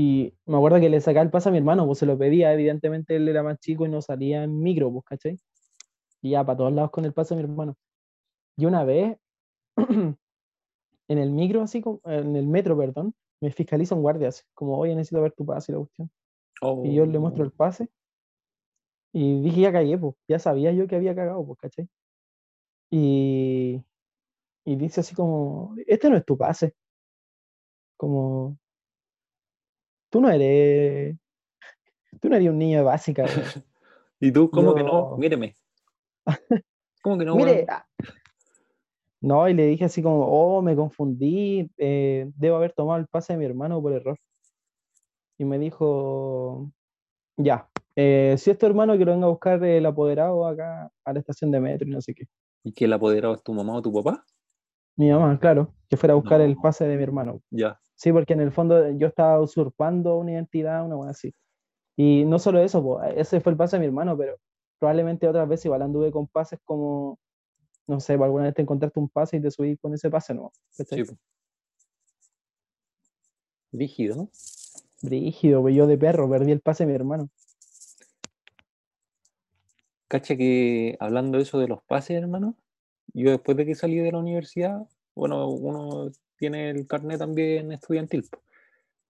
Y 0.00 0.32
me 0.46 0.56
acuerdo 0.56 0.78
que 0.78 0.88
le 0.88 1.00
sacaba 1.00 1.24
el 1.24 1.30
pase 1.30 1.48
a 1.48 1.52
mi 1.52 1.58
hermano, 1.58 1.84
pues 1.84 1.98
se 1.98 2.06
lo 2.06 2.16
pedía, 2.16 2.52
evidentemente 2.54 3.16
él 3.16 3.28
era 3.28 3.42
más 3.42 3.58
chico 3.58 3.84
y 3.84 3.88
no 3.88 4.00
salía 4.00 4.44
en 4.44 4.60
micro, 4.62 4.92
pues, 4.92 5.04
¿cachai? 5.04 5.36
Y 6.22 6.30
ya, 6.30 6.44
para 6.46 6.56
todos 6.56 6.72
lados 6.72 6.92
con 6.92 7.04
el 7.04 7.12
pase 7.12 7.34
a 7.34 7.36
mi 7.36 7.42
hermano. 7.42 7.74
Y 8.56 8.66
una 8.66 8.84
vez, 8.84 9.18
en 11.08 11.18
el 11.18 11.32
micro, 11.32 11.62
así 11.62 11.82
como, 11.82 12.00
en 12.04 12.36
el 12.36 12.46
metro, 12.46 12.78
perdón, 12.78 13.12
me 13.40 13.50
fiscaliza 13.50 13.96
un 13.96 14.02
guardia, 14.02 14.28
así, 14.28 14.44
como, 14.54 14.78
oye, 14.78 14.94
necesito 14.94 15.20
ver 15.20 15.32
tu 15.32 15.44
pase 15.44 15.72
y 15.72 15.74
la 15.74 15.78
cuestión. 15.80 16.10
Y 16.84 16.94
yo 16.94 17.04
le 17.04 17.18
muestro 17.18 17.42
el 17.44 17.50
pase. 17.50 17.88
Y 19.12 19.40
dije, 19.42 19.62
ya 19.62 19.72
cagué, 19.72 19.98
pues. 19.98 20.14
Ya 20.28 20.38
sabía 20.38 20.70
yo 20.72 20.86
que 20.86 20.94
había 20.94 21.16
cagado, 21.16 21.44
pues, 21.44 21.58
¿cachai? 21.58 21.88
Y, 22.90 23.82
y 24.64 24.76
dice 24.76 25.00
así 25.00 25.14
como, 25.14 25.74
este 25.88 26.10
no 26.10 26.16
es 26.16 26.24
tu 26.24 26.36
pase. 26.38 26.74
Como, 27.96 28.56
tú 30.10 30.20
no 30.20 30.30
eres, 30.30 31.16
tú 32.20 32.28
no 32.28 32.36
eres 32.36 32.48
un 32.48 32.58
niño 32.58 32.78
de 32.78 32.84
básica. 32.84 33.24
¿Y 34.20 34.32
tú 34.32 34.50
cómo 34.50 34.74
que 34.74 34.82
no? 34.82 35.16
Míreme. 35.16 35.54
¿Cómo 37.02 37.18
que 37.18 37.24
no? 37.24 37.36
Mire, 37.36 37.52
weón? 37.52 37.66
ah. 37.70 37.86
no, 39.20 39.48
y 39.48 39.54
le 39.54 39.66
dije 39.66 39.84
así 39.84 40.02
como, 40.02 40.26
oh, 40.26 40.62
me 40.62 40.74
confundí, 40.74 41.70
eh, 41.76 42.30
debo 42.36 42.56
haber 42.56 42.72
tomado 42.72 42.98
el 42.98 43.06
pase 43.06 43.32
de 43.32 43.38
mi 43.38 43.44
hermano 43.44 43.80
por 43.80 43.92
error. 43.92 44.18
Y 45.38 45.44
me 45.44 45.58
dijo, 45.58 46.72
ya, 47.36 47.68
eh, 47.94 48.34
si 48.38 48.50
es 48.50 48.58
tu 48.58 48.66
hermano 48.66 48.98
que 48.98 49.04
lo 49.04 49.12
venga 49.12 49.26
a 49.26 49.30
buscar 49.30 49.62
el 49.62 49.86
apoderado 49.86 50.46
acá 50.46 50.90
a 51.04 51.12
la 51.12 51.18
estación 51.20 51.52
de 51.52 51.60
metro 51.60 51.86
y 51.86 51.92
no 51.92 52.00
sé 52.00 52.14
qué. 52.14 52.26
¿Y 52.64 52.72
que 52.72 52.86
el 52.86 52.92
apoderado 52.92 53.34
es 53.34 53.42
tu 53.42 53.54
mamá 53.54 53.76
o 53.76 53.82
tu 53.82 53.92
papá? 53.92 54.24
Mi 54.96 55.10
mamá, 55.10 55.38
claro, 55.38 55.72
que 55.88 55.96
fuera 55.96 56.14
a 56.14 56.16
buscar 56.16 56.40
el 56.40 56.56
pase 56.56 56.84
de 56.86 56.96
mi 56.96 57.02
hermano. 57.04 57.40
Ya. 57.50 57.80
Sí, 57.98 58.12
porque 58.12 58.32
en 58.34 58.40
el 58.40 58.52
fondo 58.52 58.92
yo 58.92 59.08
estaba 59.08 59.40
usurpando 59.40 60.18
una 60.18 60.30
identidad, 60.30 60.86
una 60.86 60.94
cosa 60.94 61.10
así. 61.10 61.34
Y 61.96 62.24
no 62.26 62.38
solo 62.38 62.60
eso, 62.60 62.80
po, 62.80 63.02
ese 63.02 63.40
fue 63.40 63.50
el 63.50 63.58
pase 63.58 63.74
de 63.74 63.80
mi 63.80 63.86
hermano, 63.86 64.16
pero 64.16 64.38
probablemente 64.78 65.26
otras 65.26 65.48
veces 65.48 65.66
igual 65.66 65.82
anduve 65.82 66.12
con 66.12 66.28
pases 66.28 66.60
como, 66.64 67.18
no 67.88 67.98
sé, 67.98 68.12
alguna 68.12 68.44
vez 68.44 68.54
te 68.54 68.62
encontraste 68.62 69.00
un 69.00 69.08
pase 69.08 69.38
y 69.38 69.42
te 69.42 69.50
subí 69.50 69.76
con 69.78 69.94
ese 69.94 70.10
pase, 70.10 70.32
¿no? 70.32 70.52
Sí. 70.70 70.84
Rígido, 73.72 74.14
¿no? 74.14 74.30
Brígido, 75.02 75.60
pues 75.60 75.74
yo 75.74 75.88
de 75.88 75.98
perro 75.98 76.30
perdí 76.30 76.52
el 76.52 76.60
pase 76.60 76.84
de 76.84 76.90
mi 76.90 76.94
hermano. 76.94 77.28
Cacha 80.06 80.36
que 80.36 80.96
hablando 81.00 81.38
de 81.38 81.42
eso 81.42 81.58
de 81.58 81.66
los 81.66 81.82
pases, 81.82 82.16
hermano, 82.16 82.54
yo 83.12 83.32
después 83.32 83.56
de 83.56 83.66
que 83.66 83.74
salí 83.74 83.96
de 83.96 84.12
la 84.12 84.18
universidad, 84.18 84.86
bueno, 85.16 85.48
uno 85.48 86.12
tiene 86.38 86.70
el 86.70 86.86
carnet 86.86 87.18
también 87.18 87.72
estudiantil, 87.72 88.28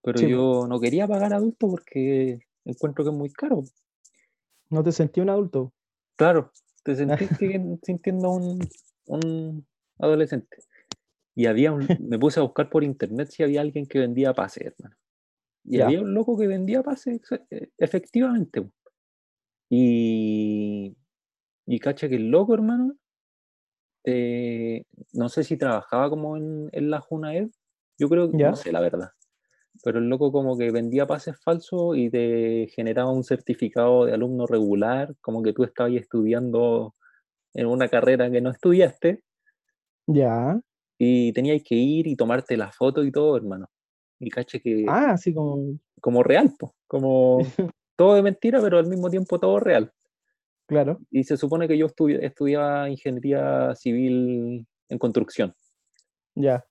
pero 0.03 0.21
Sí, 0.21 0.29
yo 0.29 0.67
no 0.69 0.81
quería 0.81 1.07
pagar 1.07 1.33
adulto 1.33 1.69
porque 1.69 2.41
encuentro 2.65 3.05
que 3.05 3.11
es 3.11 3.17
muy 3.17 3.31
caro. 3.31 3.65
¿No 4.71 4.83
te 4.83 4.93
sentí 4.93 5.21
un 5.21 5.31
adulto? 5.31 5.73
Claro, 6.17 6.53
te 6.83 6.95
sentiste 6.97 7.79
sintiendo 7.83 8.31
un, 8.31 8.59
un 9.07 9.67
adolescente. 9.99 10.59
Y 11.35 11.47
había 11.47 11.73
un, 11.73 11.87
me 12.01 12.19
puse 12.19 12.41
a 12.41 12.43
buscar 12.43 12.69
por 12.69 12.83
internet 12.83 13.29
si 13.31 13.43
había 13.45 13.61
alguien 13.61 13.87
que 13.87 14.01
vendía 14.01 14.35
pases, 14.35 14.67
hermano. 14.67 14.97
Y 15.65 15.79
Ya. 15.79 15.87
había 15.87 16.01
un 16.01 16.13
loco 16.15 16.37
que 16.37 16.47
vendía 16.49 16.83
pases, 16.83 17.17
ex- 17.17 17.71
efectivamente. 17.79 18.69
Y, 19.71 20.97
y 21.67 21.79
cacha 21.79 22.09
que 22.09 22.17
el 22.17 22.29
loco, 22.31 22.55
hermano, 22.55 22.97
eh, 24.05 24.85
no 25.13 25.29
sé 25.29 25.45
si 25.45 25.57
trabajaba 25.59 26.11
como 26.11 26.37
en, 26.37 26.69
en 26.73 26.91
la 26.91 27.01
Junaed, 27.01 27.49
yo 27.99 28.09
creo, 28.09 28.33
Ya. 28.33 28.51
no 28.51 28.57
sé 28.57 28.73
la 28.73 28.81
verdad, 28.81 29.11
pero 29.85 29.99
el 30.01 30.09
loco 30.09 30.33
como 30.33 30.59
que 30.59 30.71
vendía 30.73 31.07
pases 31.07 31.37
falsos 31.43 31.97
y 31.97 32.11
te 32.11 32.69
generaba 32.75 33.13
un 33.13 33.25
certificado 33.25 34.07
de 34.07 34.15
alumno 34.15 34.47
regular, 34.47 35.15
como 35.23 35.43
que 35.43 35.53
tú 35.55 35.65
estabas 35.65 35.93
estudiando 35.95 36.95
en 37.55 37.67
una 37.67 37.89
carrera 37.89 38.31
que 38.31 38.41
no 38.43 38.51
estudiaste 38.51 39.23
Ya. 40.09 40.61
y 40.99 41.33
tenías 41.33 41.63
que 41.65 41.75
ir 41.77 42.07
y 42.07 42.17
tomarte 42.17 42.57
la 42.57 42.73
foto 42.73 43.05
y 43.05 43.13
todo, 43.13 43.37
hermano. 43.37 43.67
Y 44.21 44.31
caché 44.31 44.61
que 44.61 44.85
Ah, 44.89 45.13
así 45.13 45.33
como. 45.35 45.79
como 46.01 46.23
real, 46.23 46.55
po, 46.59 46.75
como 46.87 47.39
todo 47.97 48.15
de 48.15 48.23
mentira, 48.23 48.61
pero 48.63 48.79
al 48.79 48.87
mismo 48.87 49.11
tiempo 49.11 49.39
todo 49.39 49.61
real. 49.61 49.93
Claro. 50.69 51.01
Y 51.11 51.25
se 51.25 51.37
supone 51.37 51.67
que 51.67 51.77
yo 51.79 51.87
estu- 51.89 52.19
estudiaba 52.23 52.89
ingeniería 52.91 53.75
civil 53.75 54.67
en 54.89 54.99
construcción. 54.99 55.55
Ya. 56.37 56.65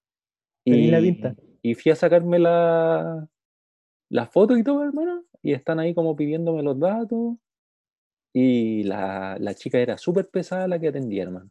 Tenís 0.63 0.91
la 0.91 0.99
Y, 0.99 1.11
pinta. 1.11 1.35
y 1.63 1.73
fui 1.75 1.91
a 1.91 1.95
sacarme 1.95 2.39
la, 2.39 3.27
la 4.09 4.25
foto 4.27 4.55
y 4.55 4.63
todo, 4.63 4.83
hermano. 4.83 5.23
Y 5.41 5.51
están 5.53 5.79
ahí 5.79 5.93
como 5.93 6.15
pidiéndome 6.15 6.61
los 6.63 6.79
datos. 6.79 7.35
Y 8.33 8.83
la, 8.83 9.35
la 9.39 9.53
chica 9.55 9.79
era 9.79 9.97
súper 9.97 10.29
pesada 10.29 10.67
la 10.67 10.79
que 10.79 10.89
atendía, 10.89 11.23
hermano. 11.23 11.49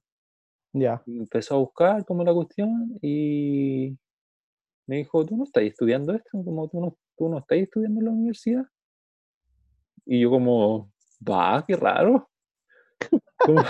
Ya. 0.73 1.03
Y 1.07 1.19
empezó 1.19 1.57
a 1.57 1.59
buscar 1.59 2.05
como 2.05 2.23
la 2.23 2.33
cuestión 2.33 2.97
y 3.03 3.97
me 4.87 4.99
dijo, 4.99 5.25
¿tú 5.27 5.37
no 5.37 5.45
estás 5.45 5.65
estudiando 5.65 6.15
esto? 6.15 6.31
Como 6.45 6.69
tú 6.69 6.81
no, 6.81 6.97
tú 7.17 7.29
no 7.29 7.39
estás 7.39 7.59
estudiando 7.59 7.99
en 8.01 8.05
la 8.07 8.13
universidad. 8.13 8.65
Y 10.05 10.21
yo 10.21 10.31
como, 10.31 10.93
va, 11.29 11.65
qué 11.67 11.75
raro. 11.75 12.29
Como, 13.39 13.63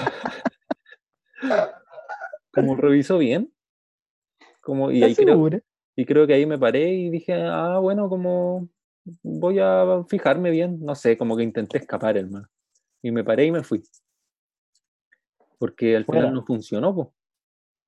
como 2.52 2.76
revisó 2.76 3.18
bien. 3.18 3.52
Como, 4.60 4.90
y 4.90 5.02
ahí 5.02 5.12
¿Estás 5.12 5.24
creo? 5.24 5.50
Y 5.94 6.04
creo 6.04 6.26
que 6.26 6.34
ahí 6.34 6.46
me 6.46 6.58
paré 6.58 6.92
y 6.92 7.10
dije, 7.10 7.34
ah, 7.34 7.78
bueno, 7.78 8.08
como 8.08 8.68
voy 9.22 9.58
a 9.58 10.04
fijarme 10.08 10.50
bien, 10.50 10.80
no 10.80 10.94
sé, 10.94 11.16
como 11.16 11.36
que 11.36 11.42
intenté 11.42 11.78
escapar, 11.78 12.16
hermano. 12.16 12.48
Y 13.02 13.10
me 13.10 13.24
paré 13.24 13.46
y 13.46 13.52
me 13.52 13.62
fui. 13.62 13.82
Porque 15.58 15.96
al 15.96 16.04
Fuera. 16.04 16.22
final 16.22 16.34
no 16.34 16.44
funcionó, 16.44 16.94
po. 16.94 17.14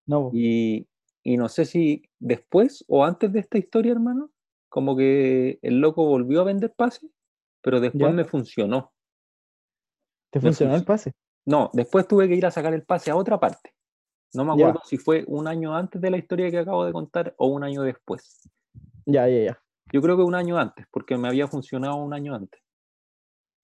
No. 0.07 0.24
po. 0.24 0.31
Y, 0.33 0.88
y 1.22 1.37
no 1.37 1.48
sé 1.48 1.64
si 1.64 2.03
después 2.18 2.85
o 2.88 3.05
antes 3.05 3.33
de 3.33 3.40
esta 3.40 3.59
historia, 3.59 3.92
hermano, 3.92 4.31
como 4.68 4.96
que 4.96 5.59
el 5.62 5.81
loco 5.81 6.07
volvió 6.07 6.40
a 6.40 6.44
vender 6.44 6.72
pases, 6.74 7.11
pero 7.62 7.81
después 7.81 8.11
¿Ya? 8.11 8.12
me 8.12 8.24
funcionó. 8.24 8.92
¿Te 10.31 10.40
funcionó 10.40 10.77
el 10.77 10.85
pase? 10.85 11.12
No, 11.46 11.70
después 11.72 12.07
tuve 12.07 12.29
que 12.29 12.35
ir 12.35 12.44
a 12.46 12.51
sacar 12.51 12.74
el 12.74 12.83
pase 12.85 13.11
a 13.11 13.16
otra 13.16 13.38
parte. 13.40 13.74
No 14.35 14.44
me 14.44 14.51
Ya. 14.59 14.66
acuerdo 14.68 14.83
si 14.85 14.98
fue 14.98 15.24
un 15.27 15.46
año 15.48 15.74
antes 15.74 16.01
de 16.01 16.11
la 16.11 16.18
historia 16.18 16.51
que 16.51 16.59
acabo 16.59 16.85
de 16.85 16.92
contar 16.92 17.35
o 17.38 17.46
un 17.48 17.64
año 17.64 17.83
después. 17.83 18.48
Ya, 19.07 19.27
ya, 19.29 19.42
ya. 19.44 19.62
Yo 19.92 20.03
creo 20.03 20.16
que 20.16 20.22
un 20.22 20.35
año 20.35 20.59
antes, 20.59 20.87
porque 20.90 21.16
me 21.16 21.29
había 21.29 21.48
funcionado 21.48 21.96
un 21.96 22.12
año 22.12 22.35
antes. 22.35 22.61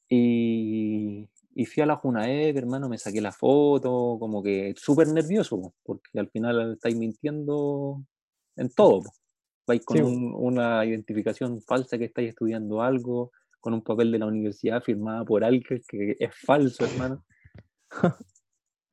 Y, 0.08 1.28
y 1.54 1.64
fui 1.66 1.82
a 1.82 1.86
la 1.86 1.96
Junaed, 1.96 2.56
hermano, 2.56 2.88
me 2.88 2.98
saqué 2.98 3.20
la 3.20 3.32
foto, 3.32 4.16
como 4.18 4.42
que 4.42 4.74
súper 4.76 5.08
nervioso, 5.08 5.60
po, 5.60 5.74
porque 5.82 6.18
al 6.18 6.28
final 6.30 6.72
estáis 6.74 6.96
mintiendo 6.96 8.02
en 8.56 8.70
todo. 8.70 9.02
Vais 9.66 9.84
con 9.84 9.96
Sí, 9.96 10.02
po. 10.02 10.08
un- 10.08 10.34
una 10.34 10.84
identificación 10.84 11.60
falsa 11.62 11.98
que 11.98 12.04
estáis 12.06 12.30
estudiando 12.30 12.82
algo, 12.82 13.32
con 13.60 13.72
un 13.74 13.82
papel 13.82 14.12
de 14.12 14.18
la 14.18 14.26
universidad 14.26 14.82
firmada 14.82 15.24
por 15.24 15.42
alguien 15.42 15.82
que 15.88 16.16
es 16.18 16.34
falso, 16.44 16.84
hermano. 16.84 17.24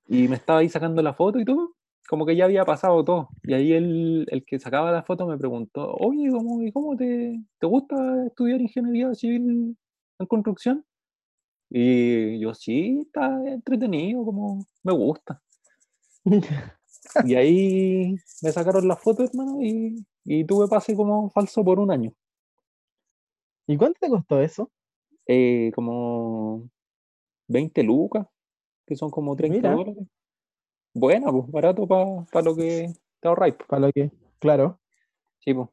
Y 0.08 0.28
me 0.28 0.36
estaba 0.36 0.60
ahí 0.60 0.70
sacando 0.70 1.02
la 1.02 1.14
foto 1.14 1.40
y 1.40 1.46
todo, 1.46 1.76
como 2.10 2.26
que 2.26 2.36
ya 2.36 2.46
había 2.46 2.66
pasado 2.66 3.04
todo. 3.06 3.30
Y 3.44 3.54
ahí 3.54 3.74
el, 3.74 4.28
el 4.30 4.46
que 4.46 4.60
sacaba 4.60 4.92
la 4.92 5.04
foto 5.04 5.26
me 5.28 5.38
preguntó, 5.38 5.96
oye, 5.96 6.30
¿cómo, 6.32 6.62
y 6.64 6.72
cómo 6.72 6.98
te, 6.98 7.42
te 7.60 7.68
gusta 7.68 8.26
estudiar 8.28 8.62
ingeniería 8.62 9.14
civil 9.16 9.78
en 10.20 10.26
construcción? 10.28 10.86
Y 11.70 12.40
yo, 12.40 12.54
sí, 12.54 13.04
está 13.08 13.42
entretenido, 13.48 14.26
como 14.26 14.66
me 14.84 14.94
gusta. 14.94 15.42
Y 17.26 17.36
ahí 17.36 18.16
me 18.42 18.52
sacaron 18.52 18.88
la 18.88 18.96
foto, 18.96 19.24
hermano, 19.24 19.62
y, 19.62 20.06
y 20.24 20.46
tuve 20.46 20.68
pase 20.68 20.96
como 20.96 21.30
falso 21.32 21.64
por 21.64 21.80
un 21.80 21.92
año. 21.92 22.14
¿Y 23.68 23.78
cuánto 23.78 24.00
te 24.00 24.10
costó 24.10 24.42
eso? 24.42 24.72
Eh, 25.28 25.72
como 25.76 26.70
20 27.48 27.84
lucas, 27.84 28.28
que 28.86 28.96
son 28.96 29.10
como 29.12 29.36
30 29.36 29.56
Mira. 29.58 29.72
dólares. 29.72 30.08
Bueno, 30.94 31.32
pues 31.32 31.52
barato 31.52 31.88
para 31.88 32.44
lo 32.46 32.56
que 32.56 32.91
te 33.20 33.28
ahorráis. 33.28 33.56
po. 33.56 33.65
Para 33.67 33.88
lo 33.88 33.91
que. 33.91 34.12
Claro. 34.39 34.80
Sí, 35.39 35.54
po. 35.54 35.72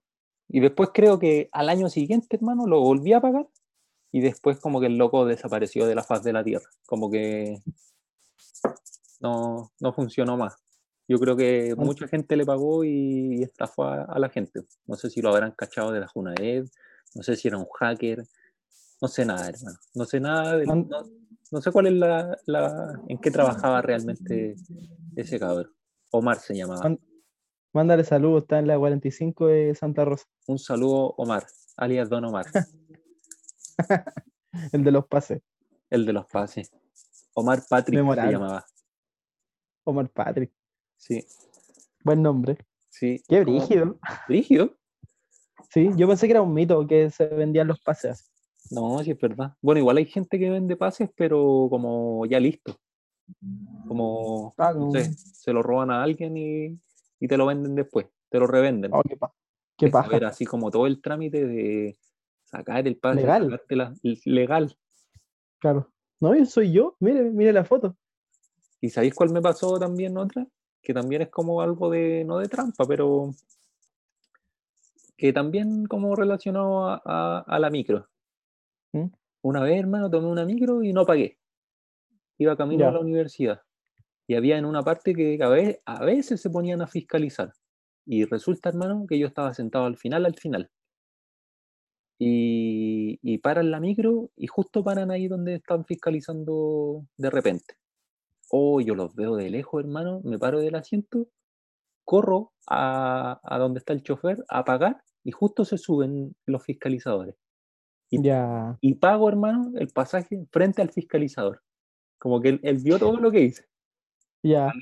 Y 0.48 0.60
después 0.60 0.90
creo 0.94 1.18
que 1.18 1.48
al 1.52 1.68
año 1.68 1.88
siguiente, 1.88 2.36
hermano, 2.36 2.66
lo 2.66 2.80
volví 2.80 3.12
a 3.12 3.20
pagar 3.20 3.48
y 4.12 4.20
después 4.20 4.58
como 4.60 4.80
que 4.80 4.86
el 4.86 4.96
loco 4.96 5.26
desapareció 5.26 5.86
de 5.86 5.94
la 5.94 6.02
faz 6.02 6.22
de 6.22 6.32
la 6.32 6.42
tierra. 6.44 6.68
Como 6.86 7.10
que 7.10 7.60
no, 9.20 9.72
no 9.80 9.92
funcionó 9.92 10.36
más. 10.36 10.56
Yo 11.08 11.18
creo 11.18 11.36
que 11.36 11.74
An- 11.76 11.84
mucha 11.84 12.06
gente 12.06 12.36
le 12.36 12.44
pagó 12.46 12.84
y 12.84 13.42
estafó 13.42 13.84
a, 13.84 14.04
a 14.04 14.18
la 14.18 14.28
gente. 14.28 14.62
No 14.86 14.96
sé 14.96 15.10
si 15.10 15.20
lo 15.20 15.30
habrán 15.30 15.52
cachado 15.52 15.90
de 15.92 16.00
la 16.00 16.06
Junaed, 16.08 16.66
no 17.14 17.22
sé 17.22 17.36
si 17.36 17.48
era 17.48 17.58
un 17.58 17.66
hacker, 17.78 18.24
no 19.00 19.08
sé 19.08 19.24
nada, 19.24 19.48
hermano. 19.48 19.78
No 19.94 20.04
sé 20.04 20.20
nada, 20.20 20.56
de- 20.56 20.66
no, 20.66 20.86
no 21.50 21.60
sé 21.60 21.72
cuál 21.72 21.86
es 21.86 21.92
la, 21.94 22.36
la- 22.46 23.00
en 23.08 23.18
qué 23.18 23.30
trabajaba 23.30 23.80
realmente 23.82 24.54
ese 25.16 25.38
cabrón. 25.38 25.72
Omar 26.10 26.38
se 26.38 26.54
llamaba. 26.54 26.96
Mándale 27.72 28.02
saludos, 28.04 28.42
está 28.44 28.58
en 28.58 28.66
la 28.66 28.78
45 28.78 29.46
de 29.46 29.74
Santa 29.74 30.04
Rosa. 30.04 30.24
Un 30.46 30.58
saludo, 30.58 31.14
Omar, 31.18 31.46
alias 31.76 32.08
Don 32.08 32.24
Omar. 32.24 32.46
El 34.72 34.82
de 34.84 34.90
los 34.90 35.06
pases. 35.06 35.42
El 35.90 36.06
de 36.06 36.12
los 36.12 36.26
pases. 36.26 36.70
Omar 37.34 37.62
Patrick 37.68 37.98
se 38.00 38.30
llamaba. 38.32 38.64
Omar 39.84 40.10
Patrick. 40.10 40.52
Sí, 40.96 41.24
Buen 42.04 42.22
nombre. 42.22 42.58
sí. 42.88 43.22
Qué 43.28 43.42
brígido. 43.42 43.98
¿Brígido? 44.26 44.76
Sí, 45.70 45.90
yo 45.96 46.08
pensé 46.08 46.26
que 46.26 46.32
era 46.32 46.42
un 46.42 46.52
mito 46.54 46.86
que 46.86 47.10
se 47.10 47.26
vendían 47.26 47.68
los 47.68 47.80
pases. 47.80 48.27
No, 48.70 49.02
sí 49.02 49.10
es 49.12 49.18
verdad. 49.18 49.54
Bueno, 49.62 49.78
igual 49.80 49.96
hay 49.96 50.06
gente 50.06 50.38
que 50.38 50.50
vende 50.50 50.76
pases, 50.76 51.10
pero 51.16 51.68
como 51.70 52.26
ya 52.26 52.38
listo. 52.40 52.78
Como, 53.86 54.54
Ah, 54.58 54.72
no 54.74 54.90
sé, 54.90 55.14
se 55.32 55.52
lo 55.52 55.62
roban 55.62 55.90
a 55.90 56.02
alguien 56.02 56.36
y, 56.36 56.78
y 57.20 57.28
te 57.28 57.36
lo 57.36 57.46
venden 57.46 57.74
después. 57.74 58.06
Te 58.28 58.38
lo 58.38 58.46
revenden. 58.46 58.92
Oh, 58.92 59.02
qué, 59.02 59.16
pa- 59.16 59.32
qué 59.76 59.88
paja. 59.88 60.04
saber 60.06 60.24
así 60.26 60.44
como 60.44 60.70
todo 60.70 60.86
el 60.86 61.00
trámite 61.00 61.46
de 61.46 61.96
sacar 62.44 62.86
el 62.86 62.96
pase, 62.96 63.16
Legal. 64.24 64.76
Claro. 65.58 65.90
No, 66.20 66.34
yo 66.34 66.44
soy 66.44 66.72
yo. 66.72 66.96
Mire, 67.00 67.22
mire 67.30 67.52
la 67.52 67.64
foto. 67.64 67.96
¿Y 68.80 68.90
sabéis 68.90 69.14
cuál 69.14 69.30
me 69.30 69.40
pasó 69.40 69.78
también 69.78 70.16
otra? 70.18 70.46
Que 70.82 70.92
también 70.92 71.22
es 71.22 71.28
como 71.30 71.62
algo 71.62 71.90
de, 71.90 72.24
no 72.24 72.38
de 72.38 72.48
trampa, 72.48 72.84
pero 72.86 73.34
que 75.16 75.32
también 75.32 75.86
como 75.86 76.14
relacionado 76.14 76.86
a, 76.88 77.02
a- 77.04 77.44
a 77.46 77.58
la 77.58 77.70
micro. 77.70 78.06
¿Mm? 78.92 79.06
Una 79.42 79.62
vez, 79.62 79.78
hermano, 79.78 80.10
tomé 80.10 80.26
una 80.28 80.44
micro 80.44 80.82
y 80.82 80.92
no 80.92 81.06
pagué. 81.06 81.38
Iba 82.38 82.56
camino 82.56 82.88
a 82.88 82.92
la 82.92 83.00
universidad. 83.00 83.60
Y 84.26 84.34
había 84.34 84.58
en 84.58 84.64
una 84.64 84.82
parte 84.82 85.14
que 85.14 85.38
a 85.42 85.48
veces, 85.48 85.80
a 85.86 86.04
veces 86.04 86.40
se 86.40 86.50
ponían 86.50 86.82
a 86.82 86.86
fiscalizar. 86.86 87.52
Y 88.06 88.24
resulta, 88.24 88.68
hermano, 88.68 89.06
que 89.08 89.18
yo 89.18 89.26
estaba 89.26 89.54
sentado 89.54 89.86
al 89.86 89.96
final, 89.96 90.26
al 90.26 90.34
final. 90.36 90.70
Y, 92.20 93.18
y 93.22 93.38
paran 93.38 93.70
la 93.70 93.80
micro 93.80 94.30
y 94.36 94.48
justo 94.48 94.82
paran 94.82 95.10
ahí 95.10 95.28
donde 95.28 95.54
están 95.54 95.84
fiscalizando 95.84 97.06
de 97.16 97.30
repente. 97.30 97.74
Oh, 98.50 98.80
yo 98.80 98.94
los 98.94 99.14
veo 99.14 99.36
de 99.36 99.50
lejos, 99.50 99.82
hermano, 99.84 100.20
me 100.24 100.38
paro 100.38 100.60
del 100.60 100.74
asiento, 100.74 101.28
corro 102.04 102.52
a, 102.68 103.40
a 103.42 103.58
donde 103.58 103.78
está 103.78 103.92
el 103.92 104.02
chofer 104.02 104.44
a 104.48 104.64
pagar 104.64 105.02
y 105.22 105.32
justo 105.32 105.64
se 105.64 105.78
suben 105.78 106.34
los 106.46 106.64
fiscalizadores. 106.64 107.36
Y, 108.10 108.22
Ya. 108.22 108.76
y 108.80 108.94
pago, 108.94 109.28
hermano, 109.28 109.72
el 109.76 109.88
pasaje 109.88 110.46
frente 110.50 110.80
al 110.82 110.90
fiscalizador. 110.90 111.62
Como 112.18 112.40
que 112.40 112.48
él, 112.50 112.60
él 112.62 112.78
vio 112.78 112.98
todo 112.98 113.16
lo 113.18 113.30
que 113.30 113.40
hice. 113.40 113.64
Ya. 114.42 114.72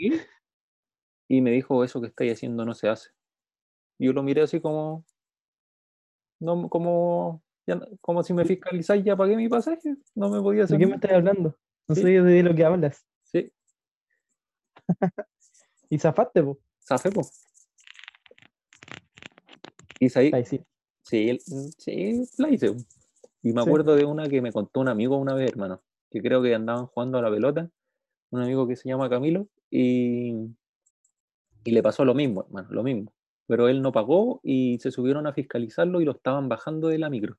Y 1.29 1.41
me 1.41 1.51
dijo, 1.51 1.83
eso 1.85 2.01
que 2.01 2.07
estáis 2.09 2.33
haciendo 2.35 2.65
no 2.65 2.73
se 2.75 2.89
hace. 2.89 3.11
Yo 3.99 4.13
lo 4.13 4.23
miré 4.23 4.43
así 4.43 4.61
como, 4.61 5.05
no, 6.39 6.69
como, 6.69 7.43
ya 7.67 7.81
como 8.01 8.23
si 8.23 8.33
me 8.33 8.45
fiscalizáis, 8.45 9.03
ya 9.05 9.17
pagué 9.17 9.37
mi 9.37 9.49
pasaje, 9.49 9.97
no 10.15 10.29
me 10.29 10.41
podía 10.41 10.61
¿De 10.61 10.65
hacer 10.65 10.79
qué 10.79 10.87
me 10.87 10.95
estás 10.97 11.13
hablando? 11.13 11.57
No 11.89 11.95
Sí. 11.95 12.03
sé 12.03 12.09
de 12.23 12.43
lo 12.43 12.55
que 12.55 12.65
hablas. 12.65 13.05
Sí, 13.25 13.53
Y 15.91 15.99
zafaste, 15.99 16.43
po. 16.43 16.59
zafé, 16.87 17.11
po. 17.11 17.23
Y 19.99 20.19
ahí, 20.19 20.45
sí. 20.45 20.61
sí, 21.03 21.31
el- 21.31 21.41
sí, 21.41 22.23
la 22.39 22.51
hice. 22.51 22.73
po. 22.73 22.79
Y 23.47 23.53
me 23.53 23.61
Sí. 23.63 23.69
acuerdo 23.69 23.95
de 23.95 24.05
una 24.05 24.29
que 24.29 24.43
me 24.43 24.51
contó 24.53 24.81
un 24.81 24.89
amigo 24.89 25.17
una 25.17 25.33
vez, 25.35 25.49
hermano, 25.53 25.81
que 26.11 26.21
creo 26.21 26.43
que 26.43 26.53
andaban 26.53 26.87
jugando 26.87 27.19
a 27.19 27.23
la 27.23 27.31
pelota, 27.31 27.71
un 28.31 28.43
amigo 28.43 28.67
que 28.69 28.77
se 28.77 28.89
llama 28.89 29.11
Camilo, 29.11 29.49
y, 29.71 30.35
y 31.65 31.71
le 31.71 31.83
pasó 31.83 32.05
lo 32.05 32.15
mismo, 32.15 32.43
hermano, 32.47 32.69
lo 32.71 32.83
mismo. 32.83 33.13
Pero 33.47 33.69
él 33.69 33.83
no 33.83 33.93
pagó 33.93 34.41
y 34.43 34.79
se 34.81 34.91
subieron 34.91 35.27
a 35.27 35.33
fiscalizarlo 35.33 36.01
y 36.01 36.05
lo 36.05 36.13
estaban 36.13 36.49
bajando 36.49 36.89
de 36.89 36.99
la 36.99 37.11
micro. 37.11 37.39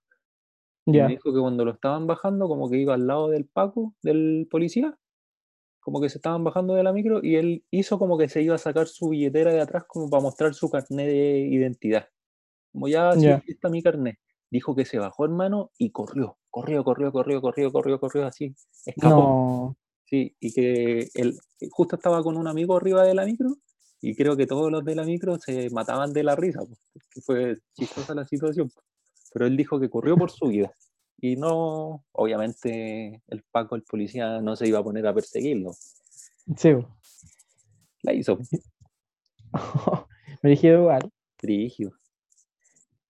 Y 0.92 1.02
me 1.02 1.12
dijo 1.12 1.34
que 1.34 1.40
cuando 1.40 1.66
lo 1.66 1.72
estaban 1.72 2.08
bajando, 2.08 2.48
como 2.48 2.70
que 2.70 2.78
iba 2.78 2.94
al 2.94 3.08
lado 3.08 3.30
del 3.30 3.46
Paco, 3.46 3.96
del 4.04 4.48
policía, 4.50 4.98
como 5.82 6.02
que 6.02 6.10
se 6.10 6.20
estaban 6.20 6.44
bajando 6.44 6.76
de 6.76 6.84
la 6.84 6.94
micro 6.94 7.22
y 7.24 7.36
él 7.38 7.66
hizo 7.72 8.00
como 8.00 8.18
que 8.18 8.30
se 8.30 8.42
iba 8.44 8.56
a 8.56 8.60
sacar 8.60 8.88
su 8.88 9.10
billetera 9.10 9.54
de 9.54 9.62
atrás 9.62 9.86
como 9.88 10.10
para 10.10 10.24
mostrar 10.24 10.54
su 10.54 10.70
carnet 10.70 11.08
de 11.08 11.40
identidad. 11.50 12.10
Como 12.74 12.88
ya, 12.90 13.18
sí, 13.18 13.32
aquí 13.32 13.54
está 13.54 13.70
mi 13.70 13.84
carnet. 13.84 14.20
Dijo 14.50 14.76
que 14.76 14.86
se 14.86 14.98
bajó, 14.98 15.26
hermano, 15.26 15.72
y 15.78 15.92
corrió, 15.92 16.38
corrió, 16.50 16.84
corrió, 16.84 17.12
corrió, 17.12 17.42
corrió, 17.42 17.72
corrió, 17.72 18.00
corrió, 18.00 18.26
así, 18.26 18.56
escapó. 18.86 19.16
No. 19.16 19.78
Sí, 20.06 20.36
y 20.40 20.54
que 20.54 21.10
él 21.16 21.38
justo 21.70 21.98
estaba 21.98 22.24
con 22.24 22.38
un 22.38 22.48
amigo 22.48 22.78
arriba 22.78 23.04
de 23.04 23.14
la 23.14 23.26
micro 23.26 23.58
y 24.00 24.16
creo 24.16 24.38
que 24.38 24.48
todos 24.48 24.72
los 24.72 24.86
de 24.86 24.96
la 24.96 25.04
micro 25.04 25.38
se 25.38 25.70
mataban 25.72 26.14
de 26.14 26.24
la 26.24 26.36
risa, 26.36 26.62
pues, 26.94 27.08
que 27.10 27.22
fue 27.22 27.58
chistosa 27.74 28.16
la 28.16 28.26
situación. 28.26 28.72
Pero 29.34 29.46
él 29.46 29.58
dijo 29.58 29.80
que 29.80 29.90
corrió 29.90 30.16
por 30.16 30.32
su 30.32 30.48
vida 30.48 30.74
y 31.20 31.36
no, 31.36 32.06
obviamente 32.12 33.22
el 33.28 33.44
Paco, 33.52 33.76
el 33.76 33.84
policía, 33.84 34.40
no 34.40 34.56
se 34.56 34.68
iba 34.68 34.80
a 34.80 34.84
poner 34.84 35.08
a 35.08 35.14
perseguirlo. 35.14 35.74
Sí. 36.56 36.70
La 38.04 38.14
hizo, 38.14 38.38
me 40.42 40.52
dije 40.52 40.68
igual. 40.74 41.12
brígido. 41.42 41.92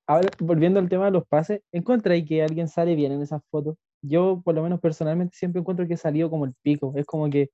Ahora, 0.08 0.28
volviendo 0.40 0.80
al 0.80 0.90
tema 0.90 1.06
de 1.06 1.12
los 1.12 1.28
pases, 1.28 1.62
¿encontráis 1.72 2.28
que 2.28 2.42
alguien 2.42 2.68
sale 2.68 2.96
bien 2.96 3.12
en 3.12 3.22
esas 3.22 3.42
fotos? 3.50 3.76
Yo, 4.02 4.42
por 4.44 4.56
lo 4.56 4.64
menos 4.64 4.80
personalmente, 4.80 5.36
siempre 5.38 5.60
encuentro 5.62 5.88
que 5.88 5.98
salió 5.98 6.30
como 6.30 6.46
el 6.46 6.54
pico. 6.64 6.94
Es 6.96 7.06
como 7.06 7.30
que 7.30 7.50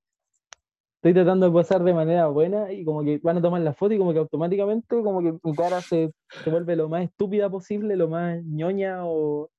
estoy 0.98 1.14
tratando 1.14 1.46
de 1.48 1.52
posar 1.52 1.84
de 1.84 1.94
manera 1.94 2.28
buena 2.28 2.72
y 2.72 2.86
como 2.86 3.04
que 3.04 3.20
van 3.22 3.38
a 3.38 3.42
tomar 3.42 3.62
la 3.62 3.74
foto 3.74 3.94
y 3.94 3.98
como 3.98 4.14
que 4.14 4.20
automáticamente 4.20 4.88
como 5.04 5.22
que 5.22 5.38
mi 5.44 5.56
cara 5.56 5.82
se, 5.82 6.12
se 6.44 6.50
vuelve 6.50 6.76
lo 6.76 6.90
más 6.90 7.04
estúpida 7.04 7.50
posible, 7.50 7.96
lo 7.96 8.08
más 8.08 8.44
ñoña 8.46 9.02
o... 9.06 9.50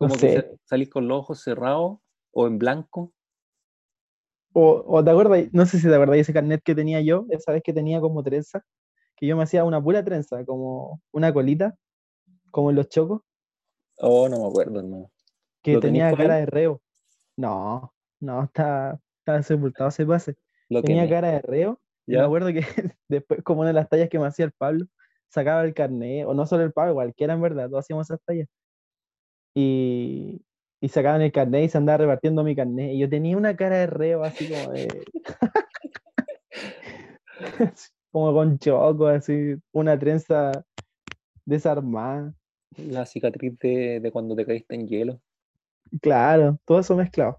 No 0.00 0.08
Como 0.08 0.18
que 0.18 0.28
sé. 0.28 0.42
se- 0.42 0.56
salís 0.64 0.90
con 0.90 1.08
los 1.08 1.18
ojos 1.20 1.40
cerrados 1.42 1.98
o 2.32 2.46
en 2.46 2.58
blanco. 2.58 3.12
O, 4.52 4.82
o 4.86 5.04
te 5.04 5.10
acuerdas, 5.10 5.44
no 5.52 5.66
sé 5.66 5.78
si 5.78 5.88
te 5.88 5.94
acuerdas 5.94 6.18
ese 6.18 6.32
carnet 6.32 6.62
que 6.64 6.74
tenía 6.74 7.00
yo, 7.00 7.26
esa 7.30 7.52
vez 7.52 7.62
que 7.62 7.72
tenía 7.72 8.00
como 8.00 8.22
trenza, 8.22 8.64
que 9.16 9.26
yo 9.26 9.36
me 9.36 9.42
hacía 9.44 9.64
una 9.64 9.82
pura 9.82 10.04
trenza, 10.04 10.44
como 10.44 11.00
una 11.12 11.32
colita, 11.32 11.76
como 12.50 12.70
en 12.70 12.76
los 12.76 12.88
chocos, 12.88 13.22
Oh, 14.00 14.28
no 14.28 14.38
me 14.38 14.46
acuerdo, 14.46 14.78
hermano. 14.78 15.10
que 15.62 15.74
¿Lo 15.74 15.80
tenés 15.80 16.02
tenía 16.10 16.16
cara 16.16 16.36
de 16.36 16.46
reo. 16.46 16.80
No, 17.36 17.92
no, 18.20 18.44
está, 18.44 19.00
está 19.20 19.42
sepultado 19.42 19.88
ese 19.88 20.06
pase. 20.06 20.36
Lo 20.68 20.82
Tenía 20.82 21.08
cara 21.08 21.32
de 21.32 21.42
reo. 21.42 21.80
y 22.06 22.12
me 22.12 22.20
acuerdo 22.20 22.48
que 22.48 22.60
después, 23.08 23.42
como 23.42 23.60
una 23.60 23.68
de 23.68 23.74
las 23.74 23.88
tallas 23.88 24.08
que 24.08 24.18
me 24.18 24.26
hacía 24.26 24.44
el 24.44 24.52
Pablo, 24.52 24.86
sacaba 25.28 25.64
el 25.64 25.74
carnet, 25.74 26.26
o 26.26 26.34
no 26.34 26.46
solo 26.46 26.62
el 26.62 26.72
Pablo, 26.72 26.94
cualquiera 26.94 27.34
en 27.34 27.40
verdad, 27.40 27.68
todos 27.68 27.84
hacíamos 27.84 28.06
esas 28.06 28.20
tallas. 28.24 28.48
Y, 29.54 30.44
y 30.80 30.88
sacaban 30.88 31.22
el 31.22 31.32
carnet 31.32 31.64
y 31.64 31.68
se 31.68 31.78
andaba 31.78 31.98
repartiendo 31.98 32.44
mi 32.44 32.54
carnet. 32.54 32.92
Y 32.92 32.98
yo 33.00 33.08
tenía 33.08 33.36
una 33.36 33.56
cara 33.56 33.76
de 33.78 33.86
reo 33.86 34.22
así 34.22 34.48
como 34.48 34.72
de. 34.72 34.88
como 38.12 38.32
con 38.32 38.58
choco, 38.58 39.06
así, 39.08 39.56
una 39.72 39.98
trenza 39.98 40.52
desarmada. 41.44 42.32
La 42.76 43.06
cicatriz 43.06 43.58
de, 43.58 44.00
de 44.00 44.10
cuando 44.12 44.36
te 44.36 44.46
caíste 44.46 44.74
en 44.74 44.86
hielo. 44.86 45.20
Claro, 46.00 46.58
todo 46.64 46.80
eso 46.80 46.96
mezclado. 46.96 47.38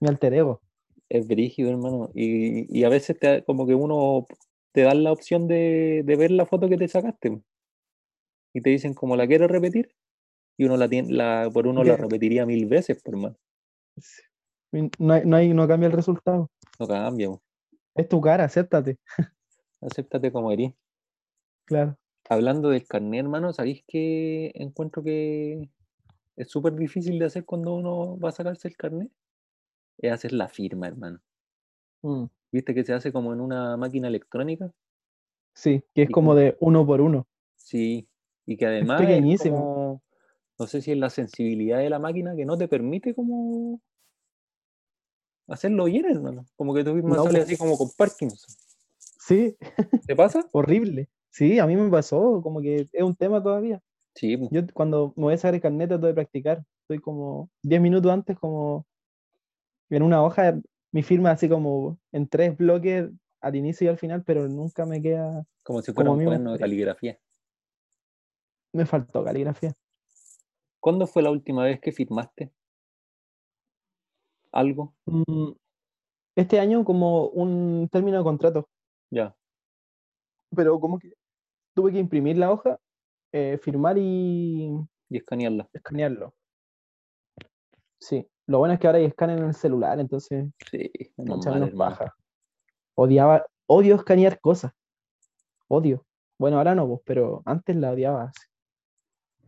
Mi 0.00 0.08
alter 0.08 0.34
ego. 0.34 0.60
Es 1.08 1.26
brígido, 1.26 1.70
hermano. 1.70 2.10
Y, 2.14 2.78
y 2.78 2.84
a 2.84 2.88
veces 2.88 3.18
te, 3.18 3.44
como 3.44 3.66
que 3.66 3.74
uno 3.74 4.26
te 4.72 4.82
dan 4.82 5.02
la 5.04 5.12
opción 5.12 5.48
de, 5.48 6.02
de 6.04 6.16
ver 6.16 6.30
la 6.30 6.46
foto 6.46 6.68
que 6.68 6.76
te 6.76 6.88
sacaste. 6.88 7.40
Y 8.54 8.60
te 8.60 8.70
dicen 8.70 8.94
como 8.94 9.16
la 9.16 9.26
quieres 9.26 9.50
repetir. 9.50 9.94
Y 10.58 10.64
uno 10.64 10.76
la 10.76 10.88
tiene, 10.88 11.12
la, 11.12 11.48
por 11.52 11.66
uno 11.66 11.82
la 11.82 11.96
repetiría 11.96 12.44
mil 12.46 12.66
veces, 12.66 13.02
por 13.02 13.16
más. 13.16 13.32
No, 14.98 15.14
hay- 15.14 15.22
no, 15.24 15.36
hay- 15.36 15.52
no 15.54 15.66
cambia 15.66 15.86
el 15.86 15.92
resultado. 15.92 16.50
No 16.78 16.86
cambia. 16.86 17.30
Es 17.94 18.08
tu 18.08 18.20
cara, 18.20 18.44
acéptate. 18.44 18.98
Acéptate 19.80 20.30
como 20.30 20.52
eres. 20.52 20.72
Claro. 21.64 21.96
Hablando 22.28 22.70
del 22.70 22.86
carnet, 22.86 23.20
hermano, 23.20 23.52
¿sabéis 23.52 23.84
que 23.86 24.52
encuentro 24.54 25.02
que 25.02 25.68
es 26.36 26.50
súper 26.50 26.74
difícil 26.74 27.18
de 27.18 27.26
hacer 27.26 27.44
cuando 27.44 27.74
uno 27.74 28.18
va 28.18 28.30
a 28.30 28.32
sacarse 28.32 28.68
el 28.68 28.76
carnet? 28.76 29.10
Es 29.98 30.12
hacer 30.12 30.32
la 30.32 30.48
firma, 30.48 30.86
hermano. 30.88 31.20
Mm, 32.02 32.24
¿Viste 32.52 32.74
que 32.74 32.84
se 32.84 32.92
hace 32.92 33.12
como 33.12 33.32
en 33.32 33.40
una 33.40 33.76
máquina 33.76 34.08
electrónica? 34.08 34.72
Sí, 35.54 35.82
que 35.94 36.02
es 36.02 36.08
Y 36.08 36.12
como 36.12 36.34
de 36.34 36.56
uno 36.60 36.86
por 36.86 37.00
uno. 37.00 37.26
Sí, 37.56 38.08
y 38.46 38.56
que 38.56 38.66
además 38.66 39.00
es 39.02 39.06
pequeñísimo. 39.06 39.56
como, 39.56 40.02
no 40.58 40.66
sé 40.66 40.80
si 40.80 40.92
es 40.92 40.98
la 40.98 41.10
sensibilidad 41.10 41.78
de 41.78 41.90
la 41.90 41.98
máquina 41.98 42.34
que 42.36 42.44
no 42.44 42.56
te 42.56 42.68
permite 42.68 43.14
como 43.14 43.80
hacerlo 45.48 45.84
bien, 45.84 46.06
hermano. 46.06 46.46
Como 46.56 46.74
que 46.74 46.84
tú 46.84 46.94
mismo 46.94 47.14
No, 47.14 47.24
sales 47.24 47.42
po. 47.42 47.46
así 47.46 47.56
como 47.56 47.76
con 47.76 47.90
Parkinson. 47.90 48.54
Sí, 48.98 49.56
¿Te 50.06 50.16
pasa? 50.16 50.46
horrible. 50.52 51.08
Sí, 51.32 51.58
a 51.58 51.66
mí 51.66 51.74
me 51.76 51.90
pasó, 51.90 52.42
como 52.42 52.60
que 52.60 52.88
es 52.92 53.02
un 53.02 53.16
tema 53.16 53.42
todavía. 53.42 53.80
Sí. 54.14 54.38
Yo 54.50 54.60
cuando 54.74 55.14
me 55.16 55.24
voy 55.24 55.34
a 55.34 55.38
sacar 55.38 55.54
el 55.54 55.62
carnet 55.62 55.88
trato 55.88 56.06
de 56.06 56.12
practicar. 56.12 56.62
Estoy 56.82 56.98
como 56.98 57.50
10 57.62 57.80
minutos 57.80 58.12
antes, 58.12 58.38
como 58.38 58.86
en 59.88 60.02
una 60.02 60.22
hoja, 60.22 60.60
mi 60.92 61.02
firma 61.02 61.30
así 61.30 61.48
como 61.48 61.98
en 62.12 62.28
tres 62.28 62.56
bloques 62.56 63.08
al 63.40 63.56
inicio 63.56 63.86
y 63.86 63.88
al 63.88 63.98
final, 63.98 64.22
pero 64.24 64.46
nunca 64.46 64.84
me 64.84 65.00
queda, 65.00 65.44
como 65.62 65.80
si 65.80 65.92
fuera 65.92 66.08
como 66.08 66.18
un 66.18 66.24
cuaderno 66.26 66.52
de 66.52 66.58
caligrafía. 66.58 67.18
me 68.74 68.84
faltó 68.84 69.24
caligrafía. 69.24 69.72
¿Cuándo 70.80 71.06
fue 71.06 71.22
la 71.22 71.30
última 71.30 71.64
vez 71.64 71.80
que 71.80 71.92
firmaste 71.92 72.52
algo? 74.50 74.94
Mm, 75.06 75.52
Este 76.36 76.60
año 76.60 76.84
como 76.84 77.28
un 77.28 77.88
término 77.90 78.18
de 78.18 78.24
contrato, 78.24 78.68
Ya, 79.10 79.34
pero 80.54 80.78
como 80.78 80.98
que 80.98 81.12
tuve 81.74 81.92
que 81.92 81.98
imprimir 81.98 82.36
la 82.38 82.50
hoja, 82.50 82.78
eh, 83.32 83.58
firmar 83.62 83.96
y 83.98 84.70
y 85.08 85.16
escanearla. 85.16 85.68
escanearlo. 85.72 86.34
Sí, 87.98 88.26
lo 88.46 88.58
bueno 88.58 88.74
es 88.74 88.80
que 88.80 88.86
ahora 88.86 88.98
hay 88.98 89.04
escáner 89.04 89.38
en 89.38 89.44
el 89.46 89.54
celular, 89.54 90.00
entonces 90.00 90.46
Sí, 90.70 90.90
mucha 91.18 91.50
menos 91.52 91.70
paja. 91.72 92.14
Odiaba, 92.94 93.46
odio 93.66 93.94
escanear 93.96 94.40
cosas. 94.40 94.72
Odio. 95.68 96.04
Bueno, 96.38 96.58
ahora 96.58 96.74
no, 96.74 96.88
pues, 96.88 97.00
pero 97.04 97.42
antes 97.44 97.76
la 97.76 97.92
odiaba. 97.92 98.24
así. 98.24 98.42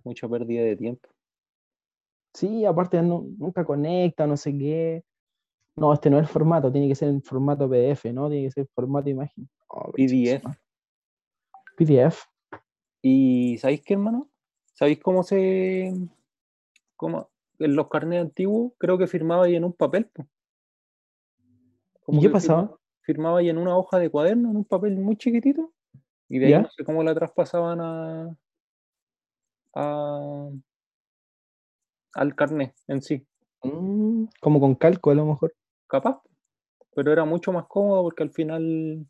Mucha 0.05 0.29
pérdida 0.29 0.62
de 0.62 0.77
tiempo. 0.77 1.09
Sí, 2.35 2.64
aparte 2.64 3.01
no- 3.03 3.25
nunca 3.39 3.64
conecta, 3.64 4.27
no 4.27 4.37
sé 4.37 4.57
qué. 4.57 5.03
No, 5.77 5.93
este 5.93 6.09
no 6.09 6.18
es 6.18 6.22
el 6.22 6.29
formato, 6.29 6.70
tiene 6.70 6.89
que 6.89 6.95
ser 6.95 7.09
en 7.09 7.22
formato 7.22 7.68
PDF, 7.68 8.12
¿no? 8.12 8.29
Tiene 8.29 8.47
que 8.47 8.53
ser 8.53 8.68
formato 8.75 9.09
imagen. 9.09 9.49
Oh, 9.68 9.91
PDF. 9.93 10.43
PDF. 11.77 12.22
¿Y 13.03 13.59
sabéis 13.59 13.83
qué, 13.83 13.95
hermano? 13.95 14.29
¿Sabéis 14.72 14.99
cómo 15.01 15.22
se. 15.22 15.93
cómo 16.97 17.31
en 17.59 17.77
los 17.77 17.89
carnets 17.89 18.22
antiguos 18.22 18.72
creo 18.79 18.99
que 18.99 19.07
firmaba 19.07 19.45
ahí 19.45 19.55
en 19.57 19.64
un 19.64 19.72
papel? 19.72 20.07
po. 20.07 20.27
¿Y 22.09 22.20
qué 22.20 22.29
pasaba? 22.31 22.62
firma- 22.62 22.79
Firmaba 23.03 23.39
ahí 23.41 23.51
en 23.51 23.59
una 23.59 23.77
hoja 23.77 23.99
de 23.99 24.09
cuaderno, 24.11 24.51
en 24.51 24.57
un 24.57 24.64
papel 24.64 24.97
muy 24.97 25.16
chiquitito, 25.16 25.72
y 26.29 26.39
de 26.39 26.47
ahí 26.47 26.53
¿Ya? 26.53 26.62
no 26.62 26.70
sé 26.70 26.85
cómo 26.85 27.03
la 27.03 27.14
traspasaban 27.14 27.79
a, 27.83 28.35
a- 29.75 30.49
al 32.14 32.35
carnet 32.35 32.75
en 32.87 33.03
sí. 33.03 33.27
Mm, 33.62 34.25
como 34.41 34.61
con 34.61 34.75
calco 34.75 35.11
a 35.11 35.14
lo 35.14 35.27
mejor. 35.27 35.55
Capaz, 35.87 36.20
pero 36.95 37.12
era 37.12 37.25
mucho 37.25 37.53
más 37.53 37.66
cómodo 37.66 38.03
porque 38.03 38.22
al 38.22 38.31
final. 38.31 39.07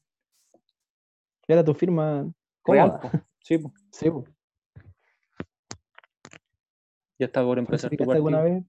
Era 1.46 1.62
tu 1.64 1.74
firma 1.74 2.26
cómoda. 2.64 3.00
po. 3.00 3.10
Sí, 3.44 3.58
po. 3.58 3.72
Sí, 3.92 4.10
po. 4.10 4.24
Ya 7.18 7.26
está 7.26 7.44
por 7.44 7.58
empezar 7.58 7.90
tu 7.90 7.96
¿Falsificaste 7.96 8.06
partido. 8.06 8.38
alguna 8.38 8.42
vez 8.42 8.64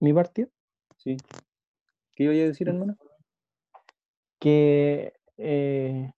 mi 0.00 0.12
partido? 0.12 0.48
Sí. 0.96 1.16
¿Qué 2.14 2.24
iba 2.24 2.32
a 2.32 2.36
decir, 2.36 2.68
hermano? 2.68 2.96
Que 4.38 5.12
eh, 5.38 6.12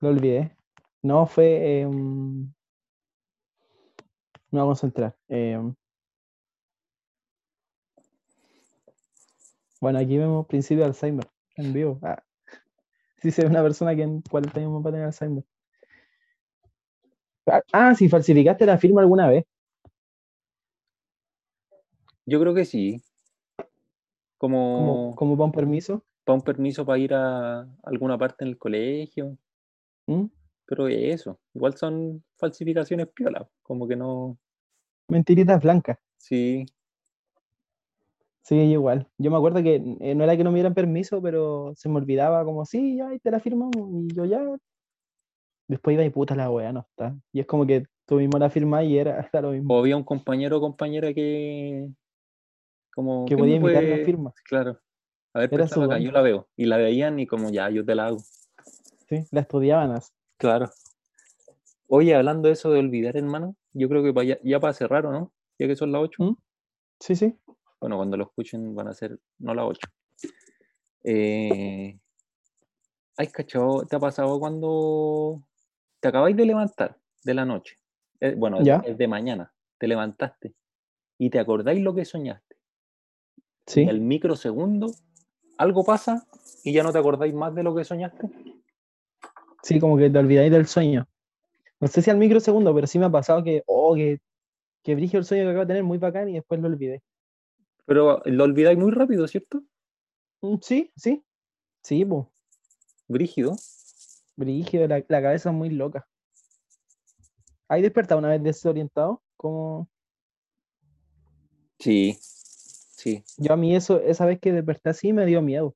lo 0.00 0.08
olvidé. 0.08 0.56
No, 1.02 1.26
fue. 1.26 1.80
em, 1.80 2.52
me 4.50 4.60
voy 4.60 4.62
a 4.62 4.64
concentrar. 4.66 5.16
em, 5.28 5.74
bueno, 9.80 9.98
aquí 10.00 10.18
vemos 10.18 10.46
principio 10.46 10.82
de 10.84 10.88
Alzheimer 10.90 11.28
en 11.56 11.72
vivo. 11.72 11.98
Ah, 12.02 12.22
sí, 13.20 13.30
se 13.30 13.42
ve 13.42 13.48
una 13.48 13.62
persona 13.62 13.94
que 13.94 14.02
en 14.02 14.22
40 14.22 14.58
años 14.60 14.74
va 14.74 14.80
a 14.88 14.92
tener 14.92 15.06
Alzheimer. 15.06 15.44
Ah, 17.46 17.62
Ah, 17.72 17.94
si 17.94 18.08
falsificaste 18.08 18.66
la 18.66 18.78
firma 18.78 19.00
alguna 19.00 19.28
vez. 19.28 19.44
Yo 22.26 22.40
creo 22.40 22.54
que 22.54 22.64
sí. 22.64 23.02
Como, 24.36 24.76
Como, 24.76 25.16
como 25.16 25.36
para 25.36 25.46
un 25.46 25.52
permiso. 25.52 26.04
para 26.24 26.34
un 26.36 26.42
permiso 26.42 26.84
para 26.84 26.98
ir 26.98 27.14
a 27.14 27.66
alguna 27.82 28.18
parte 28.18 28.44
en 28.44 28.48
el 28.50 28.58
colegio. 28.58 29.36
¿Mm? 30.06 30.26
Pero 30.66 30.88
eso, 30.88 31.40
igual 31.54 31.74
son 31.76 32.22
falsificaciones 32.36 33.08
piola. 33.08 33.48
Como 33.62 33.88
que 33.88 33.96
no. 33.96 34.38
Mentiritas 35.08 35.62
blancas. 35.62 35.98
Sí, 36.18 36.66
Sí, 38.48 38.54
igual. 38.56 39.06
Yo 39.18 39.30
me 39.30 39.36
acuerdo 39.36 39.62
que 39.62 39.74
eh, 40.00 40.14
no 40.14 40.24
era 40.24 40.34
que 40.34 40.42
no 40.42 40.50
me 40.50 40.56
dieran 40.56 40.72
permiso, 40.72 41.20
pero 41.20 41.74
se 41.76 41.90
me 41.90 41.96
olvidaba 41.96 42.42
como, 42.46 42.64
sí, 42.64 42.96
ya, 42.96 43.12
y 43.12 43.18
te 43.18 43.30
la 43.30 43.40
firmamos. 43.40 43.74
Y 43.76 44.14
yo 44.14 44.24
ya. 44.24 44.42
Después 45.68 45.92
iba 45.92 46.02
y 46.02 46.08
puta 46.08 46.34
la 46.34 46.50
weá, 46.50 46.72
no 46.72 46.80
está. 46.80 47.14
Y 47.30 47.40
es 47.40 47.46
como 47.46 47.66
que 47.66 47.84
tú 48.06 48.14
mismo 48.14 48.38
la 48.38 48.48
firmás 48.48 48.84
y 48.84 48.96
era 48.96 49.20
hasta 49.20 49.42
lo 49.42 49.50
mismo. 49.50 49.74
O 49.74 49.80
había 49.80 49.98
un 49.98 50.02
compañero 50.04 50.56
o 50.56 50.60
compañera 50.62 51.12
que. 51.12 51.90
Como. 52.94 53.26
Que 53.26 53.34
¿qué 53.34 53.38
podía 53.38 53.56
imitar 53.56 53.82
la 53.82 53.90
puede- 53.90 54.04
firma. 54.06 54.32
Claro. 54.44 54.78
A 55.34 55.40
ver, 55.40 55.62
acá, 55.62 55.98
yo 55.98 56.10
la 56.10 56.22
veo. 56.22 56.48
Y 56.56 56.64
la 56.64 56.78
veían 56.78 57.20
y 57.20 57.26
como 57.26 57.50
ya, 57.50 57.68
yo 57.68 57.84
te 57.84 57.94
la 57.94 58.06
hago. 58.06 58.18
Sí, 59.10 59.24
la 59.30 59.42
estudiaban 59.42 59.90
así. 59.92 60.10
Claro. 60.38 60.70
Oye, 61.86 62.14
hablando 62.14 62.48
de 62.48 62.54
eso 62.54 62.70
de 62.70 62.80
olvidar, 62.80 63.14
hermano, 63.14 63.54
yo 63.74 63.90
creo 63.90 64.02
que 64.02 64.26
ya, 64.26 64.38
ya 64.42 64.58
para 64.58 64.72
cerrar, 64.72 65.04
¿o 65.04 65.12
no? 65.12 65.32
Ya 65.58 65.66
que 65.66 65.76
son 65.76 65.92
las 65.92 66.00
8. 66.00 66.22
¿Mm? 66.22 66.36
Sí, 66.98 67.14
sí. 67.14 67.34
Bueno, 67.80 67.96
cuando 67.96 68.16
lo 68.16 68.24
escuchen 68.24 68.74
van 68.74 68.88
a 68.88 68.94
ser 68.94 69.18
no 69.38 69.54
las 69.54 69.64
8. 69.66 69.88
Eh, 71.04 71.98
¿Ay, 73.16 73.26
cachado? 73.28 73.84
¿Te 73.86 73.96
ha 73.96 74.00
pasado 74.00 74.38
cuando 74.38 75.42
te 76.00 76.08
acabáis 76.08 76.36
de 76.36 76.46
levantar 76.46 76.98
de 77.24 77.34
la 77.34 77.44
noche? 77.44 77.76
Eh, 78.20 78.34
bueno, 78.36 78.62
Ya. 78.62 78.82
es 78.84 78.98
de 78.98 79.08
mañana. 79.08 79.52
Te 79.78 79.86
levantaste 79.86 80.54
y 81.18 81.30
te 81.30 81.38
acordáis 81.38 81.80
lo 81.82 81.94
que 81.94 82.04
soñaste. 82.04 82.56
Sí. 83.66 83.82
Y 83.82 83.88
al 83.88 84.00
microsegundo 84.00 84.92
algo 85.56 85.84
pasa 85.84 86.26
y 86.64 86.72
ya 86.72 86.82
no 86.82 86.92
te 86.92 86.98
acordáis 86.98 87.34
más 87.34 87.54
de 87.54 87.62
lo 87.62 87.74
que 87.74 87.84
soñaste. 87.84 88.28
Sí, 89.62 89.78
como 89.80 89.96
que 89.96 90.08
te 90.10 90.18
olvidáis 90.18 90.50
del 90.50 90.66
sueño. 90.66 91.06
No 91.80 91.86
sé 91.88 92.02
si 92.02 92.10
al 92.10 92.16
microsegundo, 92.16 92.74
pero 92.74 92.86
sí 92.86 92.98
me 92.98 93.06
ha 93.06 93.10
pasado 93.10 93.42
que, 93.44 93.62
oh, 93.66 93.94
que, 93.94 94.20
que 94.82 94.94
brigio 94.94 95.18
el 95.18 95.24
sueño 95.24 95.44
que 95.44 95.50
acabo 95.50 95.64
de 95.64 95.68
tener, 95.68 95.84
muy 95.84 95.98
bacán, 95.98 96.28
y 96.28 96.34
después 96.34 96.60
lo 96.60 96.68
olvidé. 96.68 97.02
Pero 97.88 98.20
lo 98.26 98.44
olvidáis 98.44 98.76
muy 98.78 98.90
rápido, 98.90 99.26
¿cierto? 99.26 99.62
Mm, 100.42 100.56
Sí, 100.60 100.92
sí. 100.94 101.24
Sí, 101.82 102.04
pues. 102.04 102.26
Brígido. 103.08 103.56
Brígido, 104.36 104.86
la, 104.86 105.02
la 105.08 105.22
cabeza 105.22 105.48
es 105.48 105.54
muy 105.54 105.70
loca. 105.70 106.06
¿Hay 107.66 107.80
despertado 107.80 108.18
una 108.18 108.28
vez 108.28 108.42
desorientado? 108.42 109.22
Como 109.38 109.88
Sí, 111.78 112.18
sí. 112.20 113.24
yo 113.38 113.54
a 113.54 113.56
mí 113.56 113.74
eso, 113.74 114.00
esa 114.00 114.26
vez 114.26 114.38
que 114.38 114.52
desperté 114.52 114.90
así 114.90 115.14
me 115.14 115.24
dio 115.24 115.40
miedo. 115.40 115.74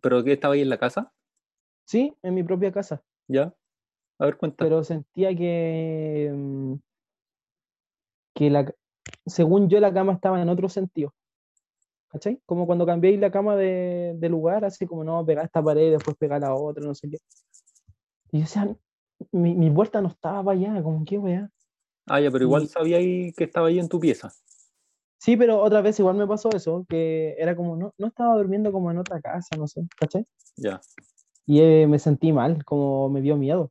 ¿Pero 0.00 0.24
qué 0.24 0.32
estaba 0.32 0.54
ahí 0.54 0.62
en 0.62 0.70
la 0.70 0.78
casa? 0.78 1.12
Sí, 1.84 2.14
en 2.22 2.34
mi 2.34 2.42
propia 2.42 2.72
casa. 2.72 3.02
¿Ya? 3.26 3.52
A 4.18 4.24
ver, 4.24 4.38
cuenta. 4.38 4.64
Pero 4.64 4.82
sentía 4.82 5.34
que, 5.36 6.32
mm, 6.34 6.74
que 8.34 8.48
la, 8.48 8.72
según 9.26 9.68
yo 9.68 9.78
la 9.78 9.92
cama 9.92 10.14
estaba 10.14 10.40
en 10.40 10.48
otro 10.48 10.70
sentido. 10.70 11.12
¿Cachai? 12.08 12.40
Como 12.46 12.66
cuando 12.66 12.86
cambiéis 12.86 13.20
la 13.20 13.30
cama 13.30 13.54
de, 13.56 14.14
de 14.16 14.28
lugar, 14.28 14.64
así 14.64 14.86
como 14.86 15.04
no, 15.04 15.24
pegar 15.26 15.44
esta 15.44 15.62
pared 15.62 15.88
y 15.88 15.90
después 15.90 16.16
pegar 16.16 16.40
la 16.40 16.54
otra, 16.54 16.84
no 16.84 16.94
sé 16.94 17.10
qué. 17.10 17.18
Y 18.32 18.38
yo 18.38 18.44
decía, 18.44 18.76
mi, 19.32 19.54
mi 19.54 19.70
puerta 19.70 20.00
no 20.00 20.08
estaba 20.08 20.42
para 20.42 20.58
allá, 20.58 20.82
como 20.82 21.04
que 21.04 21.18
weá. 21.18 21.50
Ah, 22.06 22.20
ya, 22.20 22.30
pero 22.30 22.44
igual 22.44 22.62
y- 22.64 22.68
sabía 22.68 22.96
ahí 22.96 23.32
que 23.32 23.44
estaba 23.44 23.68
ahí 23.68 23.78
en 23.78 23.88
tu 23.88 24.00
pieza. 24.00 24.32
Sí, 25.18 25.36
pero 25.36 25.60
otra 25.60 25.82
vez 25.82 25.98
igual 25.98 26.16
me 26.16 26.26
pasó 26.26 26.48
eso, 26.54 26.86
que 26.88 27.34
era 27.38 27.54
como, 27.56 27.76
no, 27.76 27.92
no 27.98 28.06
estaba 28.06 28.36
durmiendo 28.36 28.72
como 28.72 28.90
en 28.90 28.98
otra 28.98 29.20
casa, 29.20 29.56
no 29.56 29.66
sé, 29.66 29.82
¿cachai? 29.98 30.24
Ya. 30.56 30.80
Y 31.44 31.60
eh, 31.60 31.86
me 31.88 31.98
sentí 31.98 32.32
mal, 32.32 32.64
como 32.64 33.08
me 33.10 33.20
dio 33.20 33.36
miedo. 33.36 33.70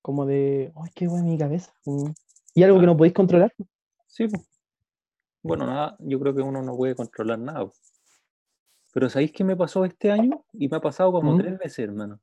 Como 0.00 0.24
de, 0.24 0.72
ay, 0.76 0.90
qué 0.94 1.08
weá 1.08 1.22
mi 1.22 1.36
cabeza. 1.36 1.74
como- 1.84 2.14
Y 2.54 2.62
algo 2.62 2.76
que 2.76 2.80
Claro. 2.80 2.92
no 2.92 2.96
podéis 2.96 3.14
controlar. 3.14 3.52
Sí, 4.06 4.28
pues. 4.28 4.42
Bueno, 5.42 5.66
nada, 5.66 5.96
yo 6.00 6.18
creo 6.20 6.34
que 6.34 6.42
uno 6.42 6.62
no 6.62 6.76
puede 6.76 6.94
controlar 6.94 7.38
nada. 7.38 7.70
Pero 8.92 9.08
¿sabéis 9.08 9.32
qué 9.32 9.44
me 9.44 9.56
pasó 9.56 9.84
este 9.84 10.10
año? 10.10 10.44
Y 10.52 10.68
me 10.68 10.76
ha 10.76 10.80
pasado 10.80 11.12
como 11.12 11.34
¿Mm? 11.34 11.38
tres 11.38 11.58
veces, 11.58 11.78
hermano. 11.80 12.20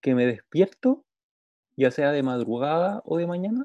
Que 0.00 0.14
me 0.14 0.26
despierto, 0.26 1.04
ya 1.76 1.90
sea 1.90 2.12
de 2.12 2.22
madrugada 2.22 3.02
o 3.04 3.16
de 3.16 3.26
mañana, 3.26 3.64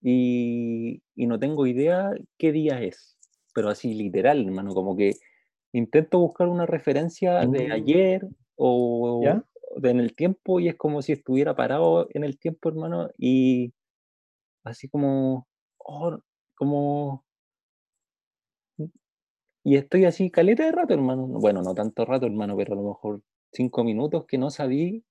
y, 0.00 1.02
y 1.14 1.26
no 1.26 1.38
tengo 1.38 1.66
idea 1.66 2.12
qué 2.38 2.52
día 2.52 2.82
es. 2.82 3.16
Pero 3.54 3.68
así 3.68 3.94
literal, 3.94 4.44
hermano, 4.44 4.74
como 4.74 4.96
que 4.96 5.12
intento 5.72 6.18
buscar 6.18 6.48
una 6.48 6.66
referencia 6.66 7.46
de 7.46 7.68
Mm. 7.68 7.72
ayer 7.72 8.28
o 8.56 9.22
¿Ya? 9.22 9.44
de 9.76 9.90
en 9.90 10.00
el 10.00 10.14
tiempo 10.14 10.60
y 10.60 10.68
es 10.68 10.76
como 10.76 11.02
si 11.02 11.12
estuviera 11.12 11.56
parado 11.56 12.08
en 12.10 12.24
el 12.24 12.38
tiempo, 12.38 12.68
hermano, 12.68 13.08
y 13.16 13.72
así 14.64 14.88
como, 14.88 15.48
oh, 15.78 16.18
como 16.56 17.24
y 19.64 19.76
estoy 19.76 20.04
así 20.04 20.30
caleta 20.30 20.64
de 20.64 20.72
rato, 20.72 20.94
hermano. 20.94 21.26
Bueno, 21.26 21.62
no 21.62 21.74
tanto 21.74 22.04
rato, 22.04 22.26
hermano, 22.26 22.56
pero 22.56 22.72
a 22.74 22.76
lo 22.76 22.82
mejor 22.88 23.22
cinco 23.52 23.84
minutos 23.84 24.24
que 24.26 24.38
no 24.38 24.50
sabí 24.50 25.04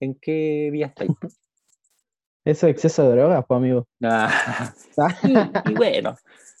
en 0.00 0.14
qué 0.14 0.70
día 0.72 0.86
estáis. 0.86 1.10
Eso 2.44 2.66
es 2.66 2.72
exceso 2.72 3.02
de 3.04 3.16
drogas, 3.16 3.44
pues, 3.46 3.58
amigo. 3.58 3.86
Ah, 4.02 5.16
y, 5.22 5.70
y 5.70 5.74
bueno, 5.74 6.16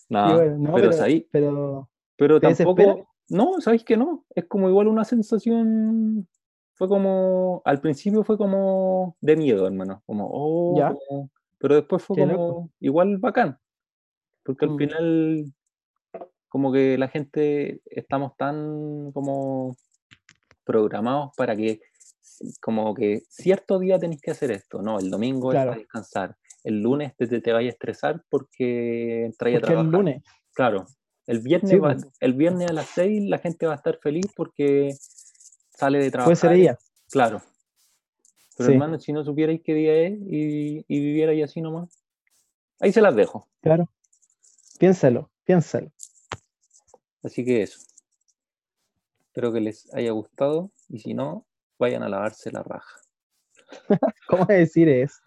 no, 0.08 0.30
Y 0.30 0.34
bueno, 0.36 0.58
no, 0.58 0.74
pero, 0.74 0.90
pero, 0.90 0.92
sabí- 0.92 1.26
pero 1.32 1.88
pero 2.16 2.40
¿te 2.40 2.46
tampoco, 2.46 2.80
desespera? 2.80 3.04
no, 3.30 3.60
sabéis 3.60 3.84
que 3.84 3.96
no, 3.96 4.24
es 4.34 4.44
como 4.46 4.68
igual 4.68 4.86
una 4.86 5.04
sensación, 5.04 6.28
fue 6.74 6.88
como, 6.88 7.62
al 7.64 7.80
principio 7.80 8.22
fue 8.22 8.36
como 8.38 9.16
de 9.20 9.36
miedo, 9.36 9.66
hermano, 9.66 10.02
como, 10.06 10.28
oh, 10.32 10.76
Ya. 10.76 10.94
como- 11.08 11.30
pero 11.58 11.74
después 11.74 12.02
fue 12.04 12.16
como 12.16 12.32
loco. 12.32 12.70
igual 12.78 13.18
bacán, 13.18 13.58
porque 14.44 14.66
al 14.66 14.72
Mm. 14.72 14.76
final 14.78 15.52
como 16.48 16.72
que 16.72 16.96
la 16.98 17.08
gente 17.08 17.80
estamos 17.86 18.36
tan 18.36 19.12
como 19.12 19.76
programados 20.64 21.30
para 21.36 21.56
que 21.56 21.80
como 22.60 22.94
que 22.94 23.22
cierto 23.28 23.78
día 23.78 23.98
tenéis 23.98 24.20
que 24.20 24.30
hacer 24.30 24.50
esto, 24.52 24.80
no, 24.82 24.98
el 24.98 25.10
domingo 25.10 25.50
es 25.50 25.54
Claro. 25.56 25.70
para 25.70 25.80
descansar, 25.80 26.36
el 26.64 26.80
lunes 26.82 27.16
te, 27.16 27.26
te, 27.26 27.40
te 27.40 27.52
vayas 27.52 27.72
a 27.72 27.74
estresar 27.74 28.22
porque 28.28 29.24
entráis 29.26 29.56
a 29.56 29.60
Porque 29.60 29.72
el 29.72 29.78
trabajar. 29.78 29.92
lunes. 29.92 30.22
Claro, 30.54 30.86
el 31.26 31.40
viernes, 31.40 31.70
Sí, 31.70 31.78
va- 31.78 31.94
pues. 31.94 32.06
el 32.20 32.34
viernes 32.34 32.70
a 32.70 32.72
las 32.72 32.86
6 32.94 33.28
la 33.28 33.38
gente 33.38 33.66
va 33.66 33.72
a 33.72 33.76
estar 33.76 33.98
feliz 34.00 34.26
porque 34.36 34.94
sale 35.76 35.98
de 35.98 36.10
trabajar. 36.10 36.26
Puede 36.28 36.36
ser 36.36 36.52
ella. 36.52 36.78
Claro. 37.10 37.42
Pero 38.56 38.68
Sí. 38.68 38.72
hermano, 38.74 38.98
si 38.98 39.12
no 39.12 39.24
supierais 39.24 39.60
qué 39.64 39.74
día 39.74 39.94
es 39.94 40.12
y, 40.20 40.84
y 40.88 41.00
vivierais 41.00 41.44
así 41.44 41.60
nomás, 41.60 41.88
ahí 42.80 42.92
se 42.92 43.00
las 43.00 43.14
dejo. 43.16 43.48
Claro. 43.62 43.88
Piénsalo, 44.78 45.30
piénsalo. 45.44 45.90
Así 47.22 47.44
que 47.44 47.62
eso. 47.62 47.80
Espero 49.26 49.52
que 49.52 49.60
les 49.60 49.92
haya 49.94 50.10
gustado 50.12 50.70
y 50.88 50.98
si 50.98 51.14
no, 51.14 51.46
vayan 51.78 52.02
a 52.02 52.08
lavarse 52.08 52.50
la 52.50 52.62
raja. 52.62 53.00
¿Cómo 54.28 54.44
decir 54.46 54.88
eso? 54.88 55.20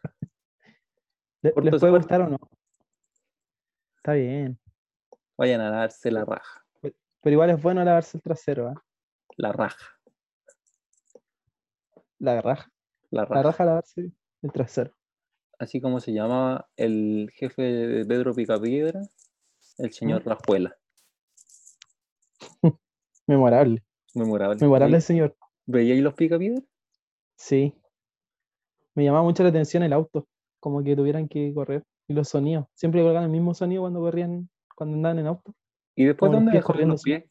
¿Le- 1.42 1.54
Corto 1.54 1.70
¿Les 1.72 1.80
puede 1.80 1.94
gustar 1.94 2.22
o 2.22 2.30
no? 2.30 2.38
Está 3.98 4.14
bien. 4.14 4.60
Vayan 5.38 5.62
a 5.62 5.70
lavarse 5.70 6.12
la 6.12 6.26
raja. 6.26 6.66
Pero 6.82 7.34
igual 7.34 7.52
es 7.52 7.62
bueno 7.62 7.84
lavarse 7.84 8.18
el 8.18 8.24
trasero, 8.24 8.68
¿ah? 8.70 8.84
La 9.38 9.52
raja. 9.52 9.86
La 12.20 12.42
raja. 12.42 12.72
La 13.10 13.22
La 13.22 13.26
raja. 13.26 13.42
raja 13.44 13.66
lavarse 13.66 14.12
el 14.42 14.52
trasero. 14.52 14.94
Así 15.60 15.80
como 15.80 16.00
se 16.00 16.12
llamaba 16.14 16.68
el 16.76 17.30
jefe 17.36 17.62
de 17.62 18.06
Pedro 18.06 18.34
Picapiedra, 18.34 19.02
el 19.78 19.94
señor 19.94 20.26
Rajuela. 20.26 20.76
Memorable. 23.36 23.82
Memorable. 24.14 24.58
Memorable, 24.60 24.98
¿Veí- 24.98 25.02
señor. 25.02 25.36
¿Veíais 25.66 26.02
los 26.02 26.14
Picapiedra? 26.14 26.62
Sí. 27.38 27.74
Me 28.94 29.04
llamaba 29.06 29.24
mucho 29.24 29.42
la 29.44 29.50
atención 29.50 29.84
el 29.84 29.94
auto. 29.94 30.28
como 30.60 30.84
que 30.84 30.96
tuvieran 30.96 31.28
que 31.28 31.52
correr. 31.56 31.84
Y 32.08 32.14
los 32.14 32.28
sonidos, 32.30 32.68
siempre 32.76 33.02
colocaban 33.02 33.24
el 33.26 33.32
mismo 33.32 33.56
sonido 33.56 33.82
cuando 33.82 34.00
corrían, 34.00 34.48
cuando 34.76 34.96
andaban 34.96 35.18
en 35.18 35.26
auto. 35.28 35.56
¿Y 35.96 36.06
después 36.06 36.28
Como 36.30 36.34
los 36.34 36.40
dónde 36.42 36.52
pies 36.52 36.64
dejaban 36.68 36.90
los 36.90 37.02
pies? 37.02 37.24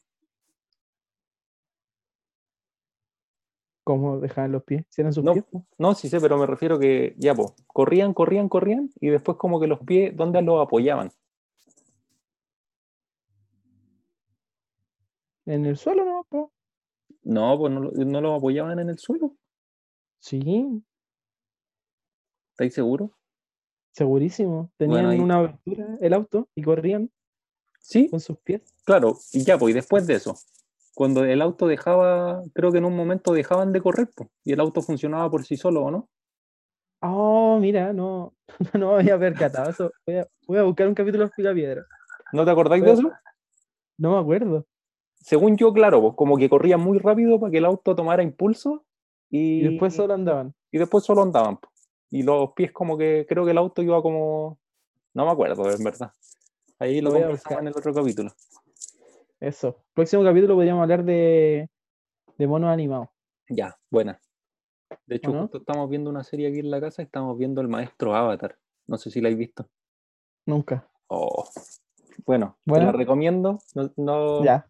como 3.85 4.19
dejaban 4.19 4.51
los 4.51 4.63
pies, 4.63 4.85
si 4.89 5.01
eran 5.01 5.13
sus 5.13 5.23
No. 5.23 5.33
pies. 5.33 5.45
No, 5.77 5.93
sí 5.95 6.09
sé, 6.09 6.19
pero 6.19 6.37
me 6.37 6.45
refiero 6.45 6.77
que 6.77 7.15
ya, 7.17 7.33
pues, 7.33 7.53
corrían, 7.67 8.13
corrían, 8.13 8.49
corrían, 8.49 8.89
y 8.99 9.07
después 9.09 9.37
como 9.37 9.59
que 9.59 9.67
los 9.67 9.79
pies, 9.79 10.15
¿dónde 10.15 10.41
los 10.41 10.61
apoyaban? 10.61 11.09
En 15.45 15.65
el 15.65 15.77
suelo, 15.77 16.05
¿no? 16.05 16.25
po? 16.29 16.51
No, 17.23 17.57
pues 17.57 17.73
no, 17.73 17.79
lo- 17.81 17.91
no 17.91 18.35
apoyaban 18.35 18.79
en 18.79 18.89
el 18.89 18.97
suelo. 18.99 19.35
Sí, 20.19 20.83
¿Estáis 22.51 22.73
seguros? 22.73 23.09
segurísimo. 23.93 24.71
Tenían 24.77 25.05
ahí- 25.05 25.19
una 25.19 25.37
abertura 25.37 25.97
el 25.99 26.13
auto 26.13 26.47
y 26.55 26.61
corrían 26.61 27.11
Sí, 27.79 28.07
con 28.09 28.19
sus 28.19 28.37
pies. 28.37 28.61
claro, 28.85 29.17
y 29.33 29.43
ya, 29.43 29.57
pues, 29.57 29.71
y 29.71 29.73
después 29.73 30.07
de 30.07 30.13
eso, 30.13 30.35
cuando 30.93 31.25
el 31.25 31.41
auto 31.41 31.67
dejaba, 31.67 32.41
creo 32.53 32.71
que 32.71 32.77
en 32.77 32.85
un 32.85 32.95
momento 32.95 33.33
dejaban 33.33 33.73
de 33.73 33.81
correr, 33.81 34.09
pues, 34.15 34.29
y 34.45 34.53
el 34.53 34.59
auto 34.61 34.81
funcionaba 34.81 35.29
por 35.29 35.43
sí 35.43 35.57
solo, 35.57 35.83
¿o 35.83 35.91
no? 35.91 36.09
Oh, 37.01 37.57
mira, 37.59 37.91
no, 37.91 38.33
no 38.79 38.91
me 38.91 38.99
había 38.99 39.17
percatado 39.19 39.69
eso. 39.71 39.91
Voy 40.05 40.17
a, 40.17 40.27
voy 40.47 40.57
a 40.59 40.63
buscar 40.63 40.87
un 40.87 40.93
capítulo 40.95 41.25
de 41.25 41.31
Picapiedra. 41.35 41.85
¿No 42.31 42.45
te 42.45 42.51
acordáis 42.51 42.83
de 42.85 42.91
eso? 42.93 43.11
No 43.97 44.11
me 44.13 44.19
acuerdo. 44.19 44.65
Según 45.21 45.55
yo, 45.57 45.71
claro, 45.73 46.01
pues 46.01 46.13
como 46.15 46.37
que 46.37 46.49
corrían 46.49 46.79
muy 46.81 46.97
rápido 46.99 47.39
para 47.39 47.51
que 47.51 47.57
el 47.59 47.65
auto 47.65 47.95
tomara 47.95 48.23
impulso 48.23 48.85
y, 49.29 49.59
Y 49.59 49.69
después 49.69 49.93
solo 49.93 50.13
andaban. 50.13 50.53
y 50.71 50.77
después 50.77 51.03
solo 51.03 51.21
andaban. 51.21 51.57
po. 51.57 51.69
Y 52.09 52.23
los 52.23 52.51
pies 52.53 52.71
como 52.71 52.97
que 52.97 53.25
creo 53.29 53.45
que 53.45 53.51
el 53.51 53.57
auto 53.57 53.81
iba 53.81 54.01
como... 54.01 54.59
No 55.13 55.25
me 55.25 55.31
acuerdo, 55.31 55.69
en 55.69 55.83
verdad. 55.83 56.11
Ahí 56.79 56.99
lo 57.01 57.11
Lo 57.11 57.15
voy 57.19 57.37
a 57.45 57.59
en 57.59 57.67
el 57.67 57.73
otro 57.77 57.93
capítulo. 57.93 58.31
Eso. 59.39 59.83
Próximo 59.93 60.23
capítulo 60.23 60.55
podríamos 60.55 60.81
hablar 60.83 61.03
de, 61.03 61.69
de 62.37 62.47
monos 62.47 62.69
animados. 62.69 63.09
Ya, 63.49 63.77
buena. 63.89 64.19
De 65.05 65.15
hecho, 65.15 65.31
justo 65.31 65.59
estamos 65.59 65.89
viendo 65.89 66.09
una 66.09 66.23
serie 66.23 66.47
aquí 66.49 66.59
en 66.59 66.71
la 66.71 66.79
casa, 66.81 67.01
estamos 67.01 67.37
viendo 67.37 67.61
El 67.61 67.67
Maestro 67.67 68.15
Avatar. 68.15 68.57
No 68.87 68.97
sé 68.97 69.09
si 69.09 69.21
la 69.21 69.27
habéis 69.27 69.39
visto. 69.39 69.67
Nunca. 70.45 70.87
Oh. 71.07 71.45
Bueno, 72.25 72.57
te 72.65 72.71
Bueno. 72.71 72.85
la 72.87 72.91
recomiendo. 72.93 73.59
No, 73.75 73.91
no- 73.97 74.43
Ya. 74.43 74.67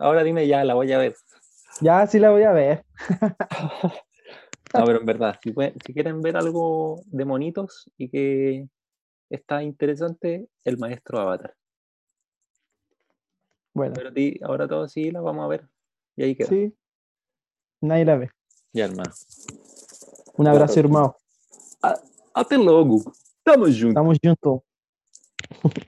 Ahora 0.00 0.22
dime 0.22 0.46
ya, 0.46 0.64
la 0.64 0.74
voy 0.74 0.92
a 0.92 0.98
ver. 0.98 1.14
Ya 1.80 2.06
sí 2.06 2.18
la 2.18 2.30
voy 2.30 2.42
a 2.42 2.52
ver. 2.52 2.84
No, 4.74 4.84
pero 4.84 5.00
en 5.00 5.06
verdad, 5.06 5.38
si, 5.42 5.54
quieren 5.94 6.20
ver 6.20 6.36
algo 6.36 7.00
de 7.06 7.24
monitos 7.24 7.90
y 7.96 8.08
que 8.10 8.68
está 9.30 9.62
interesante, 9.62 10.48
El 10.64 10.76
Maestro 10.76 11.20
Avatar. 11.20 11.54
Bueno, 13.72 13.94
Pero 13.94 14.08
a 14.10 14.12
ti, 14.12 14.38
ahora 14.42 14.68
todos 14.68 14.92
sí 14.92 15.10
la 15.10 15.20
vamos 15.20 15.44
a 15.44 15.48
ver. 15.48 15.68
Y 16.16 16.24
ahí 16.24 16.34
queda. 16.34 16.48
sí. 16.48 16.74
Nadie 17.80 18.04
la 18.04 18.16
ve. 18.16 18.30
Ya, 18.72 18.86
hermano. 18.86 19.12
Un 20.36 20.48
abrazo, 20.48 20.80
hermano. 20.80 21.16
Até 22.34 22.58
logo. 22.58 23.00
Tamo 23.42 23.66
junto. 23.66 23.88
Estamos 23.88 24.18
juntos. 24.22 25.86